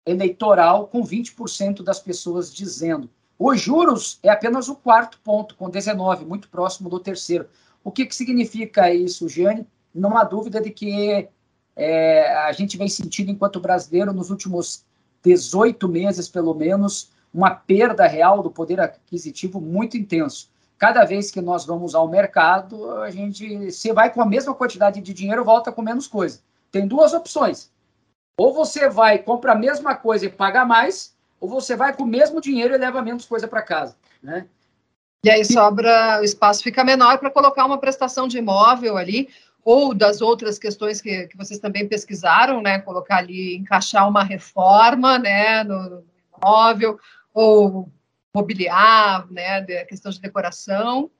eleitoral, 0.06 0.88
com 0.88 1.02
20% 1.02 1.82
das 1.82 1.98
pessoas 2.00 2.52
dizendo. 2.52 3.08
Os 3.38 3.60
juros 3.60 4.18
é 4.22 4.28
apenas 4.28 4.68
o 4.68 4.76
quarto 4.76 5.18
ponto, 5.24 5.56
com 5.56 5.70
19, 5.70 6.24
muito 6.24 6.48
próximo 6.48 6.90
do 6.90 7.00
terceiro. 7.00 7.48
O 7.82 7.90
que, 7.90 8.04
que 8.04 8.14
significa 8.14 8.92
isso, 8.92 9.28
Giane? 9.28 9.66
Não 9.94 10.16
há 10.16 10.24
dúvida 10.24 10.60
de 10.60 10.70
que 10.70 11.28
é, 11.74 12.36
a 12.44 12.52
gente 12.52 12.76
vem 12.76 12.88
sentindo, 12.88 13.30
enquanto 13.30 13.60
brasileiro, 13.60 14.12
nos 14.12 14.30
últimos 14.30 14.84
18 15.22 15.88
meses, 15.88 16.28
pelo 16.28 16.54
menos, 16.54 17.10
uma 17.32 17.50
perda 17.50 18.06
real 18.06 18.42
do 18.42 18.50
poder 18.50 18.80
aquisitivo 18.80 19.60
muito 19.60 19.96
intenso 19.96 20.50
cada 20.80 21.04
vez 21.04 21.30
que 21.30 21.42
nós 21.42 21.66
vamos 21.66 21.94
ao 21.94 22.08
mercado, 22.08 22.90
a 23.02 23.10
gente, 23.10 23.70
se 23.70 23.92
vai 23.92 24.10
com 24.10 24.22
a 24.22 24.26
mesma 24.26 24.54
quantidade 24.54 25.02
de 25.02 25.12
dinheiro, 25.12 25.44
volta 25.44 25.70
com 25.70 25.82
menos 25.82 26.06
coisa. 26.06 26.40
Tem 26.72 26.88
duas 26.88 27.12
opções. 27.12 27.70
Ou 28.38 28.54
você 28.54 28.88
vai, 28.88 29.18
compra 29.18 29.52
a 29.52 29.54
mesma 29.54 29.94
coisa 29.94 30.24
e 30.24 30.30
paga 30.30 30.64
mais, 30.64 31.14
ou 31.38 31.46
você 31.46 31.76
vai 31.76 31.94
com 31.94 32.04
o 32.04 32.06
mesmo 32.06 32.40
dinheiro 32.40 32.74
e 32.74 32.78
leva 32.78 33.02
menos 33.02 33.26
coisa 33.26 33.46
para 33.46 33.60
casa, 33.60 33.94
né? 34.22 34.46
E 35.22 35.28
aí 35.28 35.44
sobra, 35.44 36.18
o 36.22 36.24
espaço 36.24 36.62
fica 36.62 36.82
menor 36.82 37.18
para 37.18 37.30
colocar 37.30 37.66
uma 37.66 37.76
prestação 37.76 38.26
de 38.26 38.38
imóvel 38.38 38.96
ali, 38.96 39.28
ou 39.62 39.92
das 39.92 40.22
outras 40.22 40.58
questões 40.58 40.98
que, 40.98 41.26
que 41.26 41.36
vocês 41.36 41.60
também 41.60 41.86
pesquisaram, 41.86 42.62
né? 42.62 42.78
Colocar 42.78 43.18
ali, 43.18 43.54
encaixar 43.54 44.08
uma 44.08 44.24
reforma, 44.24 45.18
né, 45.18 45.62
no, 45.62 45.90
no 45.90 46.04
imóvel, 46.38 46.98
ou 47.32 47.90
mobiliar, 48.34 49.30
né, 49.30 49.58
a 49.58 49.84
questão 49.84 50.10
de 50.10 50.20
decoração. 50.20 51.10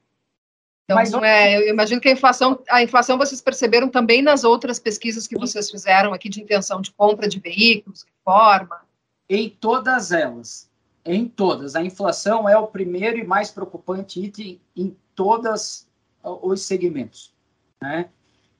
Então, 0.85 0.97
Mas, 0.97 1.13
é, 1.13 1.57
eu 1.57 1.69
imagino 1.69 2.01
que 2.01 2.09
a 2.09 2.13
inflação, 2.13 2.61
a 2.69 2.83
inflação 2.83 3.17
vocês 3.17 3.41
perceberam 3.41 3.89
também 3.89 4.23
nas 4.23 4.43
outras 4.43 4.81
pesquisas 4.81 5.27
que 5.27 5.39
vocês 5.39 5.71
fizeram 5.71 6.13
aqui 6.13 6.29
de 6.29 6.43
intenção 6.43 6.81
de 6.81 6.91
compra 6.91 7.29
de 7.29 7.39
veículos, 7.39 8.05
reforma. 8.05 8.81
Em 9.29 9.49
todas 9.49 10.11
elas, 10.11 10.69
em 11.05 11.29
todas, 11.29 11.77
a 11.77 11.83
inflação 11.83 12.49
é 12.49 12.59
o 12.59 12.67
primeiro 12.67 13.19
e 13.19 13.25
mais 13.25 13.53
preocupante 13.53 14.21
item 14.21 14.61
em 14.77 14.97
todos 15.15 15.87
os 16.23 16.63
segmentos. 16.63 17.33
Né? 17.81 18.09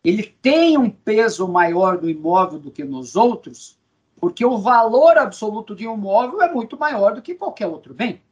Ele 0.05 0.23
tem 0.23 0.79
um 0.79 0.89
peso 0.89 1.49
maior 1.49 2.01
no 2.01 2.09
imóvel 2.09 2.61
do 2.61 2.71
que 2.71 2.85
nos 2.85 3.17
outros, 3.17 3.77
porque 4.21 4.45
o 4.45 4.59
valor 4.59 5.17
absoluto 5.17 5.75
de 5.75 5.89
um 5.89 5.95
imóvel 5.95 6.43
é 6.43 6.53
muito 6.53 6.79
maior 6.79 7.15
do 7.15 7.23
que 7.23 7.35
qualquer 7.35 7.67
outro 7.67 7.95
bem. 7.95 8.23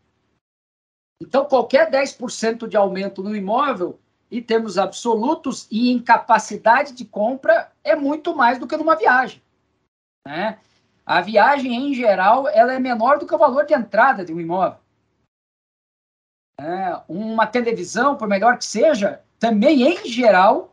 Então, 1.21 1.47
qualquer 1.47 1.91
10% 1.91 2.69
de 2.69 2.77
aumento 2.77 3.23
no 3.23 3.35
imóvel, 3.35 3.99
em 4.31 4.43
termos 4.43 4.77
absolutos 4.77 5.67
e 5.71 5.91
em 5.91 6.01
capacidade 6.01 6.93
de 6.93 7.05
compra, 7.05 7.73
é 7.83 7.97
muito 7.97 8.37
mais 8.37 8.59
do 8.59 8.67
que 8.67 8.77
numa 8.77 8.95
viagem. 8.95 9.43
Né? 10.27 10.59
A 11.05 11.23
viagem, 11.23 11.75
em 11.75 11.95
geral, 11.95 12.47
ela 12.49 12.75
é 12.75 12.79
menor 12.79 13.19
do 13.19 13.27
que 13.27 13.35
o 13.35 13.39
valor 13.39 13.65
de 13.65 13.75
entrada 13.75 14.25
de 14.25 14.33
um 14.33 14.39
imóvel. 14.39 14.79
É, 16.61 17.01
uma 17.09 17.47
televisão, 17.47 18.17
por 18.17 18.29
melhor 18.29 18.59
que 18.59 18.65
seja, 18.65 19.23
também, 19.39 19.83
em 19.83 20.07
geral, 20.07 20.68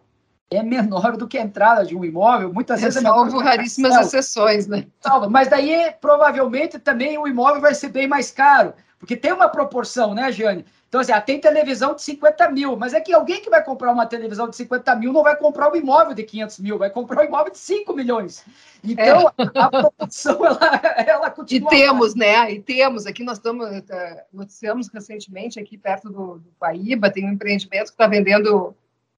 é 0.51 0.61
menor 0.61 1.17
do 1.17 1.27
que 1.27 1.37
a 1.37 1.41
entrada 1.41 1.85
de 1.85 1.95
um 1.95 2.05
imóvel. 2.05 2.53
Muitas 2.53 2.81
vezes 2.81 2.97
é 2.97 3.01
salvo 3.01 3.39
raríssimas 3.39 3.95
exceções, 3.95 4.67
né? 4.67 4.85
Salvo, 5.01 5.29
mas 5.29 5.47
daí, 5.47 5.91
provavelmente, 5.99 6.79
também 6.79 7.17
o 7.17 7.27
imóvel 7.27 7.61
vai 7.61 7.73
ser 7.73 7.89
bem 7.89 8.07
mais 8.07 8.31
caro. 8.31 8.73
Porque 8.99 9.15
tem 9.15 9.33
uma 9.33 9.49
proporção, 9.49 10.13
né, 10.13 10.31
Jane? 10.31 10.65
Então, 10.87 11.01
assim, 11.01 11.11
ah, 11.11 11.19
tem 11.19 11.41
televisão 11.41 11.93
de 11.93 12.01
50 12.01 12.49
mil, 12.51 12.77
mas 12.77 12.93
é 12.93 13.01
que 13.01 13.13
alguém 13.13 13.41
que 13.41 13.49
vai 13.49 13.61
comprar 13.61 13.91
uma 13.91 14.05
televisão 14.05 14.47
de 14.47 14.55
50 14.55 14.95
mil 14.95 15.11
não 15.11 15.23
vai 15.23 15.35
comprar 15.35 15.69
um 15.69 15.75
imóvel 15.75 16.13
de 16.13 16.23
500 16.23 16.59
mil, 16.59 16.77
vai 16.77 16.89
comprar 16.89 17.21
um 17.21 17.25
imóvel 17.25 17.51
de 17.51 17.57
5 17.57 17.93
milhões. 17.93 18.45
Então, 18.81 19.29
é. 19.37 19.59
a 19.59 19.69
proporção, 19.69 20.45
ela, 20.45 20.69
ela 21.05 21.29
continua. 21.29 21.73
E 21.73 21.77
temos, 21.77 22.15
né? 22.15 22.51
E 22.51 22.61
temos, 22.61 23.05
aqui 23.05 23.23
nós 23.23 23.37
estamos, 23.37 23.67
uh, 23.67 23.83
noticiamos 24.31 24.87
recentemente, 24.87 25.59
aqui 25.59 25.77
perto 25.77 26.09
do, 26.09 26.37
do 26.37 26.49
Paíba, 26.57 27.09
tem 27.09 27.27
um 27.27 27.33
empreendimento 27.33 27.87
que 27.87 27.91
está 27.91 28.07
vendendo 28.07 28.73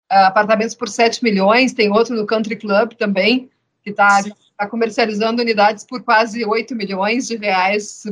apartamentos 0.09 0.75
por 0.75 0.89
7 0.89 1.23
milhões, 1.23 1.73
tem 1.73 1.91
outro 1.91 2.15
no 2.15 2.25
Country 2.25 2.55
Club 2.55 2.93
também, 2.93 3.49
que 3.83 3.89
está 3.89 4.23
tá 4.57 4.67
comercializando 4.67 5.41
unidades 5.41 5.83
por 5.83 6.03
quase 6.03 6.45
8 6.45 6.75
milhões 6.75 7.27
de 7.27 7.35
reais 7.35 8.05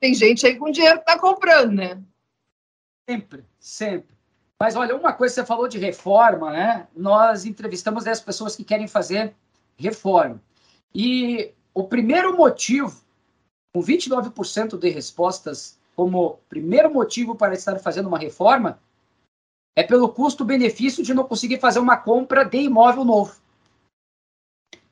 tem 0.00 0.14
gente 0.14 0.46
aí 0.46 0.56
com 0.56 0.70
dinheiro 0.70 0.96
que 0.96 1.10
está 1.10 1.18
comprando, 1.18 1.72
né? 1.72 2.02
Sempre, 3.08 3.44
sempre. 3.60 4.16
Mas 4.58 4.74
olha, 4.74 4.96
uma 4.96 5.12
coisa 5.12 5.34
você 5.34 5.44
falou 5.44 5.68
de 5.68 5.78
reforma, 5.78 6.50
né? 6.52 6.88
Nós 6.96 7.44
entrevistamos 7.44 8.04
10 8.04 8.20
pessoas 8.22 8.56
que 8.56 8.64
querem 8.64 8.88
fazer 8.88 9.34
reforma. 9.76 10.42
E 10.94 11.52
o 11.74 11.84
primeiro 11.84 12.36
motivo, 12.36 13.04
com 13.74 13.82
29% 13.82 14.78
de 14.78 14.88
respostas 14.88 15.78
como 15.94 16.40
primeiro 16.48 16.92
motivo 16.92 17.34
para 17.34 17.54
estar 17.54 17.78
fazendo 17.78 18.06
uma 18.06 18.18
reforma, 18.18 18.80
é 19.76 19.82
pelo 19.82 20.08
custo-benefício 20.08 21.02
de 21.02 21.14
não 21.14 21.24
conseguir 21.24 21.58
fazer 21.58 21.78
uma 21.78 21.96
compra 21.96 22.44
de 22.44 22.58
imóvel 22.58 23.04
novo. 23.04 23.40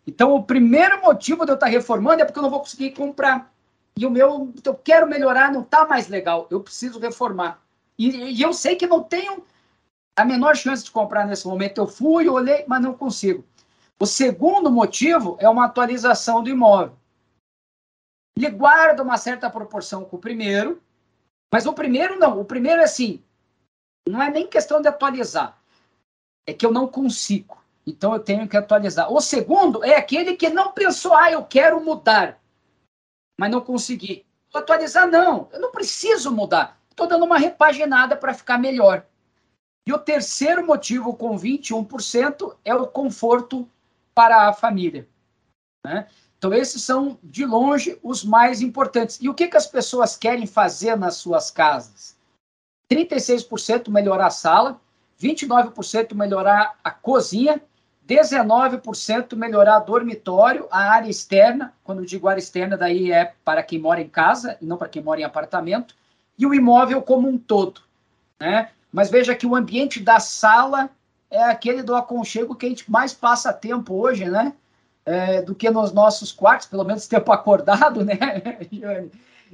Então, 0.06 0.34
o 0.34 0.42
primeiro 0.42 1.02
motivo 1.02 1.44
de 1.44 1.52
eu 1.52 1.54
estar 1.54 1.66
reformando 1.66 2.22
é 2.22 2.24
porque 2.24 2.38
eu 2.38 2.42
não 2.42 2.50
vou 2.50 2.60
conseguir 2.60 2.92
comprar 2.92 3.52
e 3.98 4.06
o 4.06 4.10
meu, 4.12 4.54
eu 4.64 4.74
quero 4.76 5.08
melhorar, 5.08 5.52
não 5.52 5.62
está 5.62 5.84
mais 5.84 6.06
legal, 6.06 6.46
eu 6.52 6.60
preciso 6.60 7.00
reformar. 7.00 7.60
E, 7.98 8.08
e, 8.08 8.40
eu 8.40 8.52
sei 8.52 8.76
que 8.76 8.86
não 8.86 9.02
tenho 9.02 9.44
a 10.16 10.24
menor 10.24 10.54
chance 10.54 10.84
de 10.84 10.90
comprar 10.92 11.26
nesse 11.26 11.48
momento. 11.48 11.78
Eu 11.78 11.88
fui, 11.88 12.28
olhei, 12.28 12.64
mas 12.68 12.80
não 12.80 12.94
consigo. 12.94 13.44
O 13.98 14.06
segundo 14.06 14.70
motivo 14.70 15.36
é 15.40 15.48
uma 15.48 15.64
atualização 15.64 16.44
do 16.44 16.48
imóvel. 16.48 16.96
Ele 18.36 18.50
guarda 18.50 19.02
uma 19.02 19.18
certa 19.18 19.50
proporção 19.50 20.04
com 20.04 20.16
o 20.16 20.20
primeiro, 20.20 20.80
mas 21.52 21.66
o 21.66 21.72
primeiro 21.72 22.16
não. 22.20 22.40
O 22.40 22.44
primeiro 22.44 22.80
é 22.80 22.84
assim, 22.84 23.20
não 24.08 24.22
é 24.22 24.30
nem 24.30 24.46
questão 24.46 24.80
de 24.80 24.88
atualizar, 24.88 25.58
é 26.46 26.52
que 26.52 26.64
eu 26.64 26.72
não 26.72 26.88
consigo. 26.88 27.56
Então 27.86 28.12
eu 28.12 28.20
tenho 28.20 28.48
que 28.48 28.56
atualizar. 28.56 29.12
O 29.12 29.20
segundo 29.20 29.84
é 29.84 29.96
aquele 29.96 30.36
que 30.36 30.50
não 30.50 30.72
pensou, 30.72 31.14
ah, 31.14 31.30
eu 31.30 31.44
quero 31.44 31.82
mudar 31.82 32.38
mas 33.38 33.50
não 33.50 33.60
consegui. 33.60 34.26
Atualizar, 34.52 35.06
não. 35.06 35.48
Eu 35.52 35.60
não 35.60 35.70
preciso 35.70 36.32
mudar. 36.32 36.80
Estou 36.90 37.06
dando 37.06 37.24
uma 37.24 37.38
repaginada 37.38 38.16
para 38.16 38.34
ficar 38.34 38.58
melhor. 38.58 39.06
E 39.86 39.92
o 39.92 39.98
terceiro 39.98 40.66
motivo, 40.66 41.14
com 41.14 41.38
21%, 41.38 42.56
é 42.64 42.74
o 42.74 42.86
conforto 42.86 43.70
para 44.12 44.48
a 44.48 44.52
família. 44.52 45.08
Né? 45.86 46.08
Então, 46.36 46.52
esses 46.52 46.82
são, 46.82 47.18
de 47.22 47.46
longe, 47.46 47.98
os 48.02 48.24
mais 48.24 48.60
importantes. 48.60 49.18
E 49.20 49.28
o 49.28 49.34
que, 49.34 49.46
que 49.46 49.56
as 49.56 49.66
pessoas 49.66 50.16
querem 50.16 50.46
fazer 50.46 50.96
nas 50.96 51.16
suas 51.16 51.50
casas? 51.50 52.17
36% 52.90 53.90
melhorar 53.90 54.26
a 54.26 54.30
sala, 54.30 54.80
29% 55.20 56.14
melhorar 56.14 56.76
a 56.82 56.90
cozinha, 56.90 57.60
19% 58.08 59.36
melhorar 59.36 59.80
dormitório, 59.80 60.66
a 60.70 60.90
área 60.90 61.10
externa, 61.10 61.74
quando 61.84 61.98
eu 61.98 62.06
digo 62.06 62.26
área 62.26 62.40
externa, 62.40 62.76
daí 62.76 63.12
é 63.12 63.34
para 63.44 63.62
quem 63.62 63.78
mora 63.78 64.00
em 64.00 64.08
casa 64.08 64.56
não 64.62 64.78
para 64.78 64.88
quem 64.88 65.02
mora 65.02 65.20
em 65.20 65.24
apartamento, 65.24 65.94
e 66.38 66.46
o 66.46 66.54
imóvel 66.54 67.02
como 67.02 67.28
um 67.28 67.36
todo. 67.36 67.82
Né? 68.40 68.70
Mas 68.90 69.10
veja 69.10 69.34
que 69.34 69.46
o 69.46 69.54
ambiente 69.54 70.00
da 70.00 70.18
sala 70.20 70.88
é 71.30 71.42
aquele 71.42 71.82
do 71.82 71.94
aconchego 71.94 72.54
que 72.54 72.64
a 72.64 72.68
gente 72.68 72.90
mais 72.90 73.12
passa 73.12 73.52
tempo 73.52 73.94
hoje, 73.94 74.24
né? 74.24 74.54
É, 75.04 75.40
do 75.40 75.54
que 75.54 75.70
nos 75.70 75.92
nossos 75.92 76.32
quartos, 76.32 76.66
pelo 76.66 76.84
menos 76.84 77.06
tempo 77.06 77.32
acordado, 77.32 78.04
né, 78.04 78.16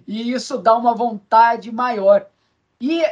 E 0.07 0.32
isso 0.32 0.59
dá 0.59 0.76
uma 0.76 0.95
vontade 0.95 1.70
maior. 1.70 2.26
E 2.80 3.05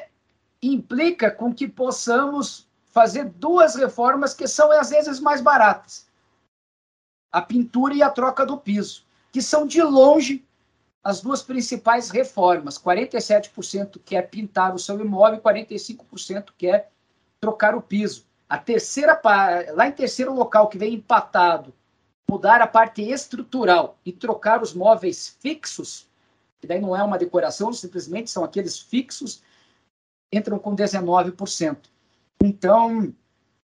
implica 0.63 1.31
com 1.31 1.53
que 1.53 1.67
possamos 1.67 2.69
fazer 2.87 3.25
duas 3.25 3.75
reformas 3.75 4.33
que 4.33 4.47
são 4.47 4.71
às 4.71 4.91
vezes 4.91 5.19
mais 5.19 5.41
baratas: 5.41 6.07
a 7.33 7.43
pintura 7.43 7.95
e 7.95 8.03
a 8.03 8.11
troca 8.11 8.47
do 8.47 8.59
piso, 8.59 9.05
que 9.33 9.43
são 9.43 9.67
de 9.67 9.83
longe 9.83 10.45
as 11.03 11.21
duas 11.21 11.43
principais 11.43 12.11
reformas. 12.11 12.79
47% 12.79 14.01
quer 14.05 14.31
pintar 14.31 14.75
o 14.75 14.79
seu 14.79 15.01
imóvel 15.01 15.39
e 15.39 15.43
45% 15.43 16.51
quer 16.57 16.93
trocar 17.41 17.75
o 17.75 17.83
piso. 17.83 18.25
A 18.49 18.57
terceira 18.57 19.21
lá 19.75 19.89
em 19.89 19.93
terceiro 19.93 20.33
local 20.33 20.69
que 20.69 20.79
vem 20.79 20.95
empatado, 20.95 21.75
mudar 22.31 22.61
a 22.61 22.67
parte 22.67 23.03
estrutural 23.03 23.99
e 24.05 24.13
trocar 24.13 24.63
os 24.63 24.73
móveis 24.73 25.37
fixos, 25.41 26.07
que 26.61 26.67
daí 26.67 26.81
não 26.81 26.95
é 26.95 27.03
uma 27.03 27.19
decoração, 27.19 27.73
simplesmente 27.73 28.31
são 28.31 28.45
aqueles 28.45 28.79
fixos 28.79 29.43
entram 30.33 30.59
com 30.59 30.75
19%. 30.75 31.77
Então, 32.43 33.13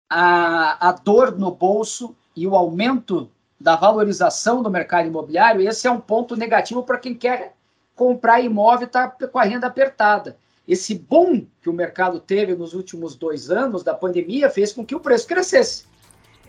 a, 0.09 0.89
a 0.89 0.93
dor 0.93 1.37
no 1.37 1.51
bolso 1.51 2.15
e 2.37 2.47
o 2.47 2.55
aumento 2.55 3.31
da 3.61 3.77
valorização 3.77 4.63
do 4.63 4.71
mercado 4.71 5.09
imobiliário, 5.09 5.67
esse 5.67 5.87
é 5.87 5.91
um 5.91 6.01
ponto 6.01 6.37
negativo 6.37 6.83
para 6.83 6.99
quem 6.99 7.15
quer 7.15 7.55
comprar 7.95 8.41
imóvel 8.41 8.83
e 8.83 8.85
está 8.85 9.09
com 9.09 9.39
a 9.39 9.45
renda 9.45 9.67
apertada. 9.67 10.37
Esse 10.67 10.95
boom 10.95 11.47
que 11.61 11.69
o 11.69 11.73
mercado 11.73 12.19
teve 12.21 12.55
nos 12.55 12.75
últimos 12.75 13.15
dois 13.15 13.51
anos 13.51 13.83
da 13.83 13.95
pandemia 13.95 14.49
fez 14.49 14.73
com 14.73 14.85
que 14.85 14.95
o 14.95 15.01
preço 15.01 15.27
crescesse. 15.27 15.85